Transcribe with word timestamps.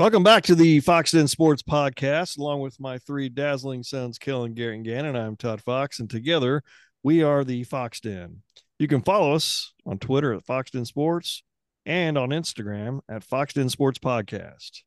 Welcome 0.00 0.22
back 0.22 0.44
to 0.44 0.54
the 0.54 0.80
Foxx 0.80 1.10
Den 1.10 1.28
Sports 1.28 1.62
Podcast, 1.62 2.38
along 2.38 2.60
with 2.60 2.80
my 2.80 2.96
three 2.96 3.28
dazzling 3.28 3.82
sons, 3.82 4.16
Kellen, 4.16 4.54
Garrett, 4.54 4.76
and 4.76 4.84
Gannon. 4.86 5.14
I'm 5.14 5.36
Todd 5.36 5.60
Foxx, 5.60 6.00
and 6.00 6.08
together 6.08 6.62
we 7.02 7.22
are 7.22 7.44
the 7.44 7.64
Foxx 7.64 8.00
Den. 8.00 8.40
You 8.78 8.88
can 8.88 9.02
follow 9.02 9.34
us 9.34 9.74
on 9.84 9.98
Twitter 9.98 10.32
at 10.32 10.46
Foxx 10.46 10.70
Den 10.70 10.86
Sports 10.86 11.42
and 11.84 12.16
on 12.16 12.30
Instagram 12.30 13.00
at 13.10 13.24
Foxx 13.24 13.52
Den 13.52 13.68
Sports 13.68 13.98
Podcast. 13.98 14.84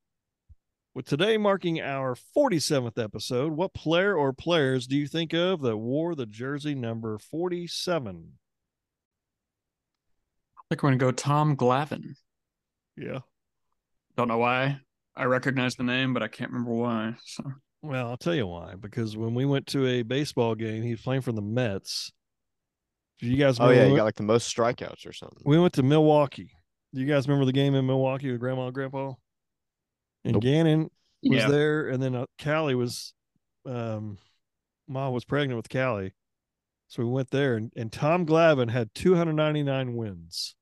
With 0.96 1.06
today 1.06 1.38
marking 1.38 1.80
our 1.80 2.16
47th 2.36 2.98
episode, 2.98 3.54
what 3.54 3.76
player 3.76 4.16
or 4.16 4.34
players 4.34 4.88
do 4.88 4.98
you 4.98 5.06
think 5.06 5.36
of 5.36 5.62
that 5.62 5.78
wore 5.78 6.16
the 6.16 6.26
jersey 6.26 6.74
number 6.74 7.20
47? 7.20 8.32
I 10.58 10.62
think 10.70 10.82
we're 10.82 10.90
gonna 10.90 10.98
go 10.98 11.12
Tom 11.12 11.56
Glavine. 11.56 12.16
Yeah. 12.98 13.20
Don't 14.18 14.28
know 14.28 14.40
why. 14.40 14.80
I 15.16 15.26
recognize 15.26 15.76
the 15.76 15.84
name, 15.84 16.14
but 16.14 16.24
I 16.24 16.28
can't 16.28 16.52
remember 16.52 16.74
why. 16.74 17.16
So 17.24 17.44
Well, 17.82 18.08
I'll 18.08 18.18
tell 18.18 18.34
you 18.36 18.48
why. 18.48 18.76
Because 18.76 19.16
when 19.18 19.34
we 19.36 19.46
went 19.46 19.68
to 19.68 19.86
a 19.86 20.02
baseball 20.04 20.56
game, 20.56 20.84
he 20.84 20.92
was 20.92 21.02
playing 21.02 21.22
for 21.22 21.32
the 21.32 21.42
Mets. 21.42 22.12
Do 23.20 23.28
you 23.28 23.38
guys 23.38 23.60
Oh 23.60 23.70
yeah, 23.70 23.70
we 23.70 23.76
you 23.76 23.84
went- 23.92 23.98
got 23.98 24.04
like 24.06 24.16
the 24.16 24.24
most 24.24 24.56
strikeouts 24.56 25.06
or 25.08 25.14
something. 25.14 25.44
We 25.46 25.60
went 25.60 25.74
to 25.74 25.84
Milwaukee. 25.84 26.52
Do 26.94 27.02
you 27.02 27.08
guys 27.08 27.28
remember 27.28 27.46
the 27.46 27.52
game 27.54 27.76
in 27.76 27.86
Milwaukee 27.86 28.32
with 28.32 28.40
Grandma 28.40 28.66
and 28.68 28.74
Grandpa? 28.74 29.14
And 30.24 30.34
Nope. 30.34 30.44
Gannon 30.44 30.82
was 31.24 31.40
yeah, 31.40 31.48
there, 31.50 31.88
and 31.90 32.02
then 32.02 32.16
uh, 32.16 32.26
Callie 32.42 32.76
was, 32.76 33.14
um, 33.66 34.18
Mom 34.88 35.14
was 35.14 35.26
pregnant 35.26 35.58
with 35.58 35.70
Callie, 35.70 36.14
so 36.88 37.04
we 37.04 37.10
went 37.10 37.30
there, 37.32 37.56
and, 37.56 37.74
and 37.76 37.92
Tom 37.92 38.26
Glavine 38.26 38.70
had 38.70 38.94
299 38.94 39.96
wins 39.96 40.56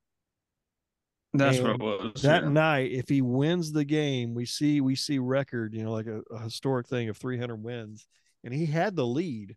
that's 1.34 1.58
and 1.58 1.68
what 1.68 1.76
it 1.76 1.82
was. 1.82 2.22
that 2.24 2.44
yeah. 2.44 2.50
night. 2.50 2.92
If 2.92 3.08
he 3.08 3.22
wins 3.22 3.72
the 3.72 3.86
game, 3.86 4.34
we 4.34 4.46
see 4.46 4.82
we 4.82 4.96
see 4.96 5.20
record, 5.20 5.73
you 5.73 5.84
know, 5.84 5.92
like 5.92 6.08
a, 6.08 6.22
a 6.32 6.40
historic 6.40 6.88
thing 6.88 7.10
of 7.10 7.18
300 7.18 7.56
wins, 7.56 8.06
and 8.44 8.54
he 8.54 8.66
had 8.66 8.96
the 8.96 9.06
lead. 9.06 9.56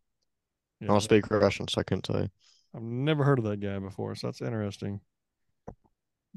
I 0.81 0.85
Yeah, 0.85 0.87
don't 0.87 1.01
speak 1.01 1.29
Russian, 1.29 1.67
so 1.67 1.81
I 1.81 1.83
couldn't 1.83 2.03
tell 2.03 2.21
you. 2.21 2.29
I've 2.75 2.81
never 2.81 3.23
heard 3.23 3.39
of 3.39 3.45
that 3.45 3.59
guy 3.59 3.79
before, 3.79 4.15
so 4.15 4.27
that's 4.27 4.41
interesting. 4.41 5.01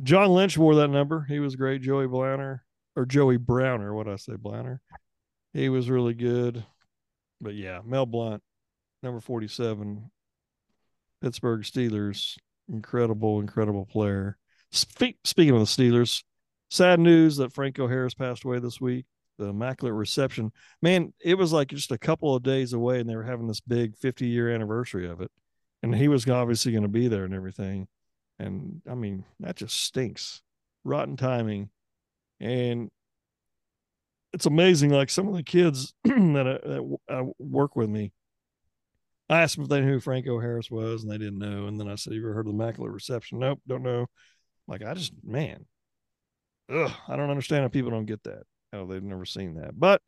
John 0.02 0.30
Lynch 0.30 0.56
wore 0.56 0.74
that 0.76 0.88
number. 0.88 1.24
He 1.28 1.38
was 1.38 1.56
great. 1.56 1.82
Joey 1.82 2.06
Blanner 2.06 2.60
or 2.96 3.06
Joey 3.06 3.36
Browner, 3.36 3.94
what 3.94 4.08
I 4.08 4.16
say, 4.16 4.32
Blanner. 4.32 4.78
He 5.52 5.68
was 5.68 5.90
really 5.90 6.14
good. 6.14 6.64
But 7.40 7.54
yeah, 7.54 7.80
Mel 7.84 8.06
Blount, 8.06 8.42
number 9.02 9.20
47, 9.20 10.10
Pittsburgh 11.20 11.62
Steelers, 11.62 12.36
incredible, 12.68 13.40
incredible 13.40 13.84
player. 13.84 14.38
Spe- 14.70 15.18
speaking 15.24 15.54
of 15.54 15.60
the 15.60 15.66
Steelers, 15.66 16.22
sad 16.70 17.00
news 17.00 17.36
that 17.36 17.52
Franco 17.52 17.86
Harris 17.86 18.14
passed 18.14 18.44
away 18.44 18.58
this 18.60 18.80
week. 18.80 19.04
The 19.42 19.50
Immaculate 19.50 19.94
Reception. 19.94 20.52
Man, 20.80 21.12
it 21.20 21.36
was 21.36 21.52
like 21.52 21.68
just 21.68 21.92
a 21.92 21.98
couple 21.98 22.34
of 22.34 22.42
days 22.42 22.72
away, 22.72 23.00
and 23.00 23.08
they 23.08 23.16
were 23.16 23.22
having 23.22 23.48
this 23.48 23.60
big 23.60 23.96
50 23.96 24.26
year 24.26 24.52
anniversary 24.54 25.08
of 25.08 25.20
it. 25.20 25.30
And 25.82 25.94
he 25.94 26.08
was 26.08 26.28
obviously 26.28 26.72
going 26.72 26.82
to 26.82 26.88
be 26.88 27.08
there 27.08 27.24
and 27.24 27.34
everything. 27.34 27.88
And 28.38 28.82
I 28.88 28.94
mean, 28.94 29.24
that 29.40 29.56
just 29.56 29.82
stinks. 29.82 30.42
Rotten 30.84 31.16
timing. 31.16 31.70
And 32.40 32.90
it's 34.32 34.46
amazing. 34.46 34.90
Like 34.90 35.10
some 35.10 35.28
of 35.28 35.34
the 35.34 35.42
kids 35.42 35.94
that, 36.04 36.60
I, 36.64 36.68
that 36.68 36.98
I 37.08 37.12
uh, 37.12 37.24
work 37.38 37.76
with 37.76 37.88
me, 37.88 38.12
I 39.28 39.42
asked 39.42 39.56
them 39.56 39.64
if 39.64 39.70
they 39.70 39.80
knew 39.80 39.94
who 39.94 40.00
Franco 40.00 40.40
Harris 40.40 40.70
was, 40.70 41.02
and 41.02 41.10
they 41.10 41.18
didn't 41.18 41.38
know. 41.38 41.66
And 41.66 41.80
then 41.80 41.88
I 41.88 41.94
said, 41.94 42.12
"You 42.12 42.20
ever 42.22 42.34
heard 42.34 42.46
of 42.46 42.56
the 42.56 42.62
Immaculate 42.62 42.92
Reception?" 42.92 43.38
Nope, 43.38 43.60
don't 43.66 43.82
know. 43.82 44.06
Like 44.66 44.82
I 44.82 44.94
just, 44.94 45.12
man, 45.24 45.64
ugh, 46.70 46.92
I 47.08 47.16
don't 47.16 47.30
understand 47.30 47.62
how 47.62 47.68
people 47.68 47.90
don't 47.90 48.06
get 48.06 48.22
that. 48.24 48.42
How 48.72 48.86
they've 48.86 49.02
never 49.02 49.24
seen 49.24 49.54
that. 49.54 49.78
But 49.78 50.00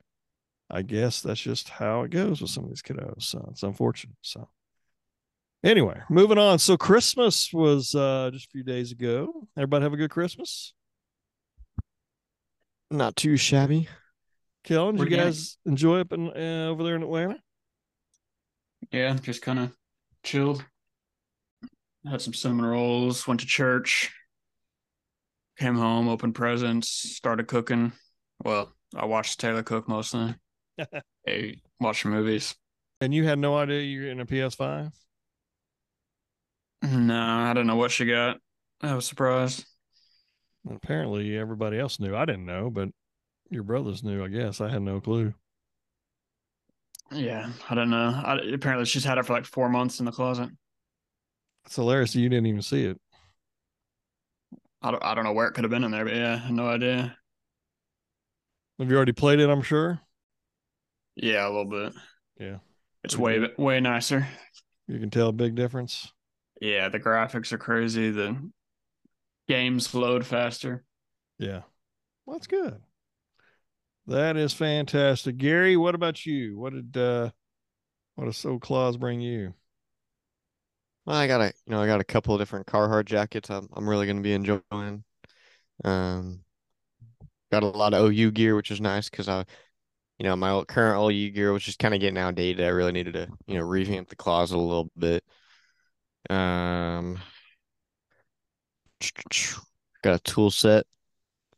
I 0.71 0.83
guess 0.83 1.21
that's 1.21 1.41
just 1.41 1.69
how 1.69 2.03
it 2.03 2.11
goes 2.11 2.41
with 2.41 2.51
some 2.51 2.65
of 2.65 2.71
these 2.71 2.83
kiddos. 2.83 3.23
So 3.23 3.47
it's 3.51 3.63
unfortunate. 3.63 4.17
So 4.23 4.49
anyway, 5.63 6.01
moving 6.09 6.39
on. 6.39 6.59
So 6.59 6.77
Christmas 6.77 7.53
was 7.53 7.95
uh 7.95 8.31
just 8.33 8.47
a 8.47 8.51
few 8.51 8.63
days 8.65 8.93
ago. 8.93 9.47
Everybody 9.57 9.83
have 9.83 9.93
a 9.93 9.99
good 9.99 10.11
Christmas. 10.11 10.73
Not 12.91 13.17
too 13.17 13.37
shabby. 13.37 13.89
Kellen, 14.63 14.97
did 14.97 15.01
Where'd 15.01 15.11
you 15.11 15.17
you 15.17 15.23
go? 15.23 15.25
guys 15.25 15.59
enjoy 15.67 16.01
up 16.01 16.13
in, 16.13 16.29
uh, 16.29 16.69
over 16.71 16.83
there 16.85 16.97
in 16.97 17.03
Atlanta? 17.03 17.39
Yeah, 18.91 19.15
just 19.15 19.43
kind 19.43 19.59
of 19.59 19.73
chilled. 20.23 20.65
Had 22.07 22.21
some 22.23 22.35
cinnamon 22.35 22.67
rolls. 22.67 23.27
Went 23.27 23.41
to 23.41 23.47
church. 23.47 24.13
Came 25.59 25.77
home, 25.77 26.09
opened 26.09 26.35
presents, 26.35 26.89
started 26.89 27.47
cooking. 27.47 27.93
Well, 28.44 28.72
I 28.94 29.06
watched 29.06 29.41
Taylor 29.41 29.62
cook 29.62 29.88
mostly. 29.88 30.34
hey, 31.27 31.62
watching 31.81 32.10
movies. 32.10 32.55
And 33.00 33.12
you 33.15 33.25
had 33.25 33.38
no 33.38 33.56
idea 33.56 33.81
you 33.81 34.03
were 34.03 34.09
in 34.09 34.21
a 34.21 34.27
PS5? 34.27 34.93
No, 36.83 37.19
I 37.19 37.53
didn't 37.54 37.66
know 37.66 37.77
what 37.77 37.91
she 37.91 38.04
got. 38.04 38.38
I 38.83 38.94
was 38.94 39.06
surprised. 39.06 39.65
Apparently 40.71 41.36
everybody 41.36 41.78
else 41.78 41.98
knew. 41.98 42.15
I 42.15 42.24
didn't 42.27 42.47
know, 42.47 42.71
but 42.71 42.91
your 43.51 43.63
brothers 43.63 44.03
knew, 44.04 44.22
I 44.22 44.28
guess. 44.28 44.60
I 44.60 44.69
had 44.69 44.83
no 44.83 45.01
clue. 45.01 45.34
Yeah, 47.13 47.51
I 47.69 47.74
don't 47.74 47.91
know. 47.91 48.21
I, 48.24 48.36
apparently, 48.53 48.86
she's 48.86 49.04
had 49.04 49.19
it 49.19 49.27
for 49.27 49.34
like 49.34 49.45
four 49.45 49.69
months 49.69 50.01
in 50.01 50.07
the 50.07 50.13
closet. 50.13 50.51
It's 51.66 51.77
hilarious. 51.77 52.15
You 52.15 52.28
didn't 52.28 52.47
even 52.47 52.63
see 52.63 52.84
it. 52.84 53.01
I 54.83 54.91
don't, 54.91 55.03
I 55.03 55.15
don't 55.15 55.24
know 55.24 55.33
where 55.33 55.47
it 55.47 55.53
could 55.53 55.65
have 55.65 55.71
been 55.71 55.84
in 55.84 55.91
there, 55.91 56.04
but 56.04 56.15
yeah, 56.15 56.47
no 56.51 56.69
idea. 56.69 57.16
Have 58.78 58.91
you 58.91 58.97
already 58.97 59.12
played 59.12 59.41
it? 59.41 59.48
I'm 59.48 59.62
sure. 59.62 60.00
Yeah, 61.16 61.47
a 61.47 61.48
little 61.48 61.65
bit. 61.65 61.92
Yeah. 62.38 62.59
It's 63.04 63.16
way 63.16 63.48
way 63.56 63.80
nicer. 63.80 64.26
You 64.88 64.98
can 64.98 65.10
tell 65.10 65.28
a 65.28 65.32
big 65.32 65.54
difference. 65.54 66.12
Yeah, 66.60 66.88
the 66.88 67.00
graphics 67.00 67.53
are 67.53 67.59
crazy. 67.59 68.10
The 68.10 68.36
games 69.48 69.94
load 69.94 70.26
faster. 70.26 70.84
Yeah. 71.38 71.62
Well, 72.26 72.36
that's 72.36 72.47
good. 72.47 72.80
That 74.06 74.36
is 74.36 74.53
fantastic. 74.53 75.38
Gary, 75.38 75.76
what 75.76 75.94
about 75.94 76.26
you? 76.26 76.59
What 76.59 76.72
did 76.72 76.97
uh 76.97 77.30
what 78.16 78.26
does 78.26 78.36
So 78.36 78.59
Claws 78.59 78.97
bring 78.97 79.21
you? 79.21 79.54
Well, 81.06 81.16
I 81.16 81.26
got 81.26 81.41
a, 81.41 81.53
you 81.66 81.72
know, 81.72 81.82
I 81.82 81.86
got 81.86 82.00
a 82.00 82.04
couple 82.04 82.34
of 82.34 82.41
different 82.41 82.66
Carhartt 82.66 83.04
jackets. 83.04 83.50
I'm, 83.50 83.68
I'm 83.74 83.88
really 83.88 84.06
going 84.06 84.16
to 84.16 84.22
be 84.22 84.32
enjoying. 84.32 85.04
Um, 85.84 86.44
got 87.54 87.62
a 87.62 87.66
lot 87.78 87.95
of 87.95 88.10
OU 88.10 88.30
gear, 88.33 88.56
which 88.56 88.71
is 88.71 88.80
nice 88.80 89.09
because 89.09 89.28
I, 89.28 89.45
you 90.18 90.24
know, 90.24 90.36
my 90.36 90.51
old- 90.51 90.68
current 90.68 90.98
OU 90.98 91.30
gear 91.30 91.53
was 91.53 91.62
just 91.62 91.78
kind 91.78 91.95
of 91.95 92.01
getting 92.01 92.18
outdated. 92.18 92.65
I 92.65 92.68
really 92.68 92.92
needed 92.92 93.15
to, 93.15 93.28
you 93.47 93.54
know, 93.59 93.65
revamp 93.65 94.09
the 94.09 94.16
closet 94.16 94.56
a 94.56 94.59
little 94.59 94.91
bit. 94.98 95.24
Um, 96.30 97.21
got 100.03 100.15
a 100.15 100.18
tool 100.21 100.51
set 100.51 100.86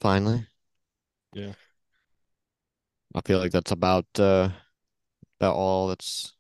finally. 0.00 0.46
Yeah. 1.32 1.52
I 3.14 3.20
feel 3.22 3.38
like 3.38 3.52
that's 3.52 3.70
about 3.70 4.06
uh 4.19 4.50
about 5.40 5.54
all 5.54 5.88
that's 5.88 6.34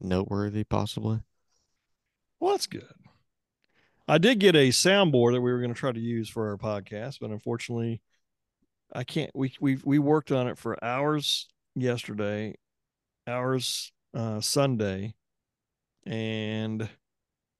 noteworthy 0.00 0.64
possibly. 0.64 1.20
Well, 2.40 2.52
that's 2.52 2.66
good. 2.66 2.84
I 4.06 4.18
did 4.18 4.40
get 4.40 4.56
a 4.56 4.70
soundboard 4.70 5.32
that 5.32 5.42
we 5.42 5.52
were 5.52 5.60
going 5.60 5.74
to 5.74 5.78
try 5.78 5.92
to 5.92 6.00
use 6.00 6.30
for 6.30 6.48
our 6.48 6.56
podcast, 6.56 7.18
but 7.20 7.30
unfortunately, 7.30 8.00
I 8.92 9.04
can't. 9.04 9.30
We 9.34 9.54
we 9.60 9.78
we 9.84 9.98
worked 9.98 10.32
on 10.32 10.48
it 10.48 10.58
for 10.58 10.82
hours 10.82 11.48
yesterday, 11.74 12.54
hours 13.26 13.92
uh, 14.14 14.40
Sunday, 14.40 15.14
and 16.06 16.88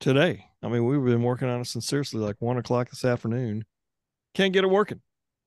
today. 0.00 0.46
I 0.62 0.68
mean, 0.68 0.84
we've 0.84 1.04
been 1.04 1.22
working 1.22 1.48
on 1.48 1.60
it 1.60 1.66
since 1.66 1.86
seriously 1.86 2.20
like 2.20 2.36
one 2.40 2.58
o'clock 2.58 2.90
this 2.90 3.04
afternoon. 3.04 3.64
Can't 4.34 4.52
get 4.52 4.64
it 4.64 4.70
working. 4.70 5.00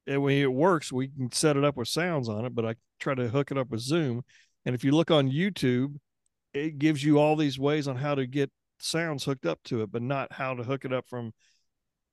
And 0.08 0.24
when 0.24 0.38
it 0.38 0.52
works, 0.52 0.92
we 0.92 1.10
can 1.10 1.32
set 1.32 1.58
it 1.58 1.64
up 1.64 1.78
with 1.78 1.88
sounds 1.88 2.28
on 2.28 2.46
it, 2.46 2.56
but 2.56 2.66
I 2.66 2.76
try 3.00 3.14
to 3.16 3.30
hook 3.30 3.52
it 3.52 3.58
up 3.58 3.70
with 3.70 3.82
Zoom. 3.82 4.24
And 4.66 4.76
if 4.76 4.84
you 4.84 4.92
look 4.92 5.12
on 5.12 5.30
YouTube, 5.30 5.96
it 6.54 6.80
gives 6.80 7.04
you 7.04 7.20
all 7.20 7.36
these 7.36 7.60
ways 7.60 7.88
on 7.88 7.96
how 7.96 8.16
to 8.16 8.26
get 8.26 8.52
sounds 8.80 9.24
hooked 9.24 9.46
up 9.46 9.60
to 9.66 9.82
it, 9.82 9.92
but 9.92 10.02
not 10.02 10.34
how 10.34 10.54
to 10.54 10.64
hook 10.64 10.86
it 10.86 10.94
up 10.94 11.08
from 11.08 11.34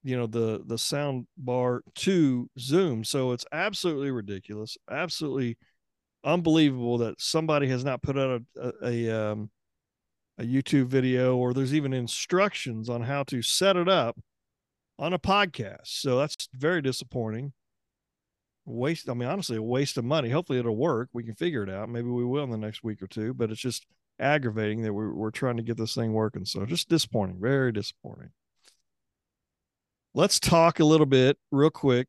you 0.02 0.16
know 0.16 0.26
the 0.26 0.62
the 0.64 0.78
sound 0.78 1.26
bar 1.36 1.82
to 1.96 2.48
Zoom. 2.58 3.04
So 3.04 3.32
it's 3.32 3.46
absolutely 3.52 4.10
ridiculous, 4.10 4.76
absolutely 4.90 5.58
unbelievable 6.24 6.98
that 6.98 7.20
somebody 7.20 7.68
has 7.68 7.84
not 7.84 8.02
put 8.02 8.18
out 8.18 8.42
a 8.56 8.72
a, 8.82 9.08
a, 9.08 9.30
um, 9.32 9.50
a 10.38 10.44
YouTube 10.44 10.86
video 10.86 11.36
or 11.36 11.52
there's 11.52 11.74
even 11.74 11.92
instructions 11.92 12.88
on 12.88 13.02
how 13.02 13.24
to 13.24 13.42
set 13.42 13.76
it 13.76 13.88
up 13.88 14.18
on 14.98 15.12
a 15.12 15.18
podcast. 15.18 15.86
So 15.86 16.18
that's 16.18 16.48
very 16.54 16.82
disappointing. 16.82 17.52
Waste, 18.64 19.08
I 19.08 19.14
mean, 19.14 19.28
honestly, 19.28 19.56
a 19.56 19.62
waste 19.62 19.96
of 19.96 20.04
money. 20.04 20.28
Hopefully 20.28 20.58
it'll 20.58 20.76
work. 20.76 21.08
We 21.12 21.24
can 21.24 21.34
figure 21.34 21.62
it 21.62 21.70
out. 21.70 21.88
Maybe 21.88 22.08
we 22.08 22.24
will 22.24 22.44
in 22.44 22.50
the 22.50 22.58
next 22.58 22.84
week 22.84 23.02
or 23.02 23.06
two, 23.06 23.32
but 23.32 23.50
it's 23.50 23.60
just 23.60 23.86
aggravating 24.20 24.82
that 24.82 24.92
we're, 24.92 25.12
we're 25.12 25.30
trying 25.30 25.56
to 25.56 25.62
get 25.62 25.76
this 25.76 25.94
thing 25.94 26.12
working. 26.12 26.44
So 26.44 26.66
just 26.66 26.88
disappointing, 26.88 27.38
very 27.40 27.72
disappointing. 27.72 28.30
Let's 30.18 30.40
talk 30.40 30.80
a 30.80 30.84
little 30.84 31.06
bit 31.06 31.38
real 31.52 31.70
quick 31.70 32.08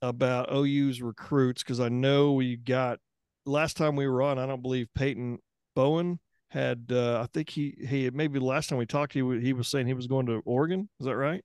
about 0.00 0.50
OU's 0.50 1.02
recruits 1.02 1.62
because 1.62 1.78
I 1.78 1.90
know 1.90 2.32
we 2.32 2.56
got 2.56 3.00
last 3.44 3.76
time 3.76 3.96
we 3.96 4.08
were 4.08 4.22
on. 4.22 4.38
I 4.38 4.46
don't 4.46 4.62
believe 4.62 4.88
Peyton 4.94 5.40
Bowen 5.76 6.20
had. 6.48 6.86
Uh, 6.90 7.20
I 7.20 7.26
think 7.34 7.50
he 7.50 7.74
he 7.86 8.08
maybe 8.08 8.38
last 8.38 8.70
time 8.70 8.78
we 8.78 8.86
talked, 8.86 9.12
he 9.12 9.20
he 9.42 9.52
was 9.52 9.68
saying 9.68 9.86
he 9.86 9.92
was 9.92 10.06
going 10.06 10.24
to 10.24 10.40
Oregon. 10.46 10.88
Is 11.00 11.04
that 11.04 11.16
right? 11.16 11.44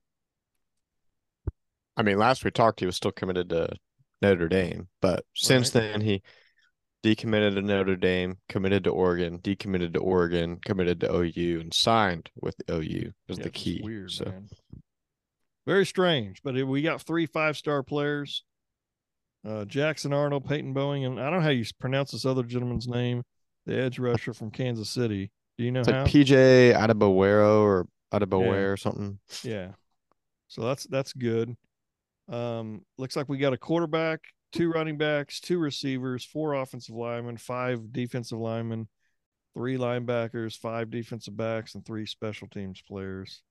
I 1.98 2.02
mean, 2.02 2.16
last 2.16 2.46
we 2.46 2.50
talked, 2.50 2.80
he 2.80 2.86
was 2.86 2.96
still 2.96 3.12
committed 3.12 3.50
to 3.50 3.76
Notre 4.22 4.48
Dame, 4.48 4.88
but 5.02 5.26
since 5.34 5.74
Right. 5.74 5.82
then 5.82 6.00
he 6.00 6.22
decommitted 7.04 7.56
to 7.56 7.60
Notre 7.60 7.94
Dame, 7.94 8.38
committed 8.48 8.84
to 8.84 8.90
Oregon, 8.90 9.38
decommitted 9.40 9.92
to 9.92 10.00
Oregon, 10.00 10.60
committed 10.64 10.98
to 11.00 11.14
OU, 11.14 11.60
and 11.60 11.74
signed 11.74 12.30
with 12.40 12.56
OU 12.70 13.12
is 13.28 13.36
Yeah, 13.36 13.44
the 13.44 13.50
key. 13.50 13.82
Weird, 13.84 14.12
so 14.12 14.24
man. 14.24 14.48
Very 15.66 15.84
strange, 15.84 16.42
but 16.42 16.54
we 16.54 16.82
got 16.82 17.02
three 17.02 17.26
five 17.26 17.56
star 17.56 17.82
players. 17.82 18.44
Uh, 19.46 19.64
Jackson 19.64 20.12
Arnold, 20.12 20.48
Peyton 20.48 20.72
Bowen, 20.72 21.04
and 21.04 21.20
I 21.20 21.24
don't 21.24 21.40
know 21.40 21.44
how 21.44 21.50
you 21.50 21.64
pronounce 21.78 22.10
this 22.10 22.24
other 22.24 22.42
gentleman's 22.42 22.88
name, 22.88 23.22
the 23.64 23.76
edge 23.76 23.98
rusher 23.98 24.32
from 24.32 24.50
Kansas 24.50 24.90
City. 24.90 25.30
Do 25.56 25.64
you 25.64 25.70
know 25.70 25.80
it's 25.80 25.90
how? 25.90 26.02
like 26.02 26.10
PJ 26.10 26.74
Adebawero 26.74 27.62
or 27.62 27.86
Adebaware 28.12 28.72
or 28.72 28.76
something. 28.76 29.18
Yeah. 29.42 29.72
So 30.48 30.62
that's 30.62 30.84
that's 30.84 31.12
good. 31.12 31.56
Um, 32.28 32.82
looks 32.98 33.16
like 33.16 33.28
we 33.28 33.38
got 33.38 33.52
a 33.52 33.58
quarterback, 33.58 34.20
two 34.52 34.70
running 34.70 34.98
backs, 34.98 35.40
two 35.40 35.58
receivers, 35.58 36.24
four 36.24 36.54
offensive 36.54 36.94
linemen, 36.94 37.36
five 37.36 37.92
defensive 37.92 38.38
linemen, 38.38 38.88
three 39.54 39.76
linebackers, 39.76 40.56
five 40.56 40.90
defensive 40.90 41.36
backs, 41.36 41.74
and 41.74 41.84
three 41.84 42.06
special 42.06 42.48
teams 42.48 42.82
players. 42.86 43.42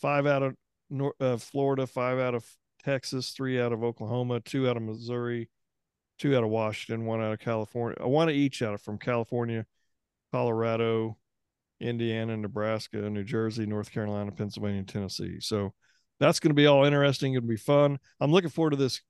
Five 0.00 0.26
out 0.26 0.42
of 0.42 0.54
Nor- 0.90 1.14
uh, 1.20 1.36
Florida, 1.36 1.86
five 1.86 2.18
out 2.18 2.34
of 2.34 2.46
Texas, 2.84 3.30
three 3.30 3.60
out 3.60 3.72
of 3.72 3.82
Oklahoma, 3.82 4.40
two 4.40 4.68
out 4.68 4.76
of 4.76 4.82
Missouri, 4.82 5.48
two 6.18 6.36
out 6.36 6.44
of 6.44 6.50
Washington, 6.50 7.06
one 7.06 7.20
out 7.20 7.32
of 7.32 7.40
California, 7.40 7.96
uh, 8.02 8.08
one 8.08 8.30
each 8.30 8.62
out 8.62 8.74
of 8.74 8.80
from 8.80 8.98
California, 8.98 9.66
Colorado, 10.32 11.16
Indiana, 11.80 12.36
Nebraska, 12.36 12.98
New 12.98 13.24
Jersey, 13.24 13.66
North 13.66 13.90
Carolina, 13.90 14.30
Pennsylvania, 14.32 14.82
Tennessee. 14.84 15.40
So 15.40 15.74
that's 16.20 16.40
going 16.40 16.50
to 16.50 16.54
be 16.54 16.66
all 16.66 16.84
interesting. 16.84 17.34
It'll 17.34 17.48
be 17.48 17.56
fun. 17.56 17.98
I'm 18.20 18.32
looking 18.32 18.50
forward 18.50 18.70
to 18.70 18.76
this 18.76 19.02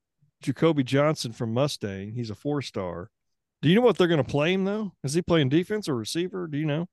Jacoby 0.43 0.83
Johnson 0.83 1.33
from 1.33 1.55
Mustang. 1.55 2.13
He's 2.13 2.31
a 2.31 2.35
four 2.35 2.63
star. 2.63 3.11
Do 3.63 3.69
you 3.69 3.77
know 3.77 3.83
what 3.83 3.99
they're 3.99 4.09
going 4.09 4.23
to 4.23 4.31
play 4.31 4.53
him 4.53 4.65
though? 4.65 4.93
Is 5.03 5.15
he 5.15 5.23
playing 5.23 5.49
defense 5.49 5.89
or 5.89 5.97
receiver? 5.97 6.47
Do 6.47 6.59
you 6.59 6.67
know? 6.67 6.89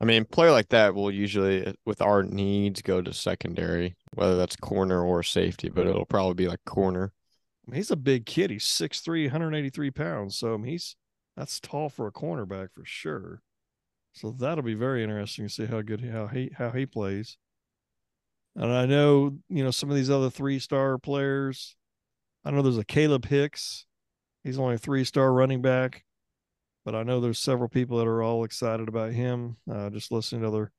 I 0.00 0.04
mean, 0.04 0.26
player 0.26 0.50
like 0.50 0.68
that 0.68 0.94
will 0.94 1.10
usually, 1.10 1.74
with 1.86 2.02
our 2.02 2.22
needs, 2.22 2.82
go 2.82 3.00
to 3.00 3.14
secondary, 3.14 3.96
whether 4.14 4.36
that's 4.36 4.56
corner 4.56 5.02
or 5.02 5.22
safety, 5.22 5.70
but 5.70 5.86
it'll 5.86 6.04
probably 6.04 6.34
be 6.34 6.48
like 6.48 6.64
corner. 6.66 7.12
I 7.66 7.70
mean, 7.70 7.76
he's 7.76 7.90
a 7.90 7.96
big 7.96 8.26
kid. 8.26 8.50
He's 8.50 8.64
6'3", 8.64 9.24
183 9.24 9.90
pounds. 9.90 10.36
So 10.36 10.54
I 10.54 10.56
mean, 10.58 10.72
he's 10.72 10.96
that's 11.36 11.60
tall 11.60 11.88
for 11.88 12.06
a 12.06 12.12
cornerback 12.12 12.68
for 12.74 12.84
sure. 12.84 13.42
So 14.12 14.30
that'll 14.30 14.64
be 14.64 14.74
very 14.74 15.02
interesting 15.02 15.46
to 15.46 15.52
see 15.52 15.66
how 15.66 15.82
good 15.82 16.02
how 16.02 16.26
he 16.28 16.50
how 16.56 16.70
he 16.70 16.86
plays. 16.86 17.36
And 18.54 18.72
I 18.72 18.86
know 18.86 19.36
you 19.50 19.62
know 19.62 19.70
some 19.70 19.90
of 19.90 19.96
these 19.96 20.10
other 20.10 20.30
three 20.30 20.58
star 20.58 20.96
players. 20.96 21.76
I 22.42 22.50
know 22.50 22.62
there's 22.62 22.78
a 22.78 22.84
Kalib 22.84 23.26
Hicks. 23.26 23.84
He's 24.42 24.58
only 24.58 24.76
a 24.76 24.78
three 24.78 25.04
star 25.04 25.32
running 25.32 25.60
back, 25.60 26.04
but 26.86 26.94
I 26.94 27.02
know 27.02 27.18
there's 27.18 27.40
several 27.40 27.68
people 27.68 27.98
that 27.98 28.06
are 28.06 28.22
all 28.22 28.44
excited 28.44 28.88
about 28.88 29.12
him. 29.12 29.56
Uh, 29.68 29.90
just 29.90 30.12
listening 30.12 30.42
to 30.42 30.48
other 30.48 30.72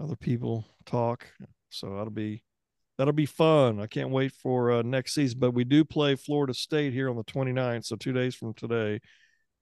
other 0.00 0.16
people 0.16 0.64
talk. 0.86 1.26
So 1.68 1.90
that'll 1.90 2.10
be 2.10 2.42
that'll 2.96 3.12
be 3.12 3.26
fun. 3.26 3.78
I 3.78 3.86
can't 3.86 4.08
wait 4.08 4.32
for 4.32 4.72
uh, 4.72 4.82
next 4.82 5.12
season. 5.12 5.38
But 5.38 5.52
we 5.52 5.64
do 5.64 5.84
play 5.84 6.16
Florida 6.16 6.54
State 6.54 6.94
here 6.94 7.10
on 7.10 7.16
the 7.16 7.24
29th, 7.24 7.84
so 7.84 7.94
two 7.94 8.14
days 8.14 8.34
from 8.34 8.54
today, 8.54 9.00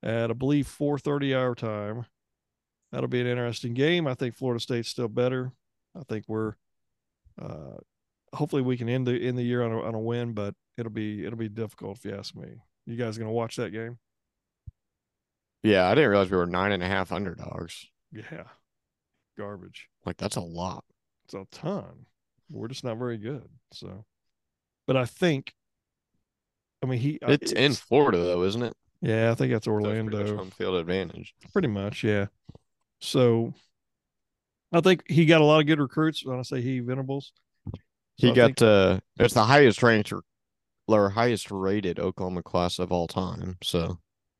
at 0.04 0.30
I 0.30 0.35
believe 0.35 0.68
4:30 0.68 1.37
our 1.37 1.57
time. 1.57 2.07
That'll 2.92 3.09
be 3.09 3.21
an 3.21 3.26
interesting 3.26 3.75
game. 3.75 4.07
I 4.07 4.14
think 4.14 4.37
Florida 4.37 4.61
State's 4.61 4.88
still 4.88 5.09
better. 5.09 5.50
I 5.97 6.04
think 6.04 6.26
we're 6.28 6.54
uh, 7.40 7.78
hopefully 8.33 8.62
we 8.62 8.76
can 8.76 8.88
end 8.88 9.09
the 9.09 9.21
end 9.21 9.37
the 9.37 9.42
year 9.42 9.64
on 9.64 9.73
a, 9.73 9.83
on 9.83 9.97
a 9.97 10.00
win, 10.00 10.33
but 10.33 10.54
it'll 10.78 10.92
be 10.92 11.26
it'll 11.26 11.37
be 11.38 11.49
difficult 11.49 11.99
if 11.99 12.04
you 12.04 12.16
ask 12.16 12.37
me. 12.37 12.50
You 12.87 12.95
guys 12.95 13.18
gonna 13.18 13.33
watch 13.33 13.57
that 13.57 13.71
game? 13.71 13.99
Yeah, 15.62 15.88
I 15.88 15.95
didn't 15.95 16.11
realize 16.11 16.31
we 16.31 16.37
were 16.37 16.47
nine 16.47 16.73
and 16.73 16.83
a 16.83 16.88
half 16.88 17.12
underdogs. 17.12 17.87
Yeah, 18.12 18.45
garbage. 19.38 19.88
Like 20.04 20.16
that's 20.16 20.37
a 20.37 20.40
lot. 20.40 20.85
It's 21.25 21.35
a 21.35 21.47
ton. 21.52 22.07
We're 22.50 22.69
just 22.69 22.85
not 22.85 22.99
very 22.99 23.16
good. 23.16 23.49
So, 23.73 24.04
but 24.87 24.97
I 24.97 25.04
think, 25.07 25.54
I 26.83 26.87
mean, 26.87 26.99
he 26.99 27.19
uh, 27.23 27.31
It's 27.33 27.52
in 27.52 27.73
Florida 27.75 28.19
though, 28.19 28.42
isn't 28.42 28.62
it? 28.62 28.75
Yeah, 29.00 29.31
I 29.31 29.35
think 29.35 29.52
that's 29.52 29.64
So 29.64 29.76
it's 29.78 29.85
pretty 29.87 30.02
much 30.02 30.14
Orlando. 30.14 30.37
home 30.37 30.50
field 30.50 30.75
advantage. 30.76 31.35
Pretty 31.52 31.69
much, 31.69 32.04
yeah. 32.04 32.26
So 33.00 33.54
I 34.73 34.81
think 34.81 35.04
he 35.09 35.26
got 35.26 35.40
a 35.40 35.45
lot 35.45 35.61
of 35.61 35.66
good 35.66 35.81
recruits. 35.81 36.25
When 36.25 36.38
I 36.38 36.42
say 36.42 36.61
he, 36.61 36.81
Venables, 36.81 37.33
He 38.16 38.31
I 38.31 38.35
got 38.35 38.47
think- 38.59 38.62
uh 38.62 39.00
it's 39.19 39.35
the 39.35 39.45
highest 39.45 39.83
ranked 39.83 40.12
or 40.88 41.11
highest 41.11 41.50
rated 41.50 41.99
Oklahoma 41.99 42.42
class 42.42 42.78
of 42.78 42.92
all 42.92 43.07
time. 43.09 43.57
So 43.62 43.99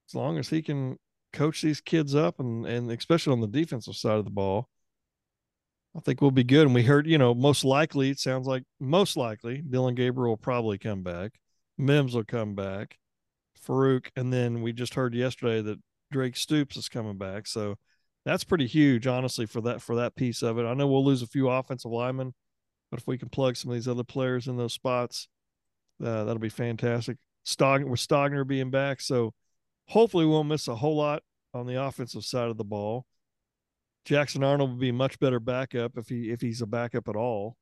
as 0.09 0.14
long 0.14 0.37
as 0.38 0.49
he 0.50 0.61
can 0.61 0.99
coach 1.33 1.62
these 1.62 1.81
kids 1.81 2.15
up 2.15 2.41
and 2.41 2.67
and 2.67 2.91
especially 2.91 3.33
on 3.33 3.41
the 3.41 3.47
defensive 3.47 3.97
side 3.97 4.19
of 4.19 4.25
the 4.25 4.31
ball, 4.31 4.69
I 5.97 6.01
think 6.01 6.21
we'll 6.21 6.31
be 6.31 6.45
good. 6.45 6.67
And 6.67 6.75
we 6.75 6.83
heard, 6.83 7.07
you 7.07 7.19
know, 7.19 7.35
most 7.35 7.65
likely 7.65 8.11
it 8.11 8.19
sounds 8.19 8.47
like 8.47 8.65
most 8.81 9.17
likely 9.17 9.62
Dillon 9.62 9.95
Gabriel 9.95 10.31
will 10.33 10.37
probably 10.37 10.79
come 10.79 11.03
back. 11.03 11.33
Mims 11.79 12.15
will 12.15 12.25
come 12.25 12.55
back. 12.55 12.99
Farooq, 13.67 14.09
and 14.17 14.33
then 14.33 14.62
we 14.62 14.73
just 14.73 14.95
heard 14.95 15.15
yesterday 15.15 15.62
that 15.62 15.79
Drake 16.11 16.37
Stoops 16.37 16.77
is 16.77 16.89
coming 16.89 17.19
back. 17.19 17.47
So 17.47 17.77
that's 18.25 18.45
pretty 18.45 18.67
huge, 18.67 19.07
honestly, 19.07 19.47
for 19.47 19.61
that 19.62 19.83
for 19.83 19.97
that 19.97 20.17
piece 20.17 20.43
of 20.43 20.59
it. 20.59 20.65
I 20.65 20.75
know 20.75 20.87
we'll 20.87 21.05
lose 21.05 21.23
a 21.23 21.27
few 21.27 21.49
offensive 21.49 21.91
linemen, 21.91 22.35
but 22.91 23.01
if 23.01 23.07
we 23.07 23.19
can 23.19 23.29
plug 23.29 23.57
some 23.57 23.71
of 23.71 23.75
these 23.75 23.89
other 23.89 24.05
players 24.05 24.49
in 24.49 24.57
those 24.57 24.75
spots, 24.75 25.29
uh, 26.03 26.25
that'll 26.25 26.39
be 26.39 26.49
fantastic. 26.49 27.19
Stogner 27.47 27.89
with 27.89 28.01
Stogner 28.01 28.47
being 28.47 28.71
back, 28.71 29.01
so 29.01 29.35
hopefully 29.93 30.25
we 30.25 30.33
won't 30.33 30.49
miss 30.49 30.69
a 30.69 30.75
whole 30.75 30.97
lot 30.97 31.23
on 31.53 31.67
the 31.67 31.83
offensive 31.83 32.25
side 32.25 32.49
of 32.49 32.57
the 32.57 32.65
ball. 32.65 33.05
Jackson 34.07 34.43
Arnold 34.43 34.71
will 34.71 34.79
be 34.79 34.91
much 34.91 35.19
better 35.21 35.39
backup 35.39 35.99
if 35.99 36.09
he 36.09 36.31
if 36.31 36.41
he's 36.41 36.63
a 36.63 36.67
backup 36.67 37.09
at 37.09 37.15
all 37.15 37.57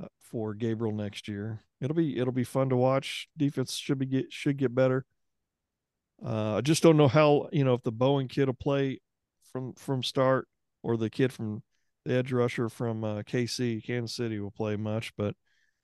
uh, 0.00 0.06
for 0.20 0.54
Gabriel 0.54 0.94
next 0.94 1.26
year. 1.26 1.62
It'll 1.80 1.96
be 1.96 2.18
it'll 2.18 2.32
be 2.34 2.44
fun 2.44 2.68
to 2.68 2.76
watch. 2.76 3.28
Defense 3.36 3.74
should 3.74 3.98
be 3.98 4.06
get 4.06 4.30
should 4.30 4.58
get 4.58 4.74
better. 4.74 5.06
Uh, 6.24 6.56
I 6.56 6.60
just 6.60 6.82
don't 6.82 6.98
know 6.98 7.08
how 7.08 7.48
you 7.50 7.64
know 7.64 7.74
if 7.74 7.82
the 7.82 7.92
Bowen 7.92 8.28
kid 8.28 8.46
will 8.46 8.54
play 8.54 9.00
from 9.50 9.72
from 9.72 10.02
start 10.02 10.46
or 10.82 10.98
the 10.98 11.10
kid 11.10 11.32
from 11.32 11.62
the 12.04 12.14
edge 12.14 12.30
rusher 12.30 12.68
from 12.68 13.04
uh, 13.04 13.22
KC, 13.22 13.82
Kansas 13.84 14.14
City, 14.14 14.38
will 14.38 14.50
play 14.50 14.76
much, 14.76 15.12
but 15.16 15.34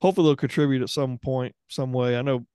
hopefully 0.03 0.29
they'll 0.29 0.37
contribute 0.37 0.83
at 0.83 0.91
some 0.91 1.19
point, 1.19 1.55
some 1.69 1.93
way. 1.93 2.17
I 2.17 2.23
know 2.23 2.47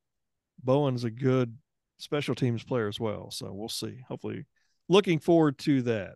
Bowen's 0.64 1.04
a 1.04 1.12
good 1.12 1.58
special 2.02 2.36
teams 2.36 2.64
player 2.64 2.88
as 2.88 3.00
well, 3.00 3.32
so 3.32 3.52
we'll 3.54 3.70
see. 3.70 4.00
Hopefully, 4.08 4.46
looking 4.90 5.20
forward 5.20 5.58
to 5.60 5.82
that. 5.84 6.16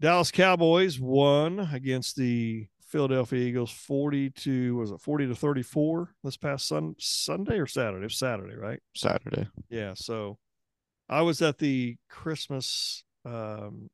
Dallas 0.00 0.30
Cowboys 0.30 0.98
won 0.98 1.60
against 1.72 2.16
the 2.16 2.66
Philadelphia 2.94 3.40
Eagles 3.40 3.70
40 3.70 4.30
to 4.30 4.76
was 4.76 4.90
it 4.90 5.00
40 5.00 5.28
to 5.28 5.34
34 5.34 6.14
this 6.22 6.36
past 6.36 6.68
sun, 6.68 6.94
Sunday 6.98 7.58
or 7.58 7.66
Saturday? 7.66 8.08
Saturday, 8.08 8.54
right? 8.54 8.80
Saturday. 8.94 9.48
Yeah. 9.68 9.94
So 9.94 10.38
I 11.08 11.22
was 11.22 11.42
at 11.42 11.58
the 11.58 11.96
Christmas 12.08 13.02
um, 13.24 13.88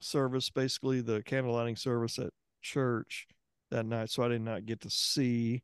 service, 0.00 0.50
basically 0.50 1.00
the 1.00 1.22
candle 1.22 1.54
lighting 1.54 1.76
service 1.76 2.18
at 2.18 2.30
church 2.60 3.26
that 3.70 3.86
night. 3.86 4.10
So 4.10 4.22
I 4.22 4.28
did 4.28 4.42
not 4.42 4.66
get 4.66 4.80
to 4.82 4.90
see. 4.90 5.62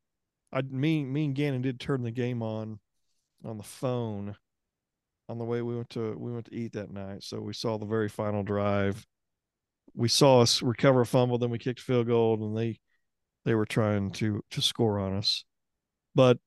I 0.53 0.63
mean, 0.63 1.13
me 1.13 1.27
and 1.27 1.35
Gannon 1.35 1.63
did 1.63 1.81
turn 1.81 2.03
the 2.03 2.11
game 2.11 2.43
on 2.43 2.81
on 3.45 3.57
the 3.57 3.65
phone 3.65 4.37
on 5.29 5.39
the 5.39 5.45
way 5.45 5.63
we 5.63 5.77
went 5.77 5.91
to 5.91 6.17
we 6.19 6.33
went 6.33 6.47
to 6.47 6.55
eat 6.55 6.73
that 6.73 6.93
night. 6.93 7.23
So 7.23 7.41
we 7.41 7.53
saw 7.53 7.79
the 7.79 7.87
very 7.87 8.09
final 8.09 8.43
drive. 8.43 9.07
We 9.95 10.09
saw 10.09 10.41
us 10.41 10.61
recover 10.61 11.03
a 11.03 11.07
fumble, 11.07 11.39
then 11.39 11.51
we 11.51 11.59
kicked 11.59 11.81
field 11.81 12.09
goal, 12.09 12.43
and 12.43 12.57
they 12.57 12.81
they 13.45 13.55
were 13.55 13.67
trying 13.67 14.11
to 14.13 14.43
to 14.51 14.61
score 14.61 14.99
on 14.99 15.15
us. 15.15 15.45
But 16.15 16.39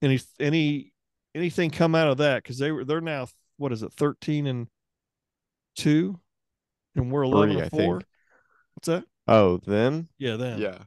any 0.00 0.20
any 0.38 0.92
anything 1.34 1.70
come 1.70 1.94
out 1.94 2.08
of 2.08 2.18
that 2.18 2.42
because 2.42 2.58
they 2.58 2.70
were 2.70 2.84
they're 2.84 3.00
now 3.00 3.26
what 3.56 3.72
is 3.72 3.82
it 3.82 3.92
thirteen 3.92 4.46
and 4.46 4.68
two, 5.76 6.18
and 6.94 7.10
we're 7.10 7.24
eleven 7.24 7.54
Three, 7.54 7.62
and 7.62 7.70
four. 7.70 8.02
What's 8.74 8.86
that? 8.86 9.04
Oh, 9.26 9.58
them? 9.58 10.08
Yeah, 10.18 10.36
them. 10.36 10.60
Yeah, 10.60 10.78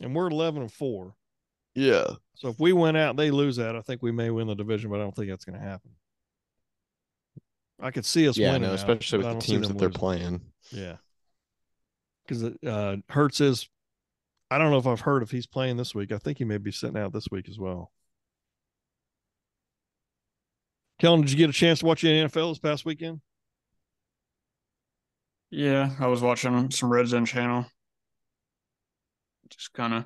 and 0.00 0.14
we're 0.14 0.28
eleven 0.28 0.62
and 0.62 0.72
four. 0.72 1.14
Yeah. 1.76 2.06
So 2.34 2.48
if 2.48 2.58
we 2.58 2.72
went 2.72 2.96
out 2.96 3.10
and 3.10 3.18
they 3.18 3.30
lose 3.30 3.56
that, 3.56 3.76
I 3.76 3.80
think 3.82 4.02
we 4.02 4.10
may 4.12 4.30
win 4.30 4.48
the 4.48 4.54
division, 4.54 4.90
but 4.90 4.96
I 4.96 5.02
don't 5.04 5.14
think 5.14 5.28
that's 5.28 5.44
going 5.44 5.58
to 5.58 5.64
happen. 5.64 5.90
I 7.78 7.90
could 7.90 8.06
see 8.06 8.28
us 8.28 8.38
Yeah, 8.38 8.52
winning, 8.52 8.70
no, 8.70 8.74
especially 8.74 9.18
but 9.18 9.26
I 9.28 9.32
with 9.34 9.40
the 9.40 9.46
teams 9.46 9.68
that 9.68 9.78
they're 9.78 9.88
losing. 9.88 10.00
playing. 10.00 10.40
Yeah, 10.70 10.96
because 12.26 12.42
uh, 12.66 12.96
Hurts 13.08 13.40
is. 13.40 13.68
I 14.50 14.58
don't 14.58 14.70
know 14.70 14.78
if 14.78 14.86
I've 14.86 15.00
heard 15.00 15.22
if 15.24 15.30
he's 15.30 15.46
playing 15.46 15.76
this 15.76 15.94
week. 15.94 16.12
I 16.12 16.18
think 16.18 16.38
he 16.38 16.44
may 16.44 16.58
be 16.58 16.70
sitting 16.70 16.96
out 16.96 17.12
this 17.12 17.26
week 17.30 17.48
as 17.48 17.58
well. 17.58 17.90
Kellen, 20.98 21.20
did 21.20 21.30
you 21.32 21.36
get 21.36 21.50
a 21.50 21.52
chance 21.52 21.80
to 21.80 21.86
watch 21.86 22.04
any 22.04 22.20
NFL 22.26 22.52
this 22.52 22.58
past 22.58 22.84
weekend? 22.84 23.20
Yeah, 25.50 25.94
I 25.98 26.06
was 26.06 26.22
watching 26.22 26.70
some 26.70 26.90
Red 26.92 27.08
Zone 27.08 27.26
channel. 27.26 27.66
Just 29.50 29.72
kind 29.72 29.94
of 29.94 30.04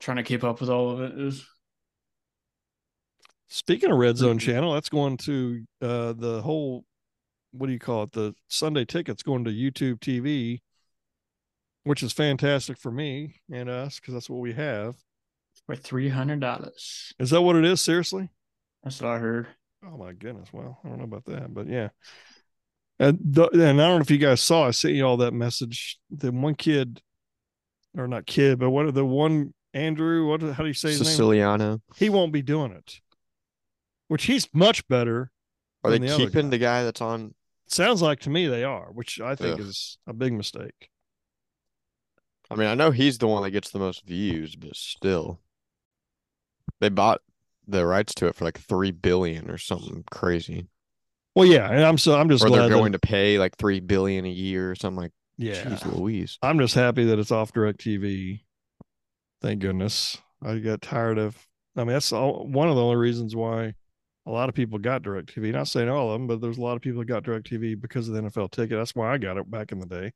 trying 0.00 0.16
to 0.16 0.22
keep 0.22 0.42
up 0.42 0.60
with 0.60 0.70
all 0.70 0.90
of 0.90 1.00
it. 1.00 1.18
It 1.18 1.34
Speaking 3.48 3.90
of 3.90 3.98
Red 3.98 4.16
Zone. 4.16 4.38
Channel, 4.38 4.72
that's 4.74 4.88
going 4.88 5.16
to 5.18 5.62
uh, 5.82 6.12
the 6.12 6.40
whole. 6.42 6.84
What 7.52 7.66
do 7.66 7.72
you 7.72 7.80
call 7.80 8.04
it? 8.04 8.12
The 8.12 8.34
Sunday 8.48 8.84
tickets 8.84 9.24
going 9.24 9.44
to 9.44 9.50
YouTube 9.50 9.98
TV, 9.98 10.60
which 11.82 12.02
is 12.02 12.12
fantastic 12.12 12.78
for 12.78 12.92
me 12.92 13.40
and 13.52 13.68
us 13.68 13.98
because 13.98 14.14
that's 14.14 14.30
what 14.30 14.40
we 14.40 14.52
have. 14.52 14.94
for 15.66 15.74
three 15.74 16.08
hundred 16.08 16.40
dollars. 16.40 17.12
Is 17.18 17.30
that 17.30 17.42
what 17.42 17.56
it 17.56 17.64
is? 17.64 17.80
Seriously? 17.80 18.30
That's 18.84 19.00
what 19.00 19.10
I 19.10 19.18
heard. 19.18 19.48
Oh 19.84 19.96
my 19.96 20.12
goodness. 20.12 20.52
Well, 20.52 20.78
I 20.84 20.88
don't 20.88 20.98
know 20.98 21.04
about 21.04 21.24
that, 21.24 21.52
but 21.52 21.66
yeah. 21.66 21.88
And, 22.98 23.18
the, 23.22 23.48
and 23.48 23.80
I 23.80 23.86
don't 23.86 23.96
know 23.96 24.00
if 24.02 24.10
you 24.10 24.18
guys 24.18 24.42
saw, 24.42 24.66
I 24.66 24.72
sent 24.72 24.94
you 24.94 25.04
all 25.06 25.16
that 25.18 25.32
message. 25.32 25.98
The 26.10 26.30
one 26.30 26.54
kid, 26.54 27.00
or 27.96 28.06
not 28.06 28.26
kid, 28.26 28.58
but 28.58 28.70
what 28.70 28.94
the 28.94 29.04
one 29.04 29.54
Andrew, 29.72 30.26
what 30.26 30.42
how 30.42 30.62
do 30.62 30.66
you 30.66 30.74
say 30.74 30.88
his 30.90 31.00
name? 31.00 31.06
Siciliano. 31.06 31.80
He 31.96 32.08
won't 32.10 32.32
be 32.32 32.42
doing 32.42 32.72
it. 32.72 33.00
Which 34.08 34.24
he's 34.24 34.48
much 34.52 34.86
better. 34.88 35.30
Are 35.84 35.90
than 35.90 36.02
they 36.02 36.08
the 36.08 36.16
keeping 36.16 36.46
guy. 36.46 36.50
the 36.50 36.58
guy 36.58 36.84
that's 36.84 37.00
on? 37.00 37.34
Sounds 37.68 38.02
like 38.02 38.20
to 38.20 38.30
me 38.30 38.46
they 38.48 38.64
are, 38.64 38.86
which 38.92 39.20
I 39.20 39.34
think 39.36 39.54
Ugh. 39.54 39.60
is 39.60 39.98
a 40.06 40.12
big 40.12 40.32
mistake. 40.32 40.90
I 42.50 42.56
mean, 42.56 42.66
I 42.66 42.74
know 42.74 42.90
he's 42.90 43.18
the 43.18 43.28
one 43.28 43.44
that 43.44 43.52
gets 43.52 43.70
the 43.70 43.78
most 43.78 44.04
views, 44.04 44.56
but 44.56 44.74
still, 44.74 45.38
they 46.80 46.88
bought 46.88 47.20
the 47.68 47.86
rights 47.86 48.12
to 48.16 48.26
it 48.26 48.34
for 48.34 48.44
like 48.44 48.58
three 48.58 48.90
billion 48.90 49.48
or 49.48 49.56
something 49.56 50.02
crazy. 50.10 50.66
Well, 51.36 51.46
yeah, 51.46 51.70
and 51.70 51.84
I'm 51.84 51.96
so 51.96 52.18
I'm 52.18 52.28
just 52.28 52.44
Or 52.44 52.48
glad 52.48 52.62
they're 52.62 52.68
that- 52.70 52.74
going 52.74 52.92
to 52.92 52.98
pay 52.98 53.38
like 53.38 53.56
three 53.56 53.78
billion 53.78 54.24
a 54.24 54.30
year 54.30 54.68
or 54.70 54.74
something 54.74 55.00
like. 55.00 55.12
yeah. 55.38 55.62
Jeez 55.62 55.96
Louise. 55.96 56.38
I'm 56.42 56.58
just 56.58 56.74
happy 56.74 57.04
that 57.04 57.20
it's 57.20 57.30
off 57.30 57.52
DirecTV. 57.52 58.40
Thank 59.40 59.60
goodness. 59.60 60.18
I 60.42 60.58
got 60.58 60.82
tired 60.82 61.18
of 61.18 61.36
I 61.76 61.80
mean 61.80 61.94
that's 61.94 62.12
all, 62.12 62.46
one 62.46 62.68
of 62.68 62.76
the 62.76 62.82
only 62.82 62.96
reasons 62.96 63.34
why 63.36 63.74
a 64.26 64.30
lot 64.30 64.48
of 64.48 64.54
people 64.54 64.78
got 64.78 65.02
DirecTV. 65.02 65.52
Not 65.52 65.68
saying 65.68 65.88
all 65.88 66.10
of 66.10 66.12
them, 66.12 66.26
but 66.26 66.40
there's 66.40 66.58
a 66.58 66.62
lot 66.62 66.76
of 66.76 66.82
people 66.82 67.00
that 67.00 67.06
got 67.06 67.24
DirecTV 67.24 67.80
because 67.80 68.08
of 68.08 68.14
the 68.14 68.22
NFL 68.22 68.50
ticket. 68.50 68.76
That's 68.76 68.94
why 68.94 69.12
I 69.12 69.18
got 69.18 69.38
it 69.38 69.50
back 69.50 69.72
in 69.72 69.80
the 69.80 69.86
day. 69.86 70.12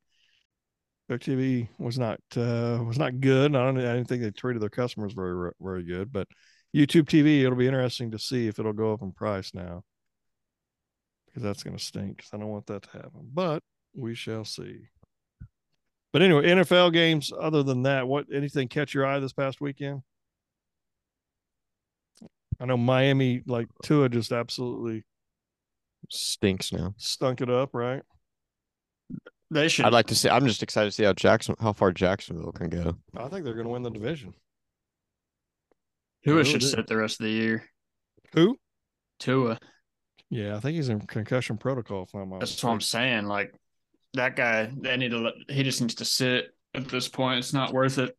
DirecTV 1.11 1.69
was 1.79 1.99
not 1.99 2.21
uh 2.37 2.83
was 2.87 2.99
not 2.99 3.21
good. 3.21 3.55
I 3.55 3.65
don't 3.65 3.79
I 3.79 3.95
didn't 3.95 4.09
think 4.09 4.23
they 4.23 4.31
treated 4.31 4.63
their 4.63 4.71
customers 4.71 5.13
very 5.13 5.53
very 5.61 5.85
good, 5.85 6.13
but 6.13 6.29
YouTube 6.75 7.05
TV, 7.05 7.43
it'll 7.43 7.57
be 7.57 7.67
interesting 7.69 8.11
to 8.11 8.19
see 8.19 8.49
if 8.49 8.59
it'll 8.59 8.73
go 8.73 8.93
up 8.93 9.03
in 9.03 9.13
price 9.13 9.55
now. 9.55 9.85
Because 11.27 11.43
that's 11.43 11.63
gonna 11.63 11.79
stink. 11.79 12.19
Because 12.19 12.31
I 12.33 12.39
don't 12.39 12.49
want 12.49 12.67
that 12.67 12.83
to 12.83 12.91
happen. 12.91 13.31
But 13.33 13.63
we 13.95 14.15
shall 14.15 14.45
see. 14.45 14.89
But 16.15 16.23
anyway, 16.23 16.47
NFL 16.47 16.93
games. 16.93 17.33
Other 17.37 17.65
than 17.65 17.83
that, 17.83 18.07
what 18.07 18.27
anything 18.33 18.69
catch 18.69 18.95
your 18.95 19.05
eye 19.05 19.19
this 19.19 19.33
past 19.33 19.61
weekend? 19.61 20.03
I 22.61 22.67
know 22.67 22.77
Miami, 22.77 23.43
like 23.49 23.67
Tua, 23.83 24.09
just 24.09 24.31
absolutely 24.31 25.03
Stinks 26.09 26.73
now. 26.73 26.95
stunk 26.99 27.41
it 27.41 27.51
up, 27.51 27.71
right? 27.75 28.03
They 29.51 29.67
should. 29.67 29.87
I'd 29.87 29.93
like 29.93 30.07
to 30.07 30.15
see. 30.15 30.29
I'm 30.29 30.47
just 30.47 30.63
excited 30.63 30.87
to 30.87 30.93
see 30.93 31.03
how 31.03 31.15
Jackson, 31.15 31.57
how 31.59 31.73
far 31.73 31.91
Jacksonville 31.91 32.53
can 32.53 32.69
go. 32.69 32.97
I 33.17 33.27
think 33.27 33.45
they're 33.45 33.55
going 33.55 33.67
to 33.67 33.73
win 33.73 33.83
the 33.83 33.91
division. 33.91 34.35
Tua 36.25 36.45
should 36.45 36.61
do. 36.61 36.67
sit 36.69 36.87
the 36.87 36.97
rest 36.97 37.19
of 37.19 37.25
the 37.25 37.33
year. 37.33 37.65
Who? 38.35 38.57
Tua. 39.19 39.59
Yeah, 40.31 40.55
I 40.57 40.61
think 40.61 40.77
he's 40.77 40.91
in 40.91 41.01
concussion 41.01 41.59
protocol. 41.59 42.05
If 42.05 42.15
I'm 42.15 42.31
That's 42.39 42.63
what 42.63 42.71
I'm 42.71 42.81
saying. 42.81 43.25
Like 43.25 43.53
that 44.15 44.35
guy, 44.37 44.71
they 44.77 44.97
need 44.97 45.11
to. 45.11 45.19
Let, 45.19 45.35
he 45.49 45.63
just 45.63 45.81
needs 45.81 45.95
to 45.97 46.05
sit 46.05 46.55
at 46.75 46.89
this 46.89 47.09
point. 47.09 47.39
It's 47.39 47.53
not 47.53 47.73
worth 47.73 47.99
it. 47.99 48.17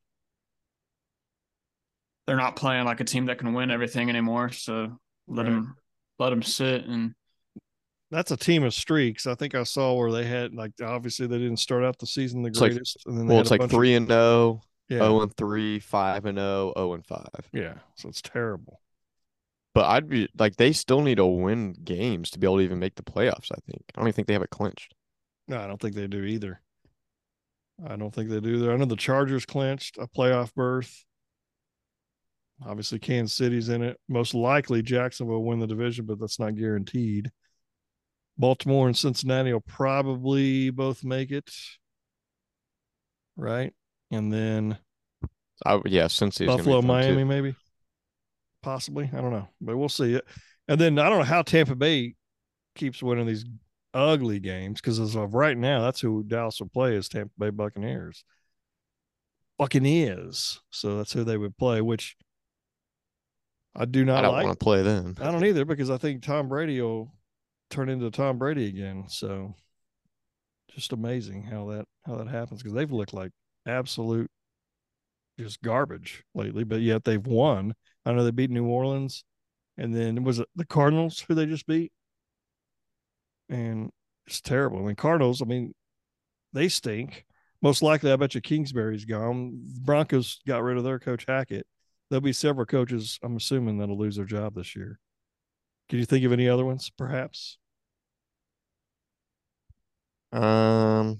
They're 2.28 2.36
not 2.38 2.56
playing 2.56 2.86
like 2.86 3.00
a 3.02 3.04
team 3.04 3.25
that 3.28 3.38
can 3.38 3.54
win 3.54 3.70
everything 3.72 4.10
anymore. 4.10 4.50
So 4.52 4.98
let 5.28 5.46
Right. 5.46 5.52
him 5.54 5.75
let 6.20 6.32
him 6.34 6.42
sit 6.42 6.86
and 6.86 7.14
That's 8.12 8.32
a 8.32 8.38
team 8.38 8.64
of 8.64 8.74
streaks. 8.74 9.28
I 9.28 9.36
think 9.36 9.56
I 9.56 9.64
saw 9.64 9.94
where 9.94 10.12
they 10.12 10.25
had 10.25 10.54
like 10.54 10.72
obviously 10.82 11.28
they 11.28 11.38
didn't 11.38 11.58
start 11.58 11.84
out 11.84 11.98
the 12.00 12.06
season 12.08 12.42
the 12.44 12.50
It's 12.50 12.62
like- 12.62 12.72
greatest, 12.72 12.98
and 13.06 13.18
then 13.18 13.28
they 13.28 13.34
Well, 13.34 13.42
it's 13.42 13.52
like 13.52 13.60
bunch 13.60 13.72
of- 13.72 13.75
three 13.78 13.94
and 13.96 14.10
oh, 14.12 14.62
yeah, 14.90 15.00
oh 15.02 15.22
and 15.22 15.36
three, 15.36 15.80
five 15.80 16.25
and 16.25 16.40
oh, 16.40 16.74
oh 16.75 16.94
and 16.94 17.06
five. 17.06 17.50
yeah. 17.52 17.75
So 17.96 18.08
it's 18.10 18.22
terrible. 18.22 18.82
But 19.74 19.86
I'd 19.86 20.08
be 20.08 20.30
like, 20.40 20.56
they 20.56 20.72
still 20.72 21.02
need 21.02 21.16
to 21.16 21.25
win 21.25 21.74
games 21.84 22.30
to 22.32 22.40
be 22.40 22.48
able 22.48 22.58
to 22.58 22.64
even 22.64 22.80
make 22.80 22.96
the 22.96 23.04
playoffs. 23.04 23.52
I 23.52 23.60
think. 23.70 23.84
I 23.94 24.00
don't 24.00 24.08
even 24.08 24.14
think 24.14 24.28
they 24.28 24.34
have 24.34 24.42
it 24.44 24.50
clinched. 24.50 24.94
No, 25.48 25.60
I 25.60 25.68
don't 25.68 25.80
think 25.80 25.96
they 25.96 26.08
do 26.08 26.24
either. 26.24 26.62
I 27.88 27.96
don't 27.96 28.14
think 28.14 28.30
they 28.30 28.40
do 28.40 28.56
either. 28.56 28.72
I 28.74 28.78
know 28.78 28.86
the 28.86 28.96
Chargers 28.96 29.46
clinched 29.46 29.98
a 29.98 30.08
playoff 30.08 30.54
berth. 30.54 31.04
Obviously, 32.66 33.00
Kansas 33.00 33.36
City's 33.36 33.68
in 33.70 33.84
it. 33.84 34.00
Most 34.08 34.34
likely, 34.34 34.82
Jacksonville 34.82 35.36
will 35.36 35.46
win 35.46 35.60
the 35.60 35.68
division, 35.68 36.06
but 36.06 36.20
that's 36.20 36.40
not 36.40 36.56
guaranteed. 36.56 37.30
Baltimore 38.38 38.88
and 38.88 38.98
Cincinnati 38.98 39.52
will 39.52 39.62
probably 39.62 40.70
both 40.70 41.04
make 41.04 41.32
it, 41.32 41.50
right? 43.36 43.74
And 44.12 44.32
then 44.32 44.78
I 45.66 45.82
yeah, 45.86 46.08
since 46.08 46.38
he's 46.38 46.48
Buffalo, 46.48 46.82
fun, 46.82 46.82
too. 46.82 46.88
Miami, 46.88 47.24
maybe, 47.24 47.56
possibly. 48.62 49.10
I 49.14 49.22
don't 49.22 49.32
know, 49.32 49.48
but 49.60 49.78
we'll 49.78 49.90
see 49.90 50.16
it. 50.16 50.25
And 50.68 50.80
then 50.80 50.98
I 50.98 51.10
don't 51.10 51.20
know 51.20 51.25
how 51.25 51.42
Tampa 51.42 51.75
Bay 51.75 52.16
keeps 52.75 53.04
winning 53.04 53.28
these 53.28 53.46
ugly 53.96 54.40
games 54.40 54.82
because 54.82 55.00
as 55.00 55.16
of 55.16 55.34
right 55.34 55.58
now, 55.58 55.82
that's 55.82 56.02
who 56.02 56.24
Dallas 56.24 56.60
will 56.60 56.70
play 56.70 56.96
is 56.96 57.10
Tampa 57.10 57.34
Bay 57.40 57.50
Buccaneers. 57.50 58.24
Buccaneers, 59.58 60.62
so 60.70 60.98
that's 60.98 61.14
who 61.14 61.24
they 61.24 61.38
would 61.38 61.58
play. 61.58 61.82
Which 61.82 62.18
I 63.74 63.86
do 63.86 64.02
I 64.02 64.04
not 64.04 64.22
don't 64.22 64.34
like. 64.34 64.46
want 64.46 64.60
to 64.60 64.64
play 64.64 64.84
them. 64.84 65.16
I 65.20 65.32
don't 65.32 65.46
either 65.46 65.66
because 65.66 65.90
I 65.90 65.98
think 65.98 66.22
Tom 66.22 66.50
Brady 66.50 66.82
will 66.82 67.14
turn 67.70 67.90
into 67.90 68.12
Tom 68.12 68.38
Brady 68.38 68.68
again. 68.68 69.06
So 69.08 69.56
just 70.70 70.92
amazing 70.92 71.44
how 71.44 71.70
that 71.70 71.86
how 72.06 72.18
that 72.18 72.28
happens 72.28 72.62
because 72.62 72.74
they've 72.75 72.92
looked 72.92 73.14
like 73.14 73.32
absolute 73.66 74.30
just 75.40 75.62
garbage 75.62 76.24
lately, 76.34 76.64
but 76.64 76.82
yet 76.82 77.04
they've 77.04 77.25
won. 77.25 77.74
I 78.06 78.12
know 78.14 78.24
they 78.24 78.32
beat 78.32 78.52
New 78.52 78.66
Orleans, 78.66 79.24
and 79.78 79.96
then 79.96 80.24
was 80.24 80.40
it 80.40 80.48
the 80.56 80.66
Cardinals 80.66 81.20
who 81.20 81.34
they 81.34 81.46
just 81.46 81.66
beat? 81.66 81.92
And 83.50 83.92
it's 84.25 84.42
terrible. 84.42 84.80
I 84.80 84.82
mean, 84.82 84.96
Cardinals. 84.96 85.42
I 85.42 85.46
mean, 85.46 85.74
they 86.54 86.70
stink. 86.70 87.25
most 87.62 87.82
likely, 87.82 88.12
I 88.12 88.16
bet 88.16 88.36
you 88.36 88.42
Kingsbury's 88.42 89.06
gone. 89.06 89.60
Broncos 89.84 90.40
got 90.48 90.64
rid 90.64 90.78
of 90.78 90.84
their 90.84 91.00
coach 91.00 91.25
Hackett. 91.28 91.68
There'll 92.10 92.22
be 92.22 92.34
several 92.34 92.66
coaches, 92.66 93.20
I'm 93.24 93.36
assuming, 93.36 93.80
that'll 93.80 93.98
lose 93.98 94.16
their 94.16 94.25
job 94.25 94.56
this 94.56 94.75
year. 94.75 95.00
Can 95.90 96.00
you 96.00 96.06
think 96.06 96.24
of 96.25 96.32
any 96.32 96.48
other 96.48 96.66
ones, 96.66 96.92
perhaps? 96.98 97.58
Um, 100.32 101.20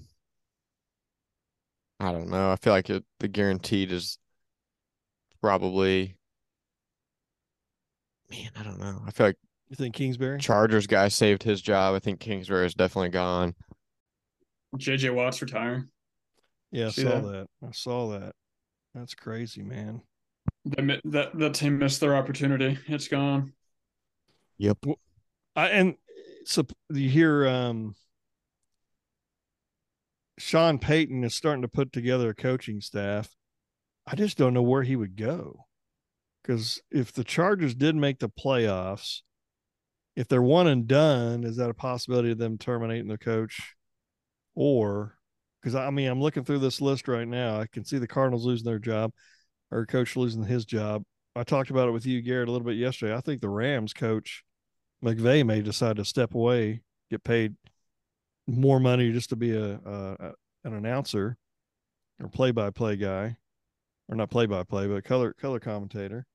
I 1.98 2.12
don't 2.12 2.28
know. 2.28 2.52
I 2.52 2.56
feel 2.56 2.72
like 2.72 2.90
it, 2.90 3.04
the 3.20 3.28
guaranteed 3.28 3.90
is 3.90 4.18
probably. 5.40 6.16
Man, 8.30 8.50
I 8.56 8.62
don't 8.62 8.78
know. 8.78 9.02
I 9.06 9.10
feel 9.10 9.26
like 9.26 9.38
You 9.68 9.76
think 9.76 9.94
Kingsbury? 9.94 10.38
Chargers 10.38 10.86
guy 10.86 11.08
saved 11.08 11.42
his 11.42 11.60
job. 11.60 11.94
I 11.94 11.98
think 11.98 12.20
Kingsbury 12.20 12.66
is 12.66 12.74
definitely 12.74 13.08
gone. 13.08 13.54
JJ 14.76 15.14
Watt's 15.14 15.42
retiring. 15.42 15.88
Yeah, 16.70 16.86
I 16.86 16.90
See 16.90 17.02
saw 17.02 17.20
that? 17.20 17.32
that. 17.32 17.46
I 17.66 17.70
saw 17.72 18.08
that. 18.18 18.34
That's 18.94 19.14
crazy, 19.14 19.62
man. 19.62 20.02
They, 20.64 20.82
mi- 20.82 21.00
that 21.04 21.36
that 21.38 21.54
team 21.54 21.78
missed 21.78 22.00
their 22.00 22.16
opportunity. 22.16 22.78
It's 22.86 23.08
gone. 23.08 23.52
Yep. 24.58 24.78
I 25.54 25.68
and 25.70 25.96
so 26.44 26.66
you 26.90 27.08
hear 27.08 27.46
um 27.46 27.94
Sean 30.38 30.78
Payton 30.78 31.24
is 31.24 31.34
starting 31.34 31.62
to 31.62 31.68
put 31.68 31.92
together 31.92 32.30
a 32.30 32.34
coaching 32.34 32.80
staff. 32.80 33.30
I 34.06 34.14
just 34.14 34.36
don't 34.38 34.54
know 34.54 34.62
where 34.62 34.82
he 34.82 34.94
would 34.96 35.16
go. 35.16 35.64
Because 36.42 36.80
if 36.90 37.12
the 37.12 37.24
Chargers 37.24 37.74
did 37.74 37.96
make 37.96 38.20
the 38.20 38.28
playoffs, 38.28 39.22
if 40.16 40.26
they're 40.28 40.42
one 40.42 40.66
and 40.66 40.86
done, 40.86 41.44
is 41.44 41.56
that 41.56 41.70
a 41.70 41.74
possibility 41.74 42.32
of 42.32 42.38
them 42.38 42.58
terminating 42.58 43.08
the 43.08 43.18
coach? 43.18 43.74
Or 44.54 45.18
because 45.60 45.74
I 45.74 45.90
mean, 45.90 46.08
I'm 46.08 46.22
looking 46.22 46.44
through 46.44 46.60
this 46.60 46.80
list 46.80 47.06
right 47.06 47.28
now. 47.28 47.60
I 47.60 47.66
can 47.66 47.84
see 47.84 47.98
the 47.98 48.06
Cardinals 48.06 48.46
losing 48.46 48.64
their 48.64 48.78
job 48.78 49.12
or 49.70 49.84
coach 49.84 50.16
losing 50.16 50.44
his 50.44 50.64
job. 50.64 51.02
I 51.34 51.44
talked 51.44 51.70
about 51.70 51.88
it 51.88 51.92
with 51.92 52.06
you, 52.06 52.22
Garrett, 52.22 52.48
a 52.48 52.52
little 52.52 52.66
bit 52.66 52.76
yesterday. 52.76 53.14
I 53.14 53.20
think 53.20 53.42
the 53.42 53.50
Rams 53.50 53.92
coach 53.92 54.42
McVay 55.04 55.44
may 55.44 55.60
decide 55.60 55.96
to 55.96 56.04
step 56.04 56.34
away, 56.34 56.80
get 57.10 57.22
paid 57.22 57.54
more 58.46 58.80
money 58.80 59.12
just 59.12 59.30
to 59.30 59.36
be 59.36 59.54
a, 59.54 59.74
a 59.74 60.32
an 60.64 60.72
announcer 60.72 61.36
or 62.20 62.28
play 62.28 62.52
by 62.52 62.70
play 62.70 62.96
guy, 62.96 63.36
or 64.08 64.16
not 64.16 64.30
play 64.30 64.46
by 64.46 64.62
play, 64.62 64.86
but 64.86 65.04
color 65.04 65.34
color 65.34 65.60
commentator. 65.60 66.26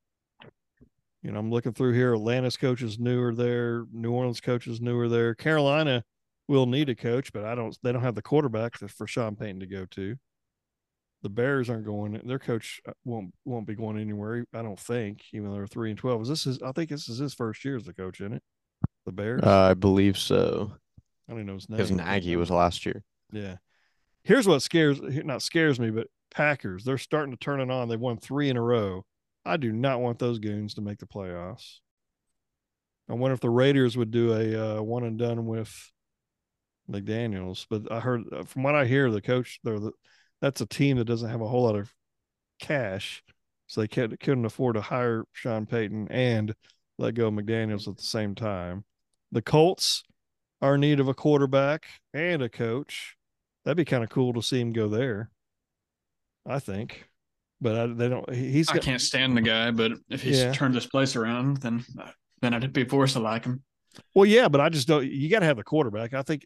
You 1.22 1.32
know, 1.32 1.40
I'm 1.40 1.52
looking 1.52 1.74
through 1.74 1.94
here. 1.94 2.14
Atlanta's 2.14 2.58
coaches 2.58 2.98
newer 2.98 3.34
there. 3.34 3.86
New 3.92 4.12
Orleans 4.12 4.42
coaches 4.42 4.82
newer 4.82 5.08
there. 5.08 5.36
Carolina 5.36 6.04
will 6.48 6.66
need 6.66 6.90
a 6.90 6.96
coach, 6.96 7.32
but 7.32 7.44
I 7.44 7.54
don't. 7.54 7.78
They 7.84 7.92
don't 7.92 8.02
have 8.02 8.16
the 8.16 8.22
quarterback 8.22 8.78
for 8.78 9.08
Sean 9.08 9.36
Payton 9.36 9.60
to 9.60 9.68
go 9.68 9.86
to. 9.92 10.16
The 11.22 11.30
Bears 11.30 11.70
aren't 11.70 11.86
going. 11.86 12.20
Their 12.26 12.40
coach 12.40 12.82
uh, 12.88 12.94
won't 13.06 13.34
won't 13.46 13.68
be 13.68 13.76
going 13.76 14.00
anywhere. 14.00 14.46
I 14.54 14.64
don't 14.64 14.80
think, 14.80 15.22
even 15.34 15.50
though 15.50 15.56
they're 15.56 15.68
three 15.68 15.92
and 15.92 16.00
twelve. 16.00 16.24
Is 16.24 16.28
this 16.28 16.48
is? 16.48 16.62
I 16.64 16.72
think 16.72 16.90
this 16.90 17.08
is 17.08 17.20
his 17.20 17.36
first 17.36 17.64
year 17.64 17.76
as 17.76 17.86
the 17.86 17.94
coach 17.94 18.20
in 18.20 18.34
it. 18.34 18.42
The 19.06 19.12
Bears. 19.12 19.44
Uh, 19.44 19.70
I 19.70 19.74
believe 19.76 20.18
so. 20.18 20.74
I 21.30 21.34
don't 21.34 21.46
know 21.46 21.54
his 21.54 21.70
name. 21.70 21.78
Because 21.78 21.92
Nagy 21.92 22.36
was 22.36 22.50
last 22.50 22.86
year. 22.86 23.04
Yeah. 23.32 23.58
Here's 24.24 24.48
what 24.48 24.62
scares 24.62 25.00
not 25.02 25.42
scares 25.42 25.80
me, 25.80 25.92
but 25.92 26.08
Packers, 26.34 26.84
they're 26.84 26.98
starting 26.98 27.32
to 27.32 27.40
turn 27.40 27.62
it 27.62 27.70
on. 27.70 27.88
They've 27.88 28.00
won 28.00 28.18
three 28.18 28.50
in 28.50 28.58
a 28.58 28.62
row. 28.62 29.06
I 29.46 29.58
do 29.58 29.72
not 29.72 30.02
want 30.02 30.20
those 30.20 30.40
goons 30.40 30.76
to 30.76 30.82
make 30.82 31.00
the 31.00 31.08
playoffs. 31.08 31.80
I 33.10 33.14
wonder 33.14 33.34
if 33.34 33.40
the 33.40 33.50
Raiders 33.50 33.98
would 33.98 34.12
do 34.12 34.34
a 34.34 34.78
uh, 34.78 34.82
one 34.82 35.04
and 35.04 35.18
done 35.18 35.46
with 35.46 35.92
McDaniels. 36.90 37.66
But 37.70 37.92
I 37.92 38.00
heard 38.00 38.24
uh, 38.32 38.44
from 38.44 38.64
what 38.64 38.76
I 38.76 38.86
hear, 38.86 39.10
the 39.12 39.22
coach, 39.22 39.60
they're 39.64 39.80
the, 39.80 39.92
that's 40.42 40.62
a 40.62 40.66
team 40.66 40.98
that 40.98 41.06
doesn't 41.06 41.30
have 41.30 41.42
a 41.42 41.48
whole 41.48 41.64
lot 41.64 41.76
of 41.76 41.94
cash, 42.60 43.24
so 43.68 43.82
they 43.82 43.88
can't, 43.88 44.18
couldn't 44.20 44.46
afford 44.46 44.76
to 44.76 44.82
hire 44.82 45.26
Sean 45.34 45.66
Payton 45.66 46.08
and 46.10 46.54
let 46.98 47.16
go 47.16 47.28
of 47.28 47.34
McDaniels 47.34 47.88
at 47.88 47.98
the 47.98 48.04
same 48.04 48.36
time. 48.36 48.86
The 49.32 49.42
Colts 49.42 50.04
are 50.62 50.76
in 50.76 50.82
need 50.82 51.00
of 51.00 51.08
a 51.08 51.14
quarterback 51.14 51.88
and 52.14 52.42
a 52.42 52.50
coach. 52.50 53.16
That'd 53.64 53.78
be 53.78 53.86
kind 53.86 54.04
of 54.04 54.10
cool 54.10 54.34
to 54.34 54.42
see 54.42 54.60
him 54.60 54.74
go 54.74 54.88
there. 54.88 55.32
I 56.46 56.60
think, 56.60 57.08
but 57.62 57.76
I, 57.78 57.86
they 57.88 58.10
don't. 58.10 58.34
he- 58.34 58.52
He's 58.52 58.70
I 58.70 58.80
can't 58.80 59.02
stand 59.02 59.38
the 59.38 59.42
guy, 59.42 59.72
but 59.72 59.94
if 60.10 60.22
he's 60.24 60.40
Yeah. 60.40 60.52
turned 60.52 60.74
this 60.76 60.88
place 60.88 61.16
around, 61.16 61.58
then 61.58 61.84
then 62.42 62.54
I'd 62.54 62.74
be 62.74 62.84
forced 62.86 63.14
to 63.14 63.20
like 63.20 63.46
him. 63.46 63.62
Well, 64.16 64.26
yeah, 64.26 64.48
but 64.48 64.60
I 64.62 64.70
just 64.70 64.88
don't. 64.88 65.06
You 65.06 65.30
got 65.30 65.40
to 65.40 65.46
have 65.46 65.58
the 65.58 65.64
quarterback. 65.64 66.14
I 66.14 66.22
think 66.24 66.46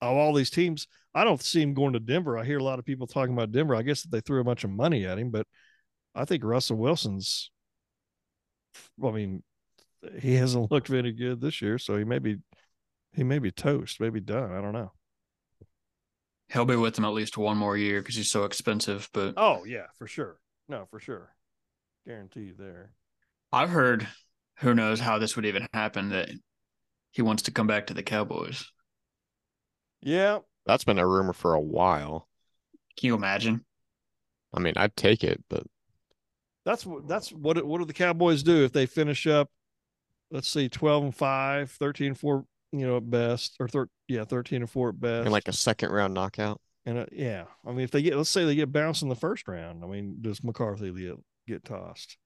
of 0.00 0.16
all 0.16 0.34
these 0.34 0.50
teams, 0.50 0.86
I 1.14 1.24
don't 1.24 1.40
see 1.42 1.62
him 1.62 1.72
going 1.74 1.92
to 1.94 2.00
Denver. 2.00 2.36
I 2.36 2.44
hear 2.44 2.58
a 2.58 2.64
lot 2.64 2.78
of 2.78 2.84
people 2.84 3.06
talking 3.06 3.32
about 3.32 3.52
Denver. 3.52 3.74
I 3.76 3.82
guess 3.82 4.02
that 4.02 4.10
they 4.10 4.20
threw 4.20 4.40
a 4.40 4.44
bunch 4.44 4.64
of 4.64 4.70
money 4.70 5.06
at 5.06 5.18
him, 5.18 5.30
but 5.30 5.46
I 6.14 6.24
think 6.24 6.44
Russell 6.44 6.76
Wilson's. 6.76 7.50
Well, 8.98 9.12
I 9.12 9.16
mean, 9.16 9.42
he 10.20 10.34
hasn't 10.34 10.70
looked 10.70 10.88
very 10.88 11.12
good 11.12 11.40
this 11.40 11.62
year, 11.62 11.78
so 11.78 11.96
he 11.96 12.04
may 12.04 12.18
be, 12.18 12.38
he 13.14 13.22
may 13.24 13.38
be 13.38 13.50
toast, 13.52 14.00
maybe 14.00 14.20
done. 14.20 14.50
I 14.52 14.60
don't 14.60 14.72
know. 14.72 14.92
He'll 16.52 16.64
be 16.64 16.76
with 16.76 16.94
them 16.94 17.04
at 17.04 17.14
least 17.14 17.38
one 17.38 17.56
more 17.56 17.76
year 17.76 18.00
because 18.00 18.14
he's 18.14 18.30
so 18.30 18.44
expensive. 18.44 19.08
But 19.12 19.34
Oh 19.36 19.64
yeah, 19.64 19.86
for 19.96 20.06
sure. 20.06 20.38
No, 20.68 20.86
for 20.90 21.00
sure. 21.00 21.34
Guarantee 22.06 22.40
you 22.40 22.54
there. 22.58 22.90
I've 23.52 23.70
heard, 23.70 24.06
who 24.58 24.74
knows 24.74 25.00
how 25.00 25.18
this 25.18 25.36
would 25.36 25.46
even 25.46 25.66
happen, 25.72 26.10
that 26.10 26.30
he 27.10 27.22
wants 27.22 27.44
to 27.44 27.52
come 27.52 27.66
back 27.66 27.86
to 27.86 27.94
the 27.94 28.02
Cowboys. 28.02 28.64
Yeah, 30.00 30.40
That's 30.66 30.84
been 30.84 30.98
a 30.98 31.06
rumor 31.06 31.32
for 31.32 31.54
a 31.54 31.60
while. 31.60 32.28
Can 32.98 33.08
you 33.08 33.14
imagine? 33.14 33.64
I 34.52 34.60
mean, 34.60 34.74
I'd 34.76 34.96
take 34.96 35.22
it, 35.24 35.42
but 35.48 35.64
that's 36.64 36.84
what 36.84 37.08
that's 37.08 37.30
what 37.30 37.64
what 37.64 37.78
do 37.78 37.84
the 37.84 37.92
Cowboys 37.92 38.42
do 38.42 38.64
if 38.64 38.72
they 38.72 38.86
finish 38.86 39.26
up 39.26 39.50
let's 40.32 40.48
see 40.48 40.68
12 40.68 41.04
and 41.04 41.14
5, 41.14 41.70
13 41.70 42.06
and 42.08 42.18
4, 42.18 42.44
you 42.72 42.86
know, 42.86 42.96
at 42.96 43.08
best 43.10 43.56
or 43.60 43.68
thir- 43.68 43.88
yeah, 44.08 44.24
13 44.24 44.62
and 44.62 44.70
4 44.70 44.88
at 44.90 45.00
best. 45.00 45.26
in 45.26 45.32
like 45.32 45.48
a 45.48 45.52
second 45.52 45.90
round 45.92 46.14
knockout. 46.14 46.60
and 46.86 46.98
uh, 46.98 47.06
yeah, 47.12 47.44
I 47.66 47.70
mean 47.70 47.80
if 47.80 47.90
they 47.90 48.02
get 48.02 48.16
let's 48.16 48.30
say 48.30 48.44
they 48.44 48.54
get 48.54 48.72
bounced 48.72 49.02
in 49.02 49.08
the 49.08 49.14
first 49.14 49.46
round, 49.48 49.84
I 49.84 49.86
mean, 49.86 50.16
does 50.20 50.42
McCarthy 50.42 50.90
get, 50.90 51.16
get 51.46 51.64
tossed? 51.64 52.16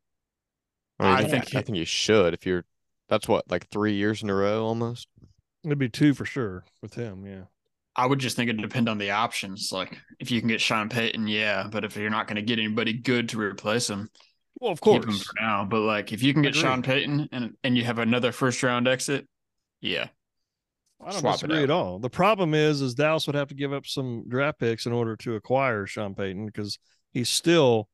I, 0.98 1.04
mean, 1.04 1.12
I 1.12 1.16
I 1.18 1.24
think 1.24 1.44
think 1.44 1.54
I 1.56 1.62
think 1.62 1.78
you 1.78 1.84
should 1.84 2.32
if 2.34 2.46
you're. 2.46 2.64
That's 3.08 3.28
what 3.28 3.48
like 3.50 3.68
three 3.68 3.94
years 3.94 4.22
in 4.22 4.30
a 4.30 4.34
row 4.34 4.64
almost. 4.64 5.06
It'd 5.64 5.78
be 5.78 5.88
two 5.88 6.12
for 6.14 6.24
sure 6.24 6.64
with 6.82 6.94
him, 6.94 7.24
yeah. 7.26 7.42
I 7.94 8.04
would 8.06 8.18
just 8.18 8.34
think 8.36 8.48
it'd 8.50 8.60
depend 8.60 8.88
on 8.88 8.98
the 8.98 9.10
options. 9.12 9.70
Like 9.72 9.96
if 10.18 10.30
you 10.30 10.40
can 10.40 10.48
get 10.48 10.60
Sean 10.60 10.88
Payton, 10.88 11.28
yeah. 11.28 11.68
But 11.70 11.84
if 11.84 11.96
you're 11.96 12.10
not 12.10 12.26
going 12.26 12.36
to 12.36 12.42
get 12.42 12.58
anybody 12.58 12.92
good 12.94 13.28
to 13.30 13.40
replace 13.40 13.88
him, 13.88 14.10
Well, 14.60 14.72
of 14.72 14.80
keep 14.80 14.94
him 14.94 15.02
course. 15.04 15.22
for 15.22 15.32
now. 15.40 15.64
But 15.64 15.80
like 15.80 16.12
if 16.12 16.22
you 16.22 16.32
can 16.32 16.42
get 16.42 16.54
Sean 16.54 16.82
Payton 16.82 17.28
and 17.32 17.54
and 17.62 17.76
you 17.76 17.84
have 17.84 17.98
another 17.98 18.32
first 18.32 18.62
round 18.62 18.88
exit, 18.88 19.26
yeah. 19.80 20.08
I 21.04 21.12
don't 21.12 21.22
disagree 21.22 21.62
at 21.62 21.70
all. 21.70 21.98
The 21.98 22.10
problem 22.10 22.54
is, 22.54 22.80
is 22.80 22.94
Dallas 22.94 23.26
would 23.26 23.36
have 23.36 23.48
to 23.48 23.54
give 23.54 23.72
up 23.72 23.86
some 23.86 24.24
draft 24.28 24.58
picks 24.58 24.86
in 24.86 24.92
order 24.92 25.16
to 25.16 25.34
acquire 25.34 25.86
Sean 25.86 26.14
Payton 26.14 26.46
because 26.46 26.78
he's 27.12 27.28
still 27.28 27.88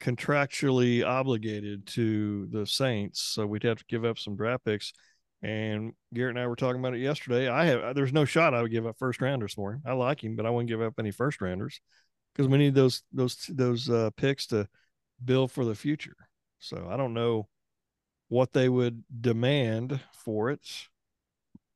contractually 0.00 1.04
obligated 1.04 1.86
to 1.86 2.46
the 2.46 2.66
Saints. 2.66 3.20
So 3.20 3.46
we'd 3.46 3.62
have 3.64 3.78
to 3.78 3.84
give 3.88 4.04
up 4.04 4.18
some 4.18 4.36
draft 4.36 4.64
picks. 4.64 4.92
And 5.42 5.92
Garrett 6.12 6.36
and 6.36 6.42
I 6.42 6.46
were 6.46 6.56
talking 6.56 6.80
about 6.80 6.94
it 6.94 7.00
yesterday. 7.00 7.48
I 7.48 7.64
have 7.64 7.94
there's 7.94 8.12
no 8.12 8.26
shot 8.26 8.54
I 8.54 8.60
would 8.60 8.70
give 8.70 8.86
up 8.86 8.98
first 8.98 9.22
rounders 9.22 9.54
for 9.54 9.72
him. 9.72 9.82
I 9.86 9.92
like 9.92 10.22
him, 10.22 10.36
but 10.36 10.44
I 10.44 10.50
wouldn't 10.50 10.68
give 10.68 10.82
up 10.82 10.94
any 10.98 11.10
first 11.10 11.40
rounders 11.40 11.80
because 12.34 12.48
we 12.48 12.58
need 12.58 12.74
those 12.74 13.02
those 13.12 13.46
those 13.48 13.88
uh, 13.88 14.10
picks 14.16 14.46
to 14.48 14.68
build 15.24 15.50
for 15.50 15.64
the 15.64 15.74
future. 15.74 16.16
So 16.58 16.88
I 16.90 16.98
don't 16.98 17.14
know 17.14 17.48
what 18.28 18.52
they 18.52 18.68
would 18.68 19.02
demand 19.18 20.00
for 20.12 20.50
it. 20.50 20.60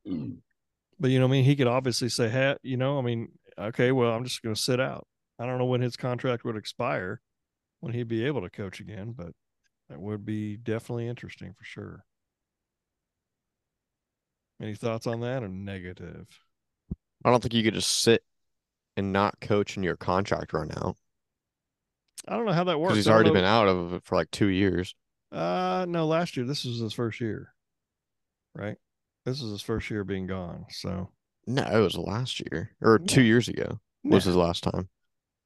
But 0.04 1.10
you 1.10 1.18
know, 1.18 1.26
I 1.26 1.28
mean, 1.28 1.44
he 1.44 1.56
could 1.56 1.66
obviously 1.66 2.08
say, 2.08 2.28
"Hey, 2.28 2.56
you 2.62 2.76
know, 2.76 2.98
I 2.98 3.02
mean, 3.02 3.32
okay, 3.58 3.90
well, 3.92 4.12
I'm 4.12 4.24
just 4.24 4.42
going 4.42 4.54
to 4.54 4.60
sit 4.60 4.80
out." 4.80 5.06
I 5.38 5.46
don't 5.46 5.58
know 5.58 5.64
when 5.64 5.80
his 5.80 5.96
contract 5.96 6.44
would 6.44 6.56
expire, 6.56 7.20
when 7.80 7.92
he'd 7.92 8.08
be 8.08 8.24
able 8.24 8.42
to 8.42 8.50
coach 8.50 8.78
again, 8.80 9.12
but 9.16 9.32
that 9.88 10.00
would 10.00 10.24
be 10.24 10.56
definitely 10.56 11.08
interesting 11.08 11.52
for 11.58 11.64
sure. 11.64 12.04
Any 14.62 14.76
thoughts 14.76 15.06
on 15.06 15.20
that 15.20 15.42
or 15.42 15.48
negative? 15.48 16.28
I 17.24 17.30
don't 17.30 17.42
think 17.42 17.54
you 17.54 17.64
could 17.64 17.74
just 17.74 18.02
sit 18.02 18.22
and 18.96 19.12
not 19.12 19.40
coach 19.40 19.76
in 19.76 19.82
your 19.82 19.96
contract 19.96 20.52
run 20.52 20.70
out 20.76 20.96
I 22.26 22.36
don't 22.36 22.46
know 22.46 22.52
how 22.52 22.64
that 22.64 22.80
works. 22.80 22.94
he's 22.94 23.08
already 23.08 23.30
know- 23.30 23.34
been 23.34 23.44
out 23.44 23.68
of 23.68 23.94
it 23.94 24.04
for 24.04 24.16
like 24.16 24.30
two 24.30 24.48
years. 24.48 24.94
Uh, 25.30 25.84
no, 25.88 26.06
last 26.06 26.36
year. 26.36 26.46
This 26.46 26.64
was 26.64 26.78
his 26.78 26.92
first 26.92 27.20
year, 27.20 27.52
right? 28.54 28.76
This 29.24 29.40
is 29.42 29.50
his 29.50 29.62
first 29.62 29.90
year 29.90 30.04
being 30.04 30.26
gone. 30.26 30.66
So 30.70 31.10
No, 31.46 31.62
it 31.62 31.80
was 31.80 31.96
last 31.96 32.40
year 32.40 32.70
or 32.80 32.98
Yeah. 33.00 33.06
two 33.06 33.22
years 33.22 33.48
ago 33.48 33.80
was 34.02 34.24
Nah, 34.26 34.30
his 34.30 34.36
last 34.36 34.62
time. 34.64 34.88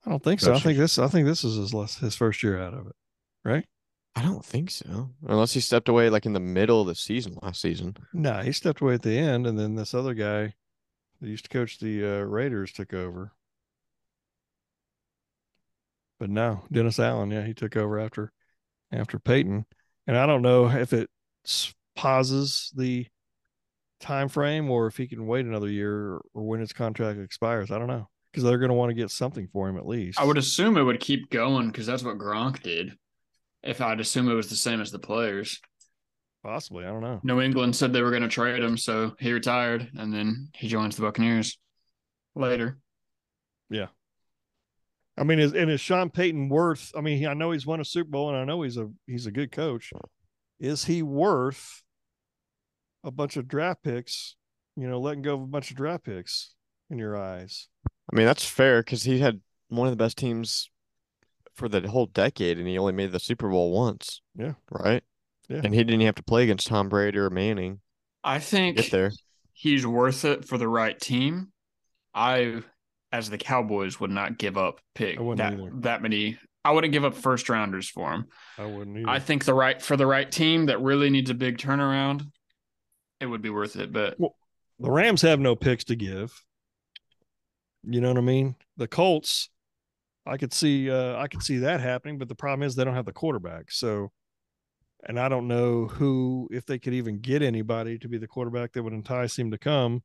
I 0.04 0.10
don't 0.10 0.22
think 0.22 0.40
so. 0.40 0.52
I 0.54 0.58
think 0.58 0.76
year. 0.76 0.84
this. 0.84 0.98
I 0.98 1.08
think 1.08 1.26
this 1.26 1.44
is 1.44 1.56
his 1.56 1.74
last, 1.74 1.98
his 1.98 2.14
first 2.16 2.42
year 2.42 2.58
out 2.60 2.74
of 2.74 2.86
it, 2.86 2.96
right? 3.44 3.66
I 4.14 4.22
don't 4.22 4.44
think 4.44 4.70
so, 4.70 5.10
unless 5.28 5.52
he 5.52 5.60
stepped 5.60 5.88
away 5.88 6.10
like 6.10 6.26
in 6.26 6.32
the 6.32 6.40
middle 6.40 6.80
of 6.80 6.86
the 6.88 6.94
season 6.96 7.36
last 7.42 7.60
season. 7.60 7.96
No, 8.12 8.40
he 8.42 8.50
stepped 8.52 8.80
away 8.80 8.94
at 8.94 9.02
the 9.02 9.16
end, 9.16 9.46
and 9.46 9.56
then 9.58 9.74
this 9.76 9.94
other 9.94 10.14
guy 10.14 10.54
that 11.20 11.28
used 11.28 11.44
to 11.44 11.50
coach 11.50 11.78
the 11.78 12.04
uh, 12.04 12.20
Raiders 12.22 12.72
took 12.72 12.92
over. 12.92 13.32
but 16.18 16.30
no, 16.30 16.64
Dennis 16.72 16.98
Allen, 16.98 17.30
yeah, 17.30 17.44
he 17.44 17.54
took 17.54 17.76
over 17.76 17.98
after 18.00 18.32
after 18.90 19.18
Payton, 19.20 19.66
and 20.06 20.16
I 20.16 20.26
don't 20.26 20.42
know 20.42 20.68
if 20.68 20.92
it 20.92 21.10
pauses 21.94 22.72
the 22.76 23.06
time 24.00 24.28
frame 24.28 24.70
or 24.70 24.86
if 24.86 24.96
he 24.96 25.06
can 25.06 25.26
wait 25.26 25.46
another 25.46 25.68
year 25.68 26.20
or 26.34 26.42
when 26.46 26.60
his 26.60 26.72
contract 26.72 27.18
expires. 27.18 27.70
I 27.70 27.78
don't 27.78 27.88
know 27.88 28.08
because 28.30 28.44
they're 28.44 28.58
going 28.58 28.68
to 28.68 28.74
want 28.74 28.90
to 28.90 28.94
get 28.94 29.10
something 29.10 29.48
for 29.52 29.68
him 29.68 29.76
at 29.76 29.86
least. 29.86 30.20
I 30.20 30.24
would 30.24 30.38
assume 30.38 30.76
it 30.76 30.82
would 30.82 31.00
keep 31.00 31.30
going 31.30 31.68
because 31.68 31.86
that's 31.86 32.04
what 32.04 32.18
Gronk 32.18 32.62
did. 32.62 32.92
If 33.62 33.80
I'd 33.80 34.00
assume 34.00 34.28
it 34.30 34.34
was 34.34 34.48
the 34.48 34.56
same 34.56 34.80
as 34.80 34.92
the 34.92 34.98
players. 34.98 35.60
possibly. 36.44 36.84
I 36.84 36.88
don't 36.88 37.00
know. 37.00 37.20
New 37.24 37.40
England 37.40 37.74
said 37.74 37.92
they 37.92 38.02
were 38.02 38.10
going 38.10 38.22
to 38.22 38.28
trade 38.28 38.62
him, 38.62 38.76
so 38.76 39.14
he 39.18 39.32
retired, 39.32 39.90
and 39.96 40.14
then 40.14 40.50
he 40.54 40.68
joins 40.68 40.94
the 40.94 41.02
Buccaneers 41.02 41.58
later. 42.36 42.78
Yeah. 43.68 43.88
I 45.16 45.24
mean, 45.24 45.40
is 45.40 45.52
and 45.54 45.70
is 45.70 45.80
Sean 45.80 46.10
Payton 46.10 46.48
worth? 46.48 46.92
I 46.96 47.00
mean, 47.00 47.26
I 47.26 47.34
know 47.34 47.50
he's 47.50 47.66
won 47.66 47.80
a 47.80 47.84
Super 47.84 48.10
Bowl, 48.10 48.28
and 48.28 48.38
I 48.38 48.44
know 48.44 48.62
he's 48.62 48.76
a 48.76 48.88
he's 49.06 49.26
a 49.26 49.32
good 49.32 49.50
coach. 49.50 49.92
Is 50.60 50.84
he 50.84 51.02
worth 51.02 51.82
a 53.04 53.10
bunch 53.10 53.36
of 53.36 53.48
draft 53.48 53.82
picks? 53.82 54.36
You 54.76 54.88
know, 54.88 55.00
letting 55.00 55.22
go 55.22 55.34
of 55.34 55.42
a 55.42 55.46
bunch 55.46 55.70
of 55.70 55.76
draft 55.76 56.04
picks 56.04 56.54
in 56.90 56.98
your 56.98 57.16
eyes. 57.16 57.68
I 58.12 58.16
mean, 58.16 58.26
that's 58.26 58.44
fair 58.44 58.80
because 58.82 59.02
he 59.02 59.18
had 59.18 59.40
one 59.68 59.86
of 59.88 59.92
the 59.92 60.02
best 60.02 60.16
teams 60.16 60.70
for 61.54 61.68
the 61.68 61.88
whole 61.88 62.06
decade, 62.06 62.58
and 62.58 62.66
he 62.68 62.78
only 62.78 62.92
made 62.92 63.12
the 63.12 63.18
Super 63.20 63.48
Bowl 63.48 63.72
once. 63.72 64.22
Yeah. 64.36 64.52
Right. 64.70 65.02
Yeah. 65.48 65.62
And 65.64 65.74
he 65.74 65.82
didn't 65.82 66.02
have 66.02 66.14
to 66.16 66.22
play 66.22 66.44
against 66.44 66.68
Tom 66.68 66.88
Brady 66.88 67.18
or 67.18 67.30
Manning. 67.30 67.80
I 68.22 68.38
think 68.38 68.76
Get 68.76 68.90
there. 68.90 69.12
he's 69.52 69.86
worth 69.86 70.24
it 70.24 70.44
for 70.44 70.58
the 70.58 70.68
right 70.68 70.98
team. 70.98 71.48
I, 72.14 72.62
as 73.12 73.30
the 73.30 73.38
Cowboys, 73.38 73.98
would 73.98 74.10
not 74.10 74.38
give 74.38 74.56
up 74.56 74.80
pick 74.94 75.18
that 75.18 75.54
either. 75.54 75.70
that 75.80 76.02
many. 76.02 76.38
I 76.64 76.72
wouldn't 76.72 76.92
give 76.92 77.04
up 77.04 77.14
first 77.14 77.48
rounders 77.48 77.88
for 77.88 78.12
him. 78.12 78.26
I 78.58 78.66
wouldn't 78.66 78.98
either. 78.98 79.08
I 79.08 79.18
think 79.18 79.44
the 79.44 79.54
right 79.54 79.80
for 79.80 79.96
the 79.96 80.06
right 80.06 80.30
team 80.30 80.66
that 80.66 80.80
really 80.80 81.10
needs 81.10 81.30
a 81.30 81.34
big 81.34 81.58
turnaround, 81.58 82.26
it 83.20 83.26
would 83.26 83.42
be 83.42 83.50
worth 83.50 83.76
it. 83.76 83.92
But 83.92 84.18
the 84.78 84.90
Rams 84.90 85.22
have 85.22 85.40
no 85.40 85.56
picks 85.56 85.84
to 85.84 85.96
give. 85.96 86.44
You 87.84 88.00
know 88.00 88.08
what 88.08 88.18
I 88.18 88.22
mean? 88.22 88.56
The 88.76 88.88
Colts, 88.88 89.50
I 90.26 90.36
could 90.36 90.52
see 90.52 90.90
uh 90.90 91.16
I 91.16 91.28
could 91.28 91.42
see 91.42 91.58
that 91.58 91.80
happening, 91.80 92.18
but 92.18 92.28
the 92.28 92.34
problem 92.34 92.66
is 92.66 92.74
they 92.74 92.84
don't 92.84 92.94
have 92.94 93.06
the 93.06 93.12
quarterback. 93.12 93.70
So 93.70 94.12
and 95.04 95.18
I 95.18 95.28
don't 95.28 95.48
know 95.48 95.86
who 95.86 96.48
if 96.50 96.66
they 96.66 96.78
could 96.78 96.94
even 96.94 97.20
get 97.20 97.42
anybody 97.42 97.98
to 97.98 98.08
be 98.08 98.18
the 98.18 98.26
quarterback 98.26 98.72
that 98.72 98.82
would 98.82 98.92
entice 98.92 99.38
him 99.38 99.50
to 99.52 99.58
come. 99.58 100.02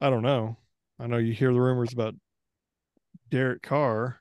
I 0.00 0.10
don't 0.10 0.22
know. 0.22 0.58
I 0.98 1.06
know 1.06 1.16
you 1.16 1.32
hear 1.32 1.52
the 1.52 1.60
rumors 1.60 1.92
about 1.92 2.14
Derek 3.30 3.62
Carr, 3.62 4.20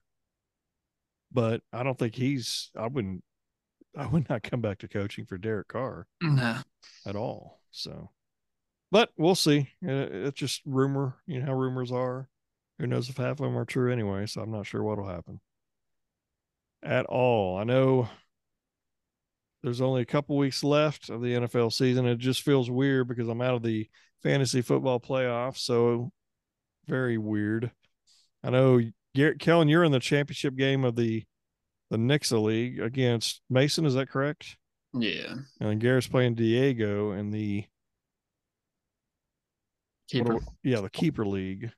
but 1.32 1.62
I 1.72 1.84
don't 1.84 1.98
think 2.00 2.16
he's 2.16 2.72
I 2.78 2.88
wouldn't 2.88 3.24
I 3.96 4.08
would 4.08 4.30
not 4.30 4.44
come 4.44 4.62
back 4.62 4.80
to 4.80 4.88
coaching 4.88 5.26
for 5.26 5.38
Derek 5.38 5.68
Carr 5.68 6.08
nah. 6.22 6.62
at 7.06 7.16
all. 7.16 7.60
So, 7.74 8.12
but 8.92 9.10
we'll 9.18 9.36
see. 9.36 9.70
It's 9.82 10.40
just 10.40 10.62
rumor. 10.66 11.16
You 11.26 11.40
know 11.40 11.48
how 11.48 11.54
rumors 11.54 11.92
are. 11.92 12.30
Who 12.80 12.88
knows 12.88 13.10
if 13.10 13.18
half 13.18 13.32
of 13.32 13.38
them 13.40 13.58
are 13.58 13.66
true 13.66 13.92
anyway? 13.92 14.28
So 14.28 14.42
I'm 14.42 14.52
not 14.52 14.66
sure 14.66 14.84
what'll 14.84 15.08
happen 15.08 15.42
at 16.84 17.06
all. 17.08 17.58
I 17.58 17.64
know 17.64 18.10
there's 19.64 19.82
only 19.82 20.02
a 20.02 20.06
couple 20.06 20.38
weeks 20.38 20.64
left 20.64 21.10
of 21.10 21.22
the 21.22 21.34
NFL 21.34 21.74
season. 21.74 22.06
It 22.06 22.18
just 22.18 22.42
feels 22.42 22.70
weird 22.70 23.08
because 23.08 23.28
I'm 23.28 23.42
out 23.42 23.56
of 23.56 23.64
the 23.64 23.90
fantasy 24.22 24.62
football 24.62 25.00
playoffs. 25.00 25.60
So 25.60 26.12
very 26.86 27.18
weird. 27.18 27.72
I 28.44 28.50
know 28.50 28.82
Garrett 29.16 29.40
Kellen, 29.40 29.70
you're 29.70 29.84
in 29.84 29.92
the 29.92 30.00
championship 30.00 30.56
game 30.56 30.84
of 30.84 30.96
the 30.96 31.24
the 31.90 31.98
Nixa 31.98 32.42
League 32.42 32.80
against 32.80 33.42
Mason. 33.50 33.86
Is 33.86 33.94
that 33.94 34.10
correct? 34.10 34.58
Yeah. 34.94 35.32
And 35.32 35.70
then 35.70 35.80
Garrett's 35.80 36.08
playing 36.08 36.36
Diego 36.36 37.12
in 37.14 37.32
the 37.32 37.66
Keeper. 40.10 40.34
do- 40.34 40.46
yeah, 40.64 40.82
the 40.82 40.90
keeper 40.90 41.26
league. 41.26 41.72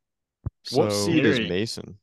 What 0.71 0.91
seed 0.91 1.25
is 1.25 1.39
Mason? 1.47 1.97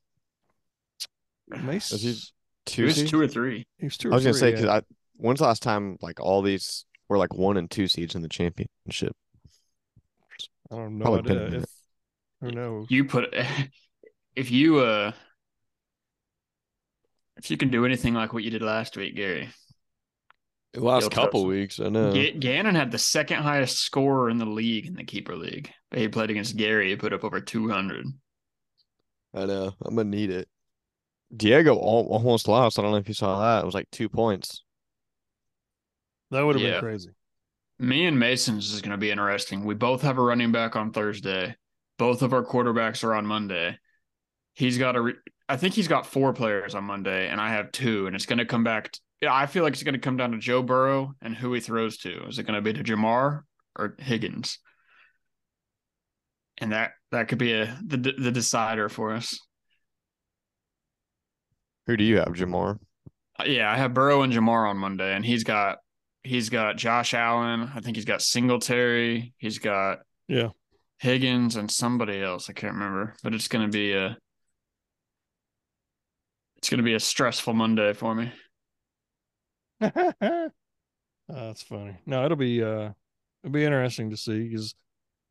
Mason, 1.49 1.95
Is 1.97 2.01
he 2.01 2.09
He 2.11 2.21
Two 2.65 2.85
was 2.85 2.95
seed? 2.95 3.07
two 3.09 3.19
or 3.19 3.27
three. 3.27 3.67
He's 3.77 3.97
two. 3.97 4.09
Or 4.09 4.13
I 4.13 4.15
was 4.15 4.23
gonna 4.23 4.33
say 4.33 4.51
because 4.51 4.65
yeah. 4.65 4.75
I 4.75 4.81
when's 5.17 5.39
the 5.39 5.45
last 5.45 5.61
time 5.61 5.97
like 6.01 6.19
all 6.19 6.41
these 6.41 6.85
were 7.09 7.17
like 7.17 7.33
one 7.33 7.57
and 7.57 7.69
two 7.69 7.87
seeds 7.87 8.15
in 8.15 8.21
the 8.21 8.29
championship? 8.29 9.15
I 10.71 10.75
don't 10.77 10.97
know. 10.97 11.03
probably 11.03 11.21
been 11.23 11.37
a 11.37 11.41
idea 11.41 11.51
minute. 11.51 11.63
if 11.63 11.69
who 12.41 12.51
knows. 12.55 12.87
You 12.89 13.05
put 13.05 13.33
if 14.35 14.49
you 14.49 14.79
uh 14.79 15.11
if 17.37 17.51
you 17.51 17.57
can 17.57 17.69
do 17.69 17.85
anything 17.85 18.13
like 18.13 18.31
what 18.33 18.43
you 18.43 18.49
did 18.49 18.61
last 18.61 18.95
week, 18.97 19.15
Gary. 19.15 19.49
The 20.73 20.81
last 20.83 21.01
You'll 21.03 21.09
couple 21.11 21.41
touch- 21.43 21.47
weeks, 21.49 21.79
I 21.79 21.89
know. 21.89 22.11
Ga- 22.13 22.33
Gannon 22.39 22.73
had 22.75 22.91
the 22.91 22.97
second 22.97 23.43
highest 23.43 23.77
scorer 23.79 24.29
in 24.29 24.37
the 24.39 24.45
league 24.45 24.87
in 24.87 24.95
the 24.95 25.03
keeper 25.03 25.35
league. 25.35 25.71
He 25.93 26.07
played 26.07 26.31
against 26.31 26.57
Gary. 26.57 26.89
He 26.89 26.95
put 26.95 27.13
up 27.13 27.23
over 27.23 27.39
two 27.39 27.69
hundred. 27.69 28.07
I 29.35 29.45
know. 29.45 29.73
I'm 29.85 29.95
gonna 29.95 30.09
need 30.09 30.31
it. 30.31 30.47
Diego 31.35 31.75
almost 31.75 32.47
lost. 32.47 32.77
I 32.77 32.81
don't 32.81 32.91
know 32.91 32.97
if 32.97 33.07
you 33.07 33.13
saw 33.13 33.39
that. 33.39 33.63
It 33.63 33.65
was 33.65 33.75
like 33.75 33.89
two 33.91 34.09
points. 34.09 34.63
that 36.31 36.41
would 36.41 36.55
have 36.55 36.63
Yeah. 36.63 36.71
been 36.71 36.79
crazy. 36.81 37.09
Me 37.77 38.05
and 38.07 38.17
Mason's 38.19 38.73
is 38.73 38.81
going 38.81 38.91
to 38.91 38.97
be 38.97 39.11
interesting. 39.11 39.65
We 39.65 39.75
both 39.75 40.01
have 40.01 40.17
a 40.17 40.21
running 40.21 40.51
back 40.51 40.75
on 40.75 40.91
Thursday. 40.91 41.55
Both 41.99 42.21
of 42.23 42.33
our 42.33 42.43
quarterbacks 42.43 43.03
are 43.03 43.13
on 43.13 43.25
Monday. 43.27 43.77
He's 44.55 44.77
got 44.79 44.95
a. 44.95 45.01
Re- 45.01 45.13
I 45.49 45.57
think 45.57 45.75
he's 45.75 45.87
got 45.87 46.07
four 46.07 46.33
players 46.33 46.73
on 46.75 46.85
Monday, 46.85 47.27
and 47.29 47.39
I 47.39 47.49
have 47.49 47.71
two. 47.71 48.07
And 48.07 48.15
it's 48.15 48.25
going 48.25 48.39
to 48.39 48.45
come 48.45 48.63
back. 48.63 48.95
T- 49.23 49.25
yeah, 49.25 49.33
I 49.33 49.45
feel 49.45 49.63
like 49.63 49.73
it's 49.73 49.83
going 49.83 49.93
to 49.93 49.99
come 49.99 50.17
down 50.17 50.31
to 50.31 50.37
Joe 50.37 50.61
Burrow 50.61 51.15
and 51.21 51.35
who 51.35 51.53
he 51.53 51.59
throws 51.59 51.97
to. 51.99 52.27
Is 52.27 52.39
it 52.39 52.43
going 52.43 52.55
to 52.55 52.61
be 52.61 52.73
to 52.73 52.83
Ja'Marr 52.83 53.43
or 53.77 53.95
Higgins? 53.99 54.59
And 56.59 56.71
that 56.71 56.91
that 57.11 57.27
could 57.27 57.39
be 57.39 57.53
a 57.53 57.77
the 57.83 57.97
the 57.97 58.31
decider 58.31 58.89
for 58.89 59.13
us. 59.13 59.39
Who 61.87 61.97
do 61.97 62.03
you 62.03 62.17
have, 62.17 62.27
Ja'Marr? 62.29 62.79
Uh, 63.39 63.43
Yeah, 63.45 63.71
I 63.71 63.77
have 63.77 63.93
Burrow 63.93 64.21
and 64.21 64.31
Ja'Marr 64.31 64.69
on 64.69 64.77
Monday, 64.77 65.15
and 65.15 65.25
he's 65.25 65.43
got 65.43 65.79
he's 66.23 66.49
got 66.49 66.77
Josh 66.77 67.13
Allen. 67.13 67.71
I 67.73 67.81
think 67.81 67.97
he's 67.97 68.05
got 68.05 68.21
Singletary. 68.21 69.33
He's 69.37 69.59
got 69.59 69.99
Yeah. 70.27 70.49
Higgins 70.99 71.55
and 71.55 71.69
somebody 71.69 72.21
else. 72.21 72.49
I 72.49 72.53
can't 72.53 72.73
remember, 72.73 73.15
but 73.23 73.33
it's 73.33 73.47
gonna 73.47 73.67
be 73.69 73.93
a 73.93 74.17
it's 76.57 76.69
gonna 76.69 76.83
be 76.83 76.93
a 76.93 76.99
stressful 76.99 77.53
Monday 77.53 77.93
for 77.93 78.13
me. 78.15 78.31
Uh, 79.81 80.49
That's 81.27 81.63
funny. 81.63 81.97
No, 82.05 82.25
it'll 82.25 82.37
be 82.37 82.63
uh 82.63 82.91
it'll 83.43 83.53
be 83.53 83.63
interesting 83.63 84.09
to 84.09 84.17
see 84.17 84.49
because 84.49 84.75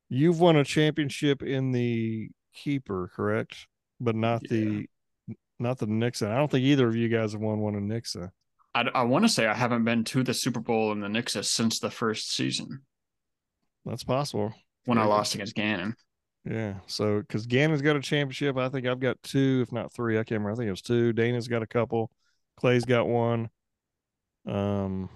you've 0.08 0.40
won 0.40 0.56
a 0.56 0.64
championship 0.64 1.42
in 1.42 1.72
the 1.72 2.30
keeper, 2.54 3.10
correct? 3.14 3.66
But 4.00 4.16
not 4.16 4.42
the 4.42 4.86
not 5.58 5.78
the 5.78 5.86
Nixon. 5.86 6.30
I 6.30 6.36
don't 6.36 6.50
think 6.50 6.64
either 6.64 6.88
of 6.88 6.96
you 6.96 7.08
guys 7.08 7.32
have 7.32 7.40
won 7.40 7.60
one 7.60 7.74
in 7.74 7.86
Nixon. 7.88 8.30
I, 8.74 8.84
I 8.94 9.02
want 9.02 9.24
to 9.24 9.28
say 9.28 9.46
I 9.46 9.54
haven't 9.54 9.84
been 9.84 10.02
to 10.04 10.22
the 10.22 10.34
Super 10.34 10.60
Bowl 10.60 10.92
in 10.92 11.00
the 11.00 11.08
Nixon 11.08 11.42
since 11.42 11.78
the 11.78 11.90
first 11.90 12.34
season 12.34 12.82
That's 13.84 14.02
possible. 14.02 14.54
when 14.86 14.98
I 14.98 15.04
lost 15.04 15.34
against 15.34 15.54
Gannon. 15.54 15.94
Yeah. 16.44 16.74
So 16.86 17.20
because 17.20 17.46
Gannon's 17.46 17.82
got 17.82 17.96
a 17.96 18.00
championship, 18.00 18.56
I 18.56 18.68
think 18.70 18.86
I've 18.86 18.98
got 18.98 19.22
two, 19.22 19.60
if 19.62 19.72
not 19.72 19.92
three. 19.92 20.16
I 20.18 20.24
can't 20.24 20.40
remember. 20.40 20.52
I 20.52 20.54
think 20.56 20.68
it 20.68 20.72
was 20.72 20.82
two. 20.82 21.12
Dana's 21.12 21.48
got 21.48 21.62
a 21.62 21.66
couple. 21.66 22.10
Clay's 22.56 22.84
got 22.84 23.06
one. 23.06 23.50
Um 24.46 25.08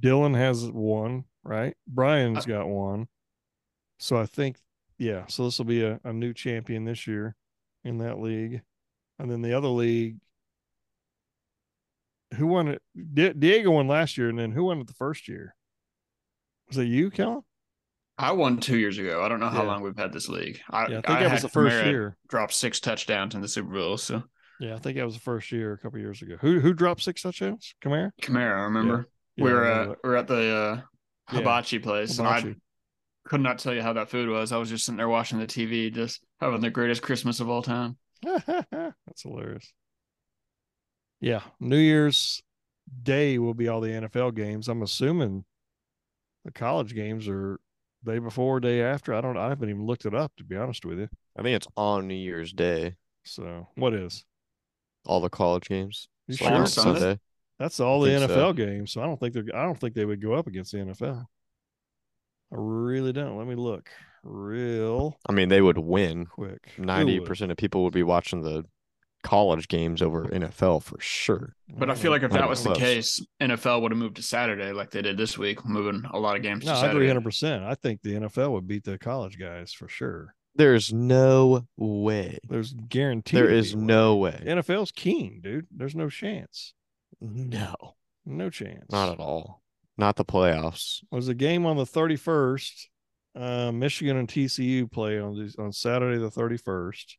Dylan 0.00 0.36
has 0.36 0.64
one, 0.70 1.24
right? 1.44 1.74
Brian's 1.86 2.44
got 2.44 2.68
one. 2.68 3.06
So 3.98 4.16
I 4.16 4.26
think, 4.26 4.58
yeah. 4.98 5.24
So 5.28 5.44
this 5.44 5.58
will 5.58 5.64
be 5.64 5.84
a, 5.84 6.00
a 6.04 6.12
new 6.12 6.34
champion 6.34 6.84
this 6.84 7.06
year 7.06 7.34
in 7.84 7.98
that 7.98 8.18
league. 8.20 8.62
And 9.18 9.30
then 9.30 9.42
the 9.42 9.54
other 9.54 9.68
league, 9.68 10.18
who 12.34 12.46
won 12.48 12.68
it? 12.68 12.82
Di- 13.14 13.32
Diego 13.32 13.70
won 13.70 13.88
last 13.88 14.18
year, 14.18 14.28
and 14.28 14.38
then 14.38 14.52
who 14.52 14.64
won 14.64 14.80
it 14.80 14.86
the 14.86 14.92
first 14.92 15.28
year? 15.28 15.54
Was 16.68 16.76
it 16.78 16.84
you, 16.88 17.10
Kellen? 17.10 17.42
I 18.18 18.32
won 18.32 18.58
two 18.58 18.76
years 18.76 18.98
ago. 18.98 19.22
I 19.22 19.28
don't 19.28 19.40
know 19.40 19.48
how 19.48 19.62
Yeah. 19.62 19.68
long 19.68 19.82
we've 19.82 19.96
had 19.96 20.12
this 20.12 20.28
league. 20.28 20.60
I, 20.68 20.88
Yeah, 20.88 20.98
I 20.98 21.00
think 21.02 21.20
that 21.20 21.32
was 21.32 21.42
the 21.42 21.48
first 21.48 21.76
Kamara 21.76 21.86
year. 21.86 22.16
Drop 22.28 22.52
six 22.52 22.80
touchdowns 22.80 23.34
in 23.34 23.40
the 23.40 23.48
Super 23.48 23.72
Bowl. 23.72 23.96
So 23.96 24.22
Yeah, 24.60 24.74
I 24.74 24.78
think 24.78 24.96
that 24.96 25.04
was 25.04 25.14
the 25.14 25.20
first 25.20 25.52
year 25.52 25.72
a 25.72 25.78
couple 25.78 25.98
years 25.98 26.22
ago. 26.22 26.36
Who 26.40 26.60
who 26.60 26.72
dropped 26.72 27.02
six 27.02 27.22
touchdowns? 27.22 27.74
Kamara. 27.82 28.10
Kamara, 28.22 28.58
I 28.60 28.64
remember? 28.64 29.06
Yeah, 29.36 29.44
we 29.44 29.50
I 29.50 29.54
were 29.54 29.60
remember 29.60 29.92
uh, 29.92 29.96
we 30.02 30.10
were 30.10 30.16
at 30.16 30.26
the 30.26 30.34
uh, 30.56 30.80
Yeah. 31.32 31.38
hibachi 31.40 31.78
place, 31.78 32.18
and 32.18 32.26
I 32.26 32.54
could 33.26 33.40
not 33.40 33.58
tell 33.58 33.74
you 33.74 33.82
how 33.82 33.92
that 33.92 34.08
food 34.08 34.28
was. 34.28 34.52
I 34.52 34.56
was 34.56 34.70
just 34.70 34.84
sitting 34.86 34.96
there 34.96 35.08
watching 35.08 35.38
the 35.38 35.46
TV, 35.46 35.90
just 35.92 36.22
having 36.40 36.60
the 36.60 36.70
greatest 36.70 37.02
Christmas 37.02 37.40
of 37.40 37.50
all 37.50 37.62
time. 37.62 37.98
That's 38.22 39.22
hilarious. 39.22 39.72
Yeah, 41.20 41.42
New 41.60 41.78
Year's 41.78 42.42
Day 43.02 43.38
will 43.38 43.54
be 43.54 43.68
all 43.68 43.80
the 43.80 43.88
NFL 43.90 44.34
games. 44.34 44.68
I'm 44.68 44.82
assuming 44.82 45.44
the 46.44 46.52
college 46.52 46.94
games 46.94 47.28
are 47.28 47.58
day 48.04 48.18
before, 48.20 48.60
day 48.60 48.82
after. 48.82 49.12
I 49.12 49.20
don't. 49.20 49.36
I 49.36 49.48
haven't 49.48 49.68
even 49.68 49.84
looked 49.86 50.06
it 50.06 50.14
up 50.14 50.32
to 50.36 50.44
be 50.44 50.56
honest 50.56 50.84
with 50.84 50.98
you. 50.98 51.08
I 51.36 51.42
think 51.42 51.56
it's 51.56 51.68
on 51.76 52.06
New 52.06 52.14
Year's 52.14 52.52
Day. 52.52 52.96
So 53.24 53.68
what 53.74 53.92
is? 53.92 54.24
All 55.06 55.20
the 55.20 55.28
college 55.30 55.68
games. 55.68 56.08
You 56.28 56.36
sure? 56.36 56.52
on 56.52 56.66
Sunday? 56.66 57.00
Sunday. 57.00 57.20
That's 57.58 57.80
all 57.80 58.00
the 58.00 58.10
NFL 58.10 58.28
so. 58.28 58.52
games. 58.52 58.92
So 58.92 59.00
I 59.02 59.06
don't 59.06 59.18
think 59.18 59.34
they're. 59.34 59.44
I 59.54 59.64
don't 59.64 59.78
think 59.78 59.94
they 59.94 60.04
would 60.04 60.20
go 60.20 60.34
up 60.34 60.46
against 60.46 60.72
the 60.72 60.78
NFL. 60.78 61.24
I 62.52 62.56
really 62.56 63.12
don't. 63.12 63.36
Let 63.38 63.46
me 63.46 63.54
look 63.54 63.90
real 64.22 65.16
I 65.28 65.32
mean, 65.32 65.48
they 65.48 65.60
would 65.60 65.78
win. 65.78 66.26
quick. 66.26 66.72
Ninety 66.78 67.20
percent 67.20 67.50
of 67.50 67.56
people 67.56 67.84
would 67.84 67.92
be 67.94 68.02
watching 68.02 68.42
the 68.42 68.64
college 69.22 69.66
games 69.66 70.02
over 70.02 70.26
NFL 70.26 70.84
for 70.84 71.00
sure. 71.00 71.56
But 71.68 71.90
I 71.90 71.94
feel 71.96 72.12
like 72.12 72.22
if 72.22 72.30
that 72.30 72.48
was 72.48 72.62
the 72.62 72.74
case, 72.74 73.20
NFL 73.40 73.82
would 73.82 73.90
have 73.90 73.98
moved 73.98 74.16
to 74.16 74.22
Saturday 74.22 74.72
like 74.72 74.92
they 74.92 75.02
did 75.02 75.16
this 75.16 75.36
week, 75.36 75.64
moving 75.64 76.04
a 76.12 76.18
lot 76.18 76.36
of 76.36 76.42
games 76.42 76.64
No, 76.64 76.72
to 76.72 76.76
I 76.76 76.80
agree 76.80 76.88
Saturday. 76.90 77.08
hundred 77.08 77.24
percent. 77.24 77.64
I 77.64 77.74
think 77.74 78.02
the 78.02 78.14
NFL 78.14 78.52
would 78.52 78.68
beat 78.68 78.84
the 78.84 78.98
college 78.98 79.38
guys 79.38 79.72
for 79.72 79.88
sure. 79.88 80.35
There's 80.56 80.92
no 80.92 81.66
way. 81.76 82.38
There's 82.48 82.72
guaranteed. 82.72 83.36
There 83.38 83.50
is 83.50 83.72
to 83.72 83.72
is 83.72 83.74
be 83.74 83.78
a 83.78 83.80
way. 83.80 83.86
no 83.86 84.16
way. 84.16 84.42
NFL's 84.46 84.90
king, 84.92 85.40
dude. 85.42 85.66
There's 85.70 85.94
no 85.94 86.08
chance. 86.08 86.74
No, 87.20 87.74
No 88.24 88.50
chance. 88.50 88.90
not 88.90 89.10
at 89.12 89.20
all. 89.20 89.62
Not 89.98 90.16
the 90.16 90.24
playoffs. 90.24 91.02
was 91.10 91.28
a 91.28 91.34
game 91.34 91.64
on 91.64 91.76
the 91.76 91.84
31st. 91.86 92.86
Uh, 93.34 93.70
Michigan 93.72 94.16
and 94.16 94.28
TCU 94.28 94.90
play 94.90 95.18
on 95.18 95.34
these 95.38 95.56
on 95.56 95.70
Saturday 95.72 96.18
the 96.18 96.30
31st, 96.30 97.16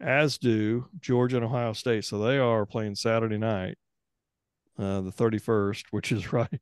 as 0.00 0.38
do 0.38 0.88
Georgia 0.98 1.36
and 1.36 1.44
Ohio 1.44 1.74
State. 1.74 2.04
So 2.06 2.18
they 2.18 2.38
are 2.38 2.64
playing 2.64 2.94
Saturday 2.94 3.36
night, 3.36 3.76
uh, 4.78 5.02
the 5.02 5.12
31st, 5.12 5.84
which 5.90 6.10
is 6.10 6.32
right. 6.32 6.60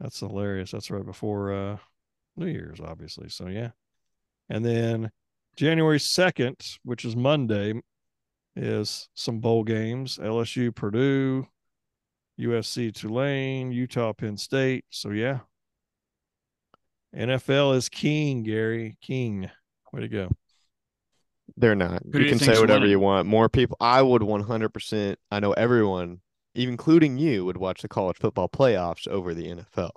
That's 0.00 0.18
hilarious. 0.18 0.72
That's 0.72 0.90
right 0.90 1.06
before 1.06 1.52
uh, 1.52 1.76
New 2.36 2.46
Year's, 2.46 2.80
obviously. 2.80 3.28
So 3.28 3.46
yeah, 3.46 3.70
and 4.48 4.64
then 4.64 5.10
January 5.56 5.98
2nd, 5.98 6.78
which 6.82 7.04
is 7.04 7.16
Monday, 7.16 7.74
is 8.54 9.08
some 9.14 9.40
bowl 9.40 9.64
games: 9.64 10.18
LSU, 10.18 10.74
Purdue, 10.74 11.46
USC, 12.40 12.94
Tulane, 12.94 13.72
Utah, 13.72 14.12
Penn 14.12 14.36
State. 14.36 14.84
So 14.90 15.10
yeah, 15.10 15.40
NFL 17.14 17.76
is 17.76 17.88
king, 17.88 18.42
Gary. 18.42 18.96
King. 19.00 19.50
Way 19.92 20.00
to 20.02 20.08
go. 20.08 20.28
They're 21.56 21.74
not. 21.74 22.02
do 22.10 22.18
you 22.18 22.24
you 22.24 22.30
can 22.30 22.38
think's 22.38 22.56
say 22.56 22.60
whatever 22.60 22.80
winning? 22.80 22.90
you 22.90 23.00
want. 23.00 23.26
More 23.26 23.48
people. 23.48 23.76
I 23.80 24.02
would 24.02 24.22
100%. 24.22 25.16
I 25.30 25.40
know 25.40 25.52
everyone, 25.52 26.20
even 26.54 26.74
including 26.74 27.18
you, 27.18 27.44
would 27.44 27.56
watch 27.56 27.82
the 27.82 27.88
college 27.88 28.18
football 28.18 28.48
playoffs 28.48 29.08
over 29.08 29.32
the 29.32 29.46
NFL. 29.46 29.90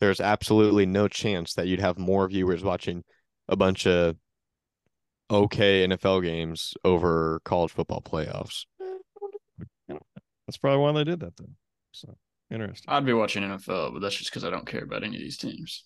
There's 0.00 0.20
absolutely 0.20 0.86
no 0.86 1.06
chance 1.06 1.54
that 1.54 1.68
you'd 1.68 1.80
have 1.80 1.98
more 1.98 2.26
viewers 2.26 2.64
watching 2.64 3.04
a 3.48 3.56
bunch 3.56 3.86
of 3.86 4.16
okay 5.30 5.86
NFL 5.86 6.22
games 6.22 6.74
over 6.84 7.40
college 7.44 7.72
football 7.72 8.02
playoffs. 8.02 8.64
That's 9.88 10.58
probably 10.58 10.80
why 10.80 10.92
they 10.92 11.04
did 11.04 11.20
that 11.20 11.36
then. 11.36 11.54
So 11.92 12.16
interesting. 12.50 12.92
I'd 12.92 13.06
be 13.06 13.12
watching 13.12 13.42
NFL, 13.42 13.94
but 13.94 14.00
that's 14.00 14.16
just 14.16 14.30
because 14.30 14.44
I 14.44 14.50
don't 14.50 14.66
care 14.66 14.82
about 14.84 15.04
any 15.04 15.16
of 15.16 15.22
these 15.22 15.38
teams. 15.38 15.84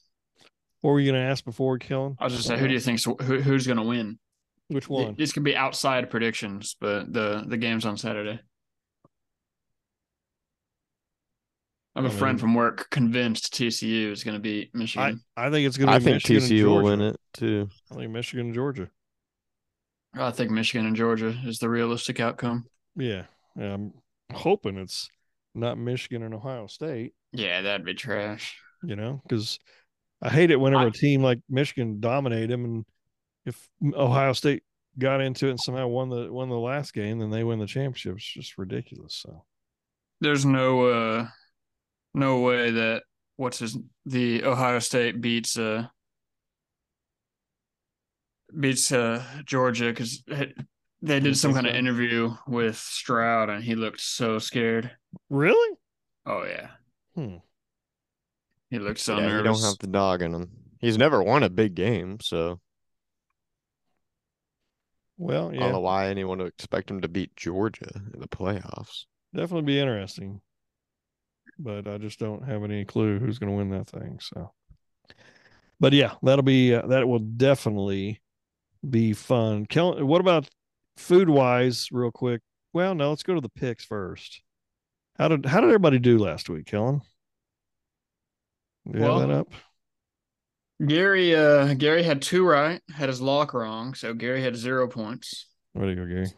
What 0.81 0.93
were 0.93 1.01
you 1.01 1.11
gonna 1.13 1.25
ask 1.25 1.45
before 1.45 1.79
Kellen? 1.79 2.17
I 2.19 2.25
was 2.25 2.35
just 2.35 2.49
saying, 2.49 2.61
who 2.61 2.69
do 2.69 2.75
you 2.75 2.81
think 2.81 3.03
who, 3.03 3.41
who's 3.41 3.67
going 3.67 3.79
to 3.79 3.83
win? 3.83 4.19
Which 4.69 4.89
one? 4.89 5.15
This 5.17 5.33
could 5.33 5.45
be 5.45 5.55
outside 5.55 6.11
predictions, 6.11 6.77
but 6.81 7.13
the 7.13 7.45
the 7.47 7.57
game's 7.57 7.87
on 7.87 7.97
Saturday. 7.97 8.41
I 11.97 12.03
have 12.03 12.13
a 12.13 12.15
I 12.15 12.19
friend 12.19 12.39
from 12.39 12.55
work 12.55 12.89
convinced 12.91 13.55
TCU 13.55 14.13
is 14.13 14.23
going 14.23 14.35
to 14.37 14.41
beat 14.41 14.75
Michigan. 14.75 15.23
I 15.35 15.51
think 15.51 15.67
it's 15.67 15.79
gonna 15.79 15.93
I 15.93 15.99
think 15.99 16.17
Michigan 16.17 16.43
and 16.43 16.53
TCU 16.53 16.65
will 16.65 16.83
win 16.83 17.01
it 17.01 17.17
too. 17.33 17.71
I 17.91 17.95
think 17.95 18.13
Michigan 18.13 18.47
and 18.47 18.55
Georgia. 18.55 18.91
I, 20.15 20.31
think 20.31 20.51
Michigan 20.51 20.87
and 20.87 20.95
Georgia 20.95 21.35
is 21.47 21.59
the 21.59 21.71
realistic 21.71 22.21
outcome. 22.21 22.67
Yeah. 22.97 23.25
yeah 23.57 23.75
I'm 23.75 23.95
hoping 24.33 24.77
it's 24.77 25.09
not 25.55 25.79
Michigan 25.79 26.23
and 26.23 26.35
Ohio 26.35 26.67
State, 26.67 27.15
Yeah, 27.33 27.63
that'd 27.63 27.87
be 27.87 27.95
trash. 27.95 28.59
you 28.83 28.97
know, 28.97 29.23
because 29.27 29.59
I 30.21 30.29
hate 30.29 30.51
it 30.51 30.61
whenever 30.61 30.85
I- 30.85 30.89
a 30.89 30.91
team 30.91 31.23
like 31.23 31.41
Michigan 31.49 32.01
dominate 32.01 32.51
them 32.51 32.65
and 32.65 32.85
if 33.47 33.69
Ohio 33.95 34.35
State 34.35 34.65
got 34.99 35.21
into 35.23 35.47
it 35.47 35.51
and 35.51 35.61
somehow 35.61 35.87
won 35.87 36.11
the 36.11 36.31
won 36.31 36.49
the 36.51 36.59
last 36.59 36.93
game, 36.93 37.21
then 37.21 37.31
they 37.31 37.45
win 37.45 37.59
the 37.59 37.67
championship. 37.67 38.17
It's 38.17 38.33
just 38.33 38.59
ridiculous. 38.59 39.15
So 39.15 39.45
There's 40.21 40.45
no 40.45 40.87
uh 40.87 41.29
no 42.17 42.41
way 42.41 42.73
that 42.73 43.05
what's 43.37 43.61
his 43.61 43.79
the 44.07 44.43
Ohio 44.45 44.81
State 44.81 45.21
beats 45.21 45.57
uh 45.59 45.87
beats 48.59 48.93
uh 48.93 49.23
Georgia 49.45 49.87
because 49.87 50.23
they 51.03 51.21
did 51.21 51.37
some 51.37 51.53
kind 51.55 51.67
of 51.67 51.75
interview 51.75 52.35
with 52.47 52.77
Stroud 52.77 53.51
and 53.51 53.63
he 53.63 53.75
looked 53.75 54.01
so 54.01 54.39
scared. 54.39 54.91
really? 55.29 55.77
Oh 56.25 56.45
yeah, 56.45 56.71
Hmm. 57.15 57.37
he 58.71 58.79
looked 58.79 59.01
so 59.01 59.19
yeah, 59.19 59.29
you 59.29 59.29
nervous. 59.29 59.61
don't 59.61 59.71
have 59.71 59.79
the 59.79 59.87
dog 59.87 60.23
in 60.23 60.35
him. 60.35 60.51
He's 60.81 60.99
never 60.99 61.23
won 61.23 61.43
a 61.43 61.51
big 61.51 61.75
game, 61.75 62.21
so 62.21 62.61
Well, 65.19 65.51
I 65.51 65.57
don't 65.59 65.73
know 65.73 65.81
why 65.81 66.09
anyone 66.09 66.39
would 66.39 66.49
expect 66.49 66.91
him 66.91 67.01
to 67.03 67.09
beat 67.09 67.37
Georgia 67.37 67.91
in 68.15 68.21
the 68.21 68.29
playoffs. 68.29 69.05
definitely 69.35 69.63
be 69.63 69.79
interesting. 69.81 70.41
But 71.59 71.89
I 71.89 71.99
just 71.99 72.19
don't 72.19 72.45
have 72.45 72.65
any 72.65 72.85
clue 72.85 73.19
who's 73.19 73.39
going 73.39 73.51
to 73.51 73.57
win 73.57 73.71
that 73.71 73.89
thing. 73.89 74.19
So, 74.21 74.53
but 75.81 75.93
yeah, 75.93 76.13
that'll 76.23 76.43
be 76.43 76.75
uh, 76.75 76.87
that 76.87 77.09
will 77.09 77.19
definitely 77.19 78.21
be 78.89 79.13
fun. 79.15 79.67
Kel, 79.67 80.05
what 80.05 80.21
about 80.21 80.49
food 80.97 81.29
wise, 81.31 81.89
real 81.91 82.11
quick? 82.11 82.43
Well, 82.73 82.95
no, 82.95 83.09
let's 83.09 83.23
go 83.23 83.35
to 83.35 83.41
the 83.41 83.49
picks 83.49 83.85
first. 83.85 84.43
How 85.19 85.29
did 85.29 85.47
how 85.47 85.61
did 85.61 85.69
everybody 85.69 85.99
do 85.99 86.19
last 86.19 86.51
week, 86.51 86.67
Kellen? 86.67 87.01
Do 88.91 88.99
you 88.99 89.05
have 89.05 89.21
that 89.21 89.31
up? 89.31 89.49
Gary 90.87 91.35
uh 91.35 91.73
Gary 91.73 92.03
had 92.03 92.21
two 92.21 92.47
right, 92.47 92.83
had 92.95 93.09
his 93.09 93.21
lock 93.21 93.55
wrong, 93.55 93.95
so 93.95 94.13
Gary 94.13 94.43
had 94.43 94.57
zero 94.57 94.89
points. 94.89 95.47
Where 95.73 95.87
do 95.87 95.91
you 95.91 96.07
go, 96.07 96.07
Gary? 96.07 96.31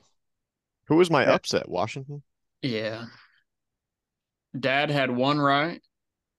Who 0.86 0.96
was 0.96 1.10
my 1.10 1.26
upset? 1.26 1.68
Washington? 1.68 2.22
Yeah. 2.62 3.06
Dad 4.58 4.90
had 4.90 5.10
one 5.10 5.38
right 5.38 5.80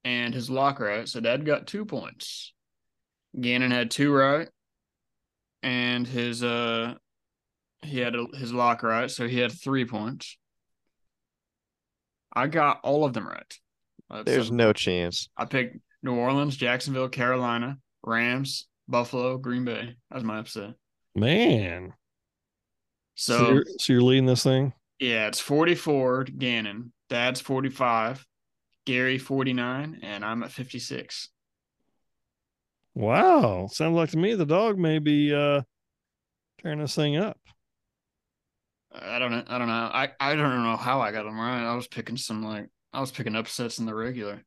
and 0.04 0.34
his 0.34 0.50
lock 0.50 0.80
right, 0.80 1.08
so 1.08 1.20
Dad 1.20 1.46
got 1.46 1.68
two 1.68 1.86
points. 1.86 2.54
Gannon 3.40 3.72
had 3.72 3.92
two 3.92 4.12
right, 4.12 4.48
and 5.62 6.08
his 6.08 6.44
uh 6.44 6.96
he 7.82 8.00
had 8.00 8.16
a, 8.16 8.26
his 8.36 8.52
lock 8.52 8.84
right, 8.84 9.10
so 9.10 9.28
he 9.28 9.40
had 9.40 9.52
three 9.52 9.86
points. 9.86 10.38
I 12.34 12.48
got 12.48 12.80
all 12.84 13.06
of 13.06 13.14
them 13.14 13.28
right. 13.28 13.58
That's 14.10 14.26
There's 14.26 14.46
seven. 14.46 14.58
no 14.58 14.74
chance. 14.74 15.30
I 15.38 15.46
picked 15.46 15.78
New 16.04 16.16
Orleans, 16.16 16.56
Jacksonville, 16.56 17.10
Carolina, 17.10 17.78
Rams, 18.04 18.68
Buffalo, 18.88 19.38
Green 19.38 19.66
Bay. 19.66 19.96
That's 20.12 20.24
my 20.24 20.40
upset. 20.40 20.74
Man, 21.16 21.94
so, 23.16 23.38
So, 23.38 23.52
you're, 23.52 23.66
so 23.80 23.94
you're 23.94 24.02
leading 24.02 24.26
this 24.26 24.44
thing. 24.44 24.74
Yeah, 25.00 25.28
it's 25.28 25.40
44 25.40 26.26
to 26.26 26.32
Gannon. 26.32 26.92
Dad's 27.10 27.42
45, 27.42 28.26
Gary 28.86 29.18
49, 29.18 30.00
and 30.04 30.24
I'm 30.26 30.44
at 30.44 30.52
56. 30.52 31.30
Wow, 32.96 33.68
sounds 33.68 33.96
like 33.96 34.10
to 34.12 34.18
me 34.18 34.36
the 34.36 34.46
dog 34.46 34.78
may 34.78 35.00
be 35.00 35.34
uh 35.34 35.62
tearing 36.62 36.80
this 36.80 36.96
thing 36.96 37.16
up. 37.18 37.40
I 38.92 39.20
don't 39.20 39.32
know. 39.32 39.44
I 39.48 39.58
don't 39.58 39.68
know. 39.68 39.74
I, 39.74 40.10
I 40.20 40.36
don't 40.36 40.64
know 40.64 40.76
how 40.76 41.00
I 41.02 41.12
got 41.12 41.24
them 41.24 41.40
right. 41.40 41.64
I 41.64 41.76
was 41.76 41.88
picking 41.88 42.18
some 42.18 42.44
like 42.44 42.68
I 42.92 43.00
was 43.00 43.12
picking 43.12 43.36
upsets 43.36 43.78
in 43.80 43.86
the 43.86 43.94
regular. 43.94 44.44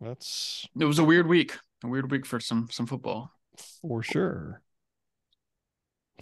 That's 0.00 0.66
It 0.78 0.84
was 0.84 0.98
a 0.98 1.04
weird 1.04 1.26
week. 1.26 1.56
A 1.84 1.88
weird 1.88 2.10
week 2.10 2.26
for 2.26 2.40
some 2.40 2.68
some 2.70 2.86
football. 2.86 3.30
for 3.80 4.02
sure. 4.02 4.62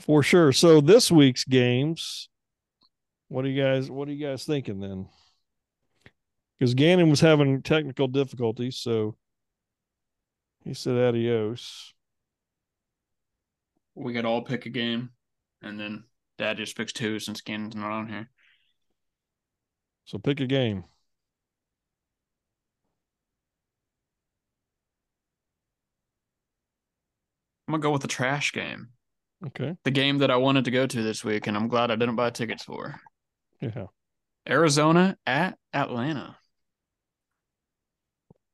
For 0.00 0.22
sure. 0.22 0.52
So 0.52 0.80
this 0.80 1.10
week's 1.10 1.44
games, 1.44 2.28
what 3.34 3.44
are 3.44 3.48
you 3.48 3.60
guys 3.60 3.90
what 3.90 4.06
are 4.06 4.12
you 4.12 4.24
guys 4.24 4.44
thinking 4.44 4.78
then? 4.78 5.08
Because 6.56 6.74
Gannon 6.74 7.10
was 7.10 7.20
having 7.20 7.62
technical 7.62 8.06
difficulties, 8.06 8.76
so 8.76 9.16
he 10.62 10.72
said 10.72 10.96
adios. 10.96 11.94
We 13.96 14.14
could 14.14 14.24
all 14.24 14.42
pick 14.42 14.66
a 14.66 14.70
game, 14.70 15.10
and 15.62 15.80
then 15.80 16.04
Dad 16.38 16.58
just 16.58 16.76
picks 16.76 16.92
two 16.92 17.18
since 17.18 17.40
Gannon's 17.40 17.74
not 17.74 17.90
on 17.90 18.08
here. 18.08 18.30
So 20.04 20.18
pick 20.18 20.38
a 20.38 20.46
game. 20.46 20.84
I'm 27.66 27.72
gonna 27.72 27.82
go 27.82 27.90
with 27.90 28.02
the 28.02 28.06
trash 28.06 28.52
game. 28.52 28.90
Okay. 29.44 29.76
The 29.82 29.90
game 29.90 30.18
that 30.18 30.30
I 30.30 30.36
wanted 30.36 30.66
to 30.66 30.70
go 30.70 30.86
to 30.86 31.02
this 31.02 31.24
week, 31.24 31.48
and 31.48 31.56
I'm 31.56 31.66
glad 31.66 31.90
I 31.90 31.96
didn't 31.96 32.14
buy 32.14 32.30
tickets 32.30 32.62
for. 32.62 33.00
Yeah. 33.60 33.86
Arizona 34.48 35.16
at 35.26 35.58
Atlanta. 35.72 36.36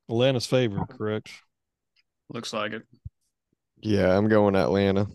Atlanta's 0.09 0.45
favorite, 0.45 0.87
correct? 0.89 1.31
Looks 2.29 2.53
like 2.53 2.73
it. 2.73 2.83
Yeah, 3.81 4.15
I'm 4.15 4.27
going 4.27 4.55
Atlanta. 4.55 5.07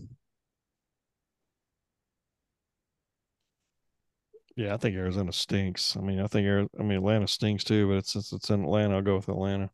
Yeah, 4.57 4.72
I 4.72 4.79
think 4.79 4.96
Arizona 4.96 5.33
stinks. 5.33 5.96
I 5.96 6.01
mean, 6.01 6.18
I 6.18 6.27
think 6.27 6.46
Ari- 6.49 6.68
I 6.79 6.83
mean 6.83 6.99
Atlanta 6.99 7.29
stinks 7.29 7.62
too, 7.62 7.88
but 7.88 7.99
it's, 7.99 8.12
since 8.12 8.33
it's 8.33 8.49
in 8.51 8.64
Atlanta, 8.64 8.96
I'll 8.96 9.03
go 9.03 9.16
with 9.16 9.29
Atlanta. 9.29 9.70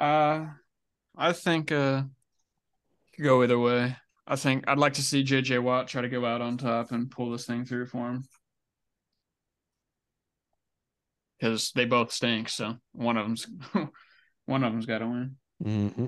Uh, 0.00 0.46
I 1.16 1.32
think 1.32 1.72
uh, 1.72 2.02
could 3.14 3.24
go 3.24 3.42
either 3.42 3.58
way. 3.58 3.96
I 4.26 4.36
think 4.36 4.64
I'd 4.68 4.78
like 4.78 4.94
to 4.94 5.02
see 5.02 5.24
JJ 5.24 5.62
Watt 5.62 5.88
try 5.88 6.02
to 6.02 6.08
go 6.08 6.24
out 6.24 6.40
on 6.40 6.56
top 6.56 6.92
and 6.92 7.10
pull 7.10 7.32
this 7.32 7.44
thing 7.44 7.64
through 7.64 7.86
for 7.86 8.08
him. 8.08 8.24
Because 11.42 11.72
they 11.74 11.86
both 11.86 12.12
stink, 12.12 12.48
so 12.48 12.76
one 12.92 13.16
of 13.16 13.24
them's 13.26 13.48
one 14.46 14.62
of 14.62 14.72
them's 14.72 14.86
got 14.86 14.98
to 14.98 15.06
win. 15.08 15.36
hmm 15.60 16.06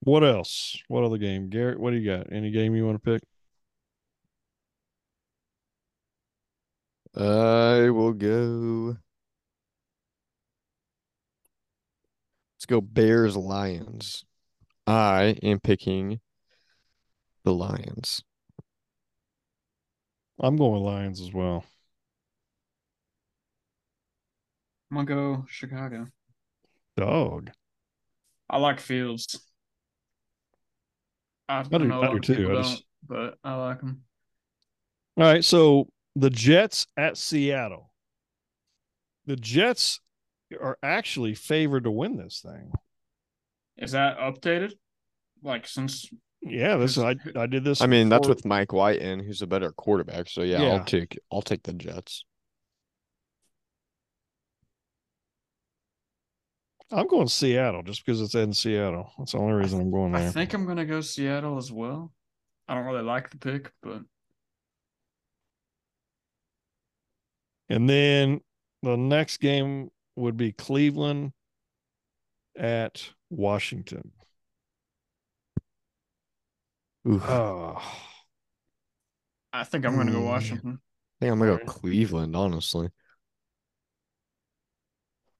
What 0.00 0.24
else? 0.24 0.80
What 0.88 1.04
other 1.04 1.18
game, 1.18 1.50
Garrett? 1.50 1.78
What 1.78 1.90
do 1.90 1.98
you 1.98 2.10
got? 2.10 2.32
Any 2.32 2.50
game 2.50 2.74
you 2.74 2.86
want 2.86 3.04
to 3.04 3.10
pick? 3.12 3.22
I 7.14 7.90
will 7.90 8.14
go. 8.14 8.96
Let's 12.56 12.64
go 12.66 12.80
Bears 12.80 13.36
Lions. 13.36 14.24
I 14.86 15.36
am 15.42 15.60
picking 15.60 16.20
the 17.44 17.52
Lions. 17.52 18.22
I'm 20.40 20.56
going 20.56 20.72
with 20.72 20.82
Lions 20.82 21.20
as 21.20 21.30
well. 21.34 21.66
I'm 24.96 25.04
gonna 25.04 25.20
go 25.38 25.44
Chicago. 25.48 26.06
Dog. 26.96 27.50
I 28.48 28.58
like 28.58 28.78
Fields. 28.80 29.40
I, 31.48 31.60
I 31.60 31.62
do- 31.62 31.78
know 31.80 32.00
a 32.00 32.02
I 32.02 32.06
lot 32.06 32.10
do 32.12 32.16
of 32.18 32.22
too. 32.22 32.34
people 32.36 32.50
I 32.52 32.54
don't, 32.54 32.62
just- 32.64 32.84
but 33.06 33.38
I 33.44 33.54
like 33.56 33.80
him. 33.80 34.02
All 35.16 35.24
right, 35.24 35.44
so 35.44 35.88
the 36.16 36.30
Jets 36.30 36.86
at 36.96 37.16
Seattle. 37.16 37.92
The 39.26 39.36
Jets 39.36 40.00
are 40.60 40.78
actually 40.82 41.34
favored 41.34 41.84
to 41.84 41.90
win 41.90 42.16
this 42.16 42.40
thing. 42.44 42.72
Is 43.76 43.92
that 43.92 44.18
updated? 44.18 44.72
Like 45.42 45.66
since 45.66 46.08
Yeah, 46.42 46.76
this 46.76 46.96
I 46.98 47.16
I 47.36 47.46
did 47.46 47.64
this. 47.64 47.80
I 47.82 47.86
mean, 47.86 48.08
that's 48.08 48.28
with 48.28 48.44
Mike 48.44 48.72
White 48.72 49.00
in, 49.00 49.20
who's 49.20 49.42
a 49.42 49.46
better 49.46 49.72
quarterback. 49.72 50.28
So 50.28 50.42
yeah, 50.42 50.62
Yeah. 50.62 50.68
I'll 50.74 50.84
take 50.84 51.18
I'll 51.32 51.42
take 51.42 51.62
the 51.64 51.72
Jets. 51.72 52.24
I'm 56.94 57.08
going 57.08 57.28
Seattle 57.28 57.82
just 57.82 58.04
because 58.04 58.20
it's 58.20 58.34
in 58.34 58.52
Seattle. 58.52 59.10
That's 59.18 59.32
the 59.32 59.38
only 59.38 59.54
reason 59.54 59.80
I'm 59.80 59.90
going 59.90 60.12
there. 60.12 60.28
I 60.28 60.30
think 60.30 60.54
I'm 60.54 60.64
gonna 60.64 60.84
go 60.84 61.00
Seattle 61.00 61.58
as 61.58 61.72
well. 61.72 62.12
I 62.68 62.74
don't 62.74 62.86
really 62.86 63.02
like 63.02 63.30
the 63.30 63.38
pick, 63.38 63.72
but 63.82 64.02
And 67.68 67.88
then 67.88 68.40
the 68.82 68.96
next 68.96 69.38
game 69.38 69.90
would 70.16 70.36
be 70.36 70.52
Cleveland 70.52 71.32
at 72.56 73.10
Washington. 73.30 74.12
Oof. 77.06 77.22
Oh, 77.28 77.82
I 79.52 79.64
think 79.64 79.86
I'm 79.86 79.96
gonna 79.96 80.12
go 80.12 80.20
Hmm. 80.20 80.24
Washington. 80.26 80.78
I 81.20 81.24
think 81.24 81.32
I'm 81.32 81.38
gonna 81.38 81.58
go 81.58 81.64
Cleveland, 81.64 82.36
honestly. 82.36 82.90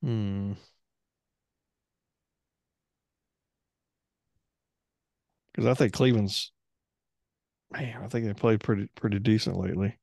hmm. 0.03 0.53
Because 5.55 5.69
I 5.69 5.75
think 5.75 5.93
Cleveland's, 5.93 6.51
man, 7.73 8.03
I 8.03 8.09
think 8.09 8.27
they 8.27 8.35
played 8.35 8.61
pretty 8.61 8.89
pretty 8.97 9.21
decent 9.21 9.57
lately. 9.57 9.97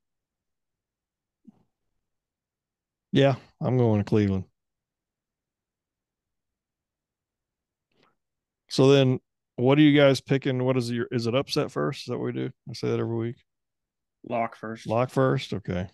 Yeah, 3.11 3.35
I'm 3.59 3.77
going 3.77 3.99
to 3.99 4.05
Cleveland. 4.05 4.45
So 8.69 8.89
then, 8.89 9.19
what 9.57 9.77
are 9.77 9.81
you 9.81 9.99
guys 9.99 10.21
picking? 10.21 10.63
What 10.63 10.77
is 10.77 10.89
your? 10.89 11.07
Is 11.11 11.27
it 11.27 11.35
upset 11.35 11.71
first? 11.71 12.03
Is 12.03 12.05
that 12.05 12.17
what 12.17 12.27
we 12.27 12.31
do? 12.31 12.51
I 12.69 12.73
say 12.73 12.89
that 12.89 12.99
every 12.99 13.17
week. 13.17 13.43
Lock 14.27 14.55
first. 14.55 14.87
Lock 14.87 15.09
first. 15.09 15.51
Okay. 15.53 15.89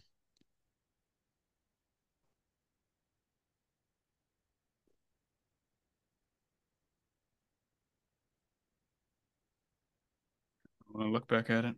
I 10.97 11.01
want 11.01 11.09
to 11.09 11.13
look 11.13 11.27
back 11.27 11.51
at 11.51 11.63
it. 11.63 11.75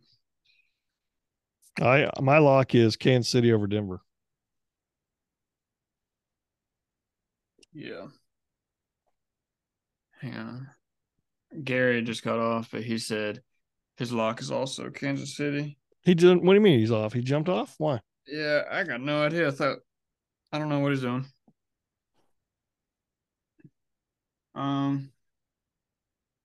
I 1.78 2.10
my 2.22 2.38
lock 2.38 2.74
is 2.74 2.96
Kansas 2.96 3.30
City 3.30 3.52
over 3.52 3.66
Denver. 3.66 4.00
Yeah. 7.74 8.06
Hang 10.20 10.36
on. 10.36 10.70
Gary 11.64 12.02
just 12.02 12.24
got 12.24 12.38
off, 12.38 12.70
but 12.72 12.82
he 12.82 12.96
said 12.96 13.42
his 13.98 14.10
lock 14.10 14.40
is 14.40 14.50
also 14.50 14.88
Kansas 14.88 15.36
City. 15.36 15.76
He 16.02 16.14
didn't. 16.14 16.42
What 16.42 16.52
do 16.52 16.54
you 16.54 16.62
mean 16.62 16.78
he's 16.78 16.90
off? 16.90 17.12
He 17.12 17.20
jumped 17.20 17.50
off? 17.50 17.74
Why? 17.76 18.00
Yeah, 18.26 18.62
I 18.70 18.84
got 18.84 19.02
no 19.02 19.22
idea. 19.22 19.48
I 19.48 19.50
thought 19.50 19.78
I 20.50 20.58
don't 20.58 20.70
know 20.70 20.78
what 20.78 20.92
he's 20.92 21.02
doing. 21.02 21.26
Um 24.54 25.12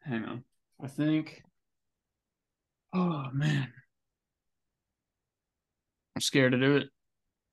hang 0.02 0.26
on. 0.26 0.44
I 0.84 0.88
think 0.88 1.42
Oh 2.96 3.28
man. 3.34 3.68
I'm 6.16 6.22
scared 6.22 6.54
to 6.54 6.58
do 6.58 6.78
it. 6.78 6.90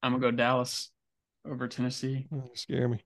I'm 0.02 0.12
gonna 0.12 0.22
go 0.22 0.31
Dallas 0.31 0.90
over 1.44 1.66
Tennessee. 1.66 2.28
Oh, 2.33 2.44
you 2.44 2.55
scare 2.55 2.88
me. 2.88 3.00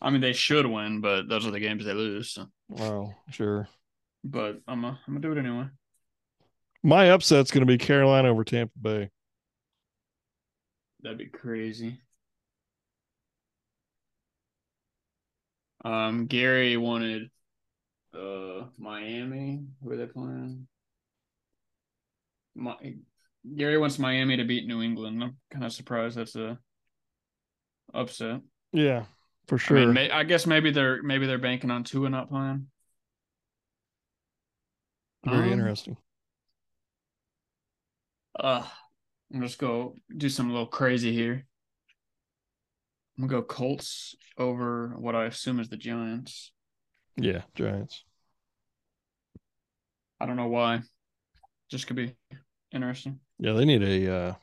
I 0.00 0.08
mean 0.08 0.22
they 0.22 0.32
should 0.32 0.66
win, 0.66 1.02
but 1.02 1.28
those 1.28 1.46
are 1.46 1.50
the 1.50 1.60
games 1.60 1.84
they 1.84 1.92
lose. 1.92 2.30
So. 2.30 2.46
Wow. 2.70 3.14
Sure. 3.30 3.68
But 4.24 4.60
I'm 4.66 4.80
gonna 4.80 4.98
I'm 5.06 5.14
gonna 5.14 5.20
do 5.20 5.32
it 5.32 5.38
anyway. 5.38 5.66
My 6.82 7.10
upset's 7.10 7.52
going 7.52 7.60
to 7.60 7.66
be 7.66 7.78
Carolina 7.78 8.28
over 8.28 8.42
Tampa 8.42 8.76
Bay. 8.80 9.10
That'd 11.02 11.18
be 11.18 11.26
crazy. 11.26 12.00
Um, 15.84 16.26
Gary 16.26 16.76
wanted 16.76 17.30
uh 18.14 18.66
Miami. 18.78 19.64
Who 19.82 19.90
are 19.90 19.96
they 19.96 20.06
playing? 20.06 20.66
My, 22.54 22.76
Gary 23.56 23.78
wants 23.78 23.98
Miami 23.98 24.36
to 24.36 24.44
beat 24.44 24.66
New 24.66 24.82
England. 24.82 25.22
I'm 25.22 25.36
kind 25.50 25.64
of 25.64 25.72
surprised 25.72 26.16
that's 26.16 26.36
a 26.36 26.58
upset. 27.94 28.40
Yeah, 28.72 29.04
for 29.48 29.58
sure. 29.58 29.78
I 29.78 29.84
mean, 29.84 29.94
may, 29.94 30.10
I 30.10 30.24
guess 30.24 30.46
maybe 30.46 30.70
they're 30.70 31.02
maybe 31.02 31.26
they're 31.26 31.38
banking 31.38 31.70
on 31.70 31.84
Tua 31.84 32.10
not 32.10 32.28
playing. 32.28 32.66
Very 35.24 35.46
Um, 35.46 35.52
interesting. 35.52 35.96
Uh, 38.38 38.66
I'm 39.32 39.42
just 39.42 39.58
go 39.58 39.94
do 40.16 40.28
some 40.28 40.50
little 40.50 40.66
crazy 40.66 41.12
here. 41.12 41.46
I'm 43.18 43.26
gonna 43.26 43.40
go 43.40 43.46
Colts 43.46 44.14
over 44.38 44.94
what 44.98 45.14
I 45.14 45.24
assume 45.26 45.60
is 45.60 45.68
the 45.68 45.76
Giants. 45.76 46.51
Yeah, 47.16 47.42
Giants. 47.54 48.04
I 50.20 50.26
don't 50.26 50.36
know 50.36 50.48
why. 50.48 50.82
Just 51.70 51.86
could 51.86 51.96
be 51.96 52.14
interesting. 52.72 53.20
Yeah, 53.38 53.52
they 53.52 53.64
need 53.64 53.82
a 53.82 54.14
uh 54.14 54.34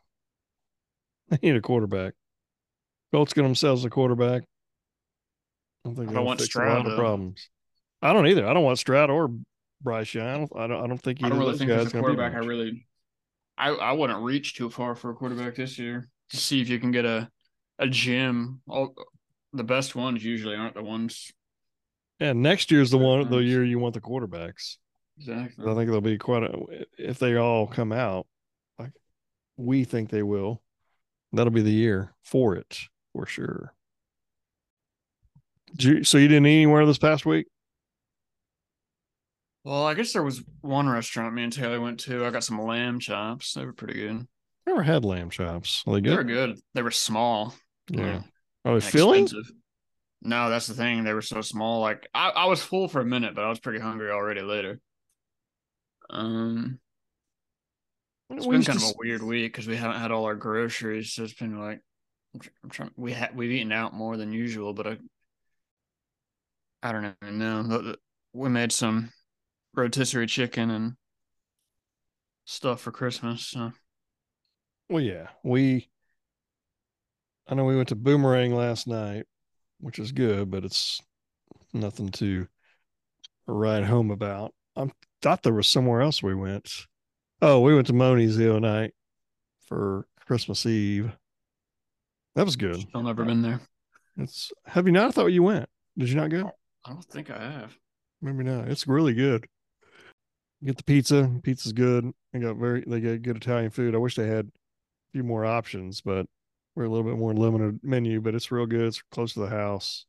they 1.29 1.37
need 1.41 1.55
a 1.55 1.61
quarterback. 1.61 2.13
Colts 3.11 3.33
get 3.33 3.43
themselves 3.43 3.85
a 3.85 3.89
quarterback. 3.89 4.43
I 5.83 5.89
don't 5.89 5.95
think 5.95 6.09
I 6.09 6.13
don't 6.13 6.25
want 6.25 6.41
fix 6.41 6.55
a 6.55 6.59
lot 6.59 6.85
of 6.85 6.97
problems. 6.97 7.49
I 8.01 8.13
don't 8.13 8.27
either. 8.27 8.47
I 8.47 8.53
don't 8.53 8.63
want 8.63 8.79
Stroud 8.79 9.09
or 9.09 9.31
Bryce 9.81 10.13
Young. 10.13 10.27
I 10.27 10.37
don't. 10.37 10.57
I 10.57 10.67
don't, 10.67 10.83
I 10.83 10.87
don't 10.87 10.97
think 10.97 11.23
I 11.23 11.29
don't 11.29 11.39
really 11.39 11.57
think 11.57 11.69
there's 11.69 11.87
a 11.87 11.99
quarterback. 11.99 12.33
I 12.33 12.39
really, 12.39 12.85
I 13.57 13.69
I 13.69 13.91
wouldn't 13.93 14.21
reach 14.21 14.55
too 14.55 14.69
far 14.69 14.95
for 14.95 15.11
a 15.11 15.15
quarterback 15.15 15.55
this 15.55 15.79
year 15.79 16.09
to 16.31 16.37
see 16.37 16.61
if 16.61 16.69
you 16.69 16.79
can 16.79 16.91
get 16.91 17.05
a 17.05 17.29
a 17.79 17.87
gym. 17.87 18.61
All 18.67 18.93
the 19.53 19.63
best 19.63 19.95
ones 19.95 20.23
usually 20.23 20.55
aren't 20.55 20.75
the 20.75 20.83
ones 20.83 21.31
Yeah, 22.19 22.33
next 22.33 22.71
year's 22.71 22.91
the 22.91 22.97
one 22.97 23.29
the 23.29 23.37
year 23.37 23.63
you 23.63 23.79
want 23.79 23.93
the 23.93 24.01
quarterbacks. 24.01 24.77
exactly. 25.17 25.63
I 25.65 25.75
think 25.75 25.85
there'll 25.87 26.01
be 26.01 26.17
quite 26.17 26.43
a 26.43 26.53
if 26.97 27.19
they 27.19 27.35
all 27.35 27.67
come 27.67 27.91
out 27.91 28.27
like 28.77 28.91
we 29.57 29.83
think 29.83 30.09
they 30.09 30.23
will. 30.23 30.61
That'll 31.31 31.51
be 31.53 31.61
the 31.61 31.71
year 31.71 32.13
for 32.23 32.55
it 32.55 32.79
for 33.13 33.25
sure. 33.25 33.73
You, 35.77 36.03
so 36.03 36.17
you 36.17 36.27
didn't 36.27 36.47
eat 36.47 36.63
anywhere 36.63 36.85
this 36.85 36.97
past 36.97 37.25
week? 37.25 37.45
Well, 39.63 39.85
I 39.85 39.93
guess 39.93 40.13
there 40.13 40.23
was 40.23 40.41
one 40.61 40.89
restaurant 40.89 41.35
me 41.35 41.43
and 41.43 41.53
Taylor 41.53 41.79
went 41.79 41.99
to. 42.01 42.25
I 42.25 42.31
got 42.31 42.43
some 42.43 42.59
lamb 42.61 42.99
chops. 42.99 43.53
They 43.53 43.65
were 43.65 43.73
pretty 43.73 43.93
good. 43.95 44.25
Never 44.65 44.81
had 44.83 45.05
lamb 45.05 45.29
chops. 45.29 45.83
Are 45.85 45.93
they 45.93 46.01
They 46.09 46.15
were 46.15 46.23
good? 46.23 46.55
good. 46.55 46.59
They 46.73 46.81
were 46.81 46.91
small. 46.91 47.53
Yeah. 47.89 48.21
Are 48.65 48.79
they 48.79 48.85
filling? 48.85 49.27
Expensive. 50.21 50.29
No, 50.29 50.49
that's 50.49 50.67
the 50.67 50.73
thing. 50.73 51.03
They 51.03 51.13
were 51.13 51.21
so 51.21 51.41
small. 51.41 51.81
Like 51.81 52.07
I, 52.13 52.29
I 52.29 52.45
was 52.45 52.61
full 52.61 52.87
for 52.87 53.01
a 53.01 53.05
minute, 53.05 53.35
but 53.35 53.45
I 53.45 53.49
was 53.49 53.59
pretty 53.59 53.79
hungry 53.79 54.11
already 54.11 54.41
later. 54.41 54.79
Um, 56.09 56.79
It's 58.29 58.45
We 58.45 58.57
been 58.57 58.65
kind 58.65 58.79
to 58.79 58.85
of 58.85 58.91
a 58.91 58.95
weird 58.97 59.23
week 59.23 59.51
because 59.51 59.67
we 59.67 59.77
haven't 59.77 59.99
had 59.99 60.11
all 60.11 60.25
our 60.25 60.35
groceries. 60.35 61.13
So 61.13 61.23
it's 61.23 61.33
been 61.33 61.59
like 61.59 61.81
I'm, 62.63 62.69
trying. 62.69 62.91
We 62.95 63.13
had 63.13 63.35
we've 63.35 63.51
eaten 63.51 63.71
out 63.71 63.93
more 63.93 64.17
than 64.17 64.31
usual, 64.33 64.73
but 64.73 64.87
I 64.87 64.97
I 66.81 66.91
don't 66.91 67.15
even 67.21 67.37
know. 67.39 67.63
The- 67.63 67.81
the- 67.81 67.99
We 68.33 68.49
made 68.49 68.71
some 68.71 69.11
rotisserie 69.75 70.27
chicken 70.27 70.69
and 70.69 70.93
stuff 72.45 72.81
for 72.81 72.91
Christmas. 72.91 73.47
So 73.47 73.71
Well, 74.89 75.03
yeah, 75.03 75.29
we. 75.43 75.89
I 77.47 77.55
know 77.55 77.65
we 77.65 77.75
went 77.75 77.89
to 77.89 77.95
Boomerang 77.95 78.53
last 78.53 78.87
night, 78.87 79.25
which 79.79 79.99
is 79.99 80.11
good, 80.11 80.51
but 80.51 80.63
it's 80.63 81.01
nothing 81.73 82.09
to 82.09 82.47
write 83.47 83.83
home 83.83 84.11
about. 84.11 84.53
I 84.75 84.89
thought 85.21 85.43
there 85.43 85.53
was 85.53 85.67
somewhere 85.67 86.01
else 86.01 86.23
we 86.23 86.35
went. 86.35 86.85
Oh, 87.41 87.61
we 87.61 87.73
went 87.73 87.87
to 87.87 87.93
Moni's 87.93 88.37
the 88.37 88.49
other 88.49 88.59
night 88.59 88.93
for 89.65 90.07
Christmas 90.25 90.65
Eve. 90.65 91.11
That 92.35 92.45
was 92.45 92.55
good. 92.55 92.79
still 92.81 93.03
never 93.03 93.25
been 93.25 93.41
there. 93.41 93.61
It's 94.17 94.51
have 94.65 94.85
you 94.85 94.91
not? 94.91 95.09
I 95.09 95.11
thought 95.11 95.27
you 95.27 95.43
went. 95.43 95.67
Did 95.97 96.09
you 96.09 96.15
not 96.15 96.29
go? 96.29 96.51
I 96.85 96.91
don't 96.91 97.05
think 97.05 97.29
I 97.29 97.39
have. 97.39 97.75
Maybe 98.21 98.43
not. 98.43 98.67
It's 98.67 98.87
really 98.87 99.13
good. 99.13 99.45
Get 100.63 100.77
the 100.77 100.83
pizza. 100.83 101.29
Pizza's 101.43 101.73
good. 101.73 102.11
They 102.33 102.39
got 102.39 102.57
very 102.57 102.83
they 102.85 102.99
got 102.99 103.21
good 103.21 103.37
Italian 103.37 103.71
food. 103.71 103.95
I 103.95 103.97
wish 103.97 104.15
they 104.15 104.27
had 104.27 104.47
a 104.47 104.51
few 105.13 105.23
more 105.23 105.45
options, 105.45 106.01
but 106.01 106.25
we're 106.75 106.85
a 106.85 106.89
little 106.89 107.03
bit 107.03 107.17
more 107.17 107.33
limited 107.33 107.79
menu, 107.83 108.21
but 108.21 108.35
it's 108.35 108.51
real 108.51 108.65
good. 108.65 108.87
It's 108.87 109.01
close 109.11 109.33
to 109.33 109.41
the 109.41 109.49
house. 109.49 110.05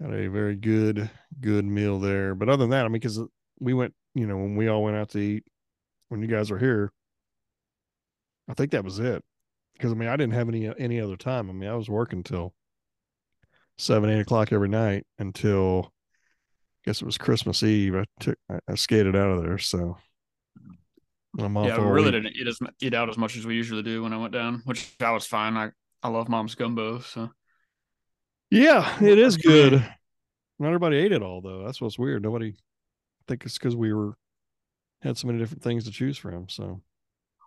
Had 0.00 0.12
a 0.12 0.28
very 0.28 0.56
good, 0.56 1.08
good 1.40 1.64
meal 1.64 1.98
there. 2.00 2.34
But 2.34 2.48
other 2.48 2.64
than 2.64 2.70
that, 2.70 2.84
I 2.84 2.88
mean, 2.88 2.94
because 2.94 3.18
uh, 3.18 3.26
we 3.60 3.74
went, 3.74 3.94
you 4.14 4.26
know, 4.26 4.36
when 4.36 4.56
we 4.56 4.68
all 4.68 4.82
went 4.82 4.96
out 4.96 5.10
to 5.10 5.18
eat 5.18 5.44
when 6.08 6.20
you 6.20 6.28
guys 6.28 6.50
were 6.50 6.58
here, 6.58 6.92
I 8.48 8.54
think 8.54 8.72
that 8.72 8.84
was 8.84 8.98
it. 8.98 9.22
Because 9.72 9.92
I 9.92 9.94
mean, 9.94 10.08
I 10.08 10.16
didn't 10.16 10.34
have 10.34 10.48
any 10.48 10.68
uh, 10.68 10.74
any 10.78 11.00
other 11.00 11.16
time. 11.16 11.48
I 11.48 11.52
mean, 11.52 11.68
I 11.68 11.74
was 11.74 11.88
working 11.88 12.22
till 12.22 12.54
seven, 13.78 14.10
eight 14.10 14.20
o'clock 14.20 14.52
every 14.52 14.68
night 14.68 15.06
until 15.18 15.92
I 16.84 16.90
guess 16.90 17.00
it 17.00 17.06
was 17.06 17.18
Christmas 17.18 17.62
Eve. 17.62 17.96
I 17.96 18.04
took 18.20 18.38
I, 18.50 18.58
I 18.68 18.74
skated 18.74 19.16
out 19.16 19.30
of 19.30 19.42
there, 19.42 19.58
so 19.58 19.96
I'm 21.38 21.54
Yeah, 21.56 21.78
we 21.78 21.84
really 21.86 22.04
week. 22.12 22.22
didn't 22.22 22.36
eat 22.36 22.46
as 22.46 22.58
eat 22.80 22.94
out 22.94 23.08
as 23.08 23.18
much 23.18 23.36
as 23.36 23.44
we 23.46 23.54
usually 23.54 23.82
do 23.82 24.02
when 24.02 24.12
I 24.12 24.16
went 24.18 24.32
down, 24.32 24.62
which 24.64 24.94
I 25.00 25.10
was 25.10 25.26
fine. 25.26 25.56
I 25.56 25.70
I 26.02 26.08
love 26.08 26.28
mom's 26.28 26.54
gumbo, 26.54 27.00
so 27.00 27.30
Yeah, 28.50 29.02
it 29.02 29.18
is 29.18 29.36
Good 29.36 29.42
for 29.42 29.50
you. 29.50 29.70
good. 29.80 29.94
Not 30.58 30.68
everybody 30.68 30.96
ate 30.98 31.12
it 31.12 31.22
all 31.22 31.40
though. 31.40 31.64
That's 31.64 31.80
what's 31.80 31.98
weird. 31.98 32.22
Nobody 32.22 32.50
I 32.50 33.22
think 33.28 33.44
it's 33.44 33.58
because 33.58 33.74
we 33.74 33.92
were 33.92 34.16
had 35.02 35.16
so 35.18 35.26
many 35.26 35.38
different 35.38 35.62
things 35.62 35.84
to 35.84 35.90
choose 35.90 36.16
from. 36.18 36.48
So 36.48 36.82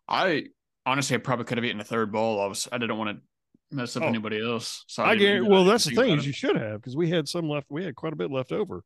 I 0.08 0.48
honestly 0.86 1.16
I 1.16 1.20
probably 1.20 1.46
could 1.46 1.58
have 1.58 1.66
eaten 1.66 1.80
a 1.82 1.86
third 1.86 2.12
bowl. 2.12 2.42
I 2.42 2.48
was 2.48 2.68
I 2.72 2.78
didn't 2.78 2.98
want 2.98 3.18
to 3.18 3.76
mess 3.76 3.96
up 3.96 4.04
Oh. 4.04 4.08
anybody 4.08 4.42
else. 4.46 4.84
So 4.88 5.04
I 5.04 5.16
guarantee. 5.16 5.50
Well, 5.50 5.64
that's 5.66 5.86
the 5.86 5.92
thing 5.96 6.18
is 6.18 6.26
you 6.26 6.34
should 6.34 6.56
have 6.58 6.82
because 6.82 6.96
we 6.96 7.10
had 7.10 7.28
some 7.28 7.48
left. 7.50 7.68
We 7.70 7.84
had 7.86 7.96
quite 7.96 8.14
a 8.14 8.18
bit 8.18 8.32
left 8.32 8.52
over, 8.52 8.84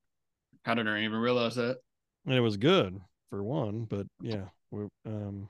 I 0.66 0.76
didn't 0.76 0.98
even 1.04 1.18
realize 1.18 1.56
that. 1.56 1.78
and 2.26 2.36
it 2.36 2.40
was 2.42 2.58
good 2.58 3.00
for 3.30 3.44
one. 3.44 3.86
But 3.86 4.08
yeah, 4.22 4.46
we 4.72 4.88
um. 5.06 5.50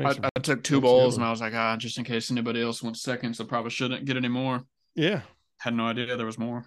I, 0.00 0.16
I 0.34 0.40
took 0.40 0.64
two 0.64 0.80
bowls 0.80 1.16
and 1.16 1.24
I 1.24 1.30
was 1.30 1.42
like, 1.42 1.52
ah, 1.54 1.76
just 1.76 1.98
in 1.98 2.04
case 2.04 2.30
anybody 2.30 2.62
else 2.62 2.82
went 2.82 2.96
second, 2.96 3.34
so 3.34 3.44
probably 3.44 3.70
shouldn't 3.70 4.06
get 4.06 4.16
any 4.16 4.28
more. 4.28 4.64
yeah. 4.94 5.20
Had 5.58 5.74
no 5.74 5.86
idea 5.86 6.16
there 6.16 6.26
was 6.26 6.38
more. 6.38 6.64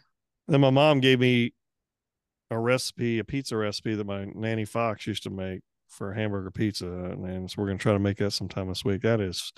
Then 0.47 0.61
my 0.61 0.69
mom 0.69 0.99
gave 1.01 1.19
me 1.19 1.53
a 2.49 2.57
recipe, 2.57 3.19
a 3.19 3.23
pizza 3.23 3.57
recipe 3.57 3.95
that 3.95 4.07
my 4.07 4.25
nanny 4.33 4.65
Foxx 4.65 5.07
used 5.07 5.23
to 5.23 5.29
make 5.29 5.61
for 5.89 6.13
hamburger 6.13 6.51
pizza, 6.51 6.87
and 6.87 7.49
so 7.49 7.55
we're 7.61 7.67
gonna 7.67 7.79
try 7.79 7.93
to 7.93 7.99
make 7.99 8.17
that 8.17 8.31
sometime 8.31 8.67
this 8.69 8.85
week. 8.85 9.01
That 9.01 9.19
is, 9.19 9.51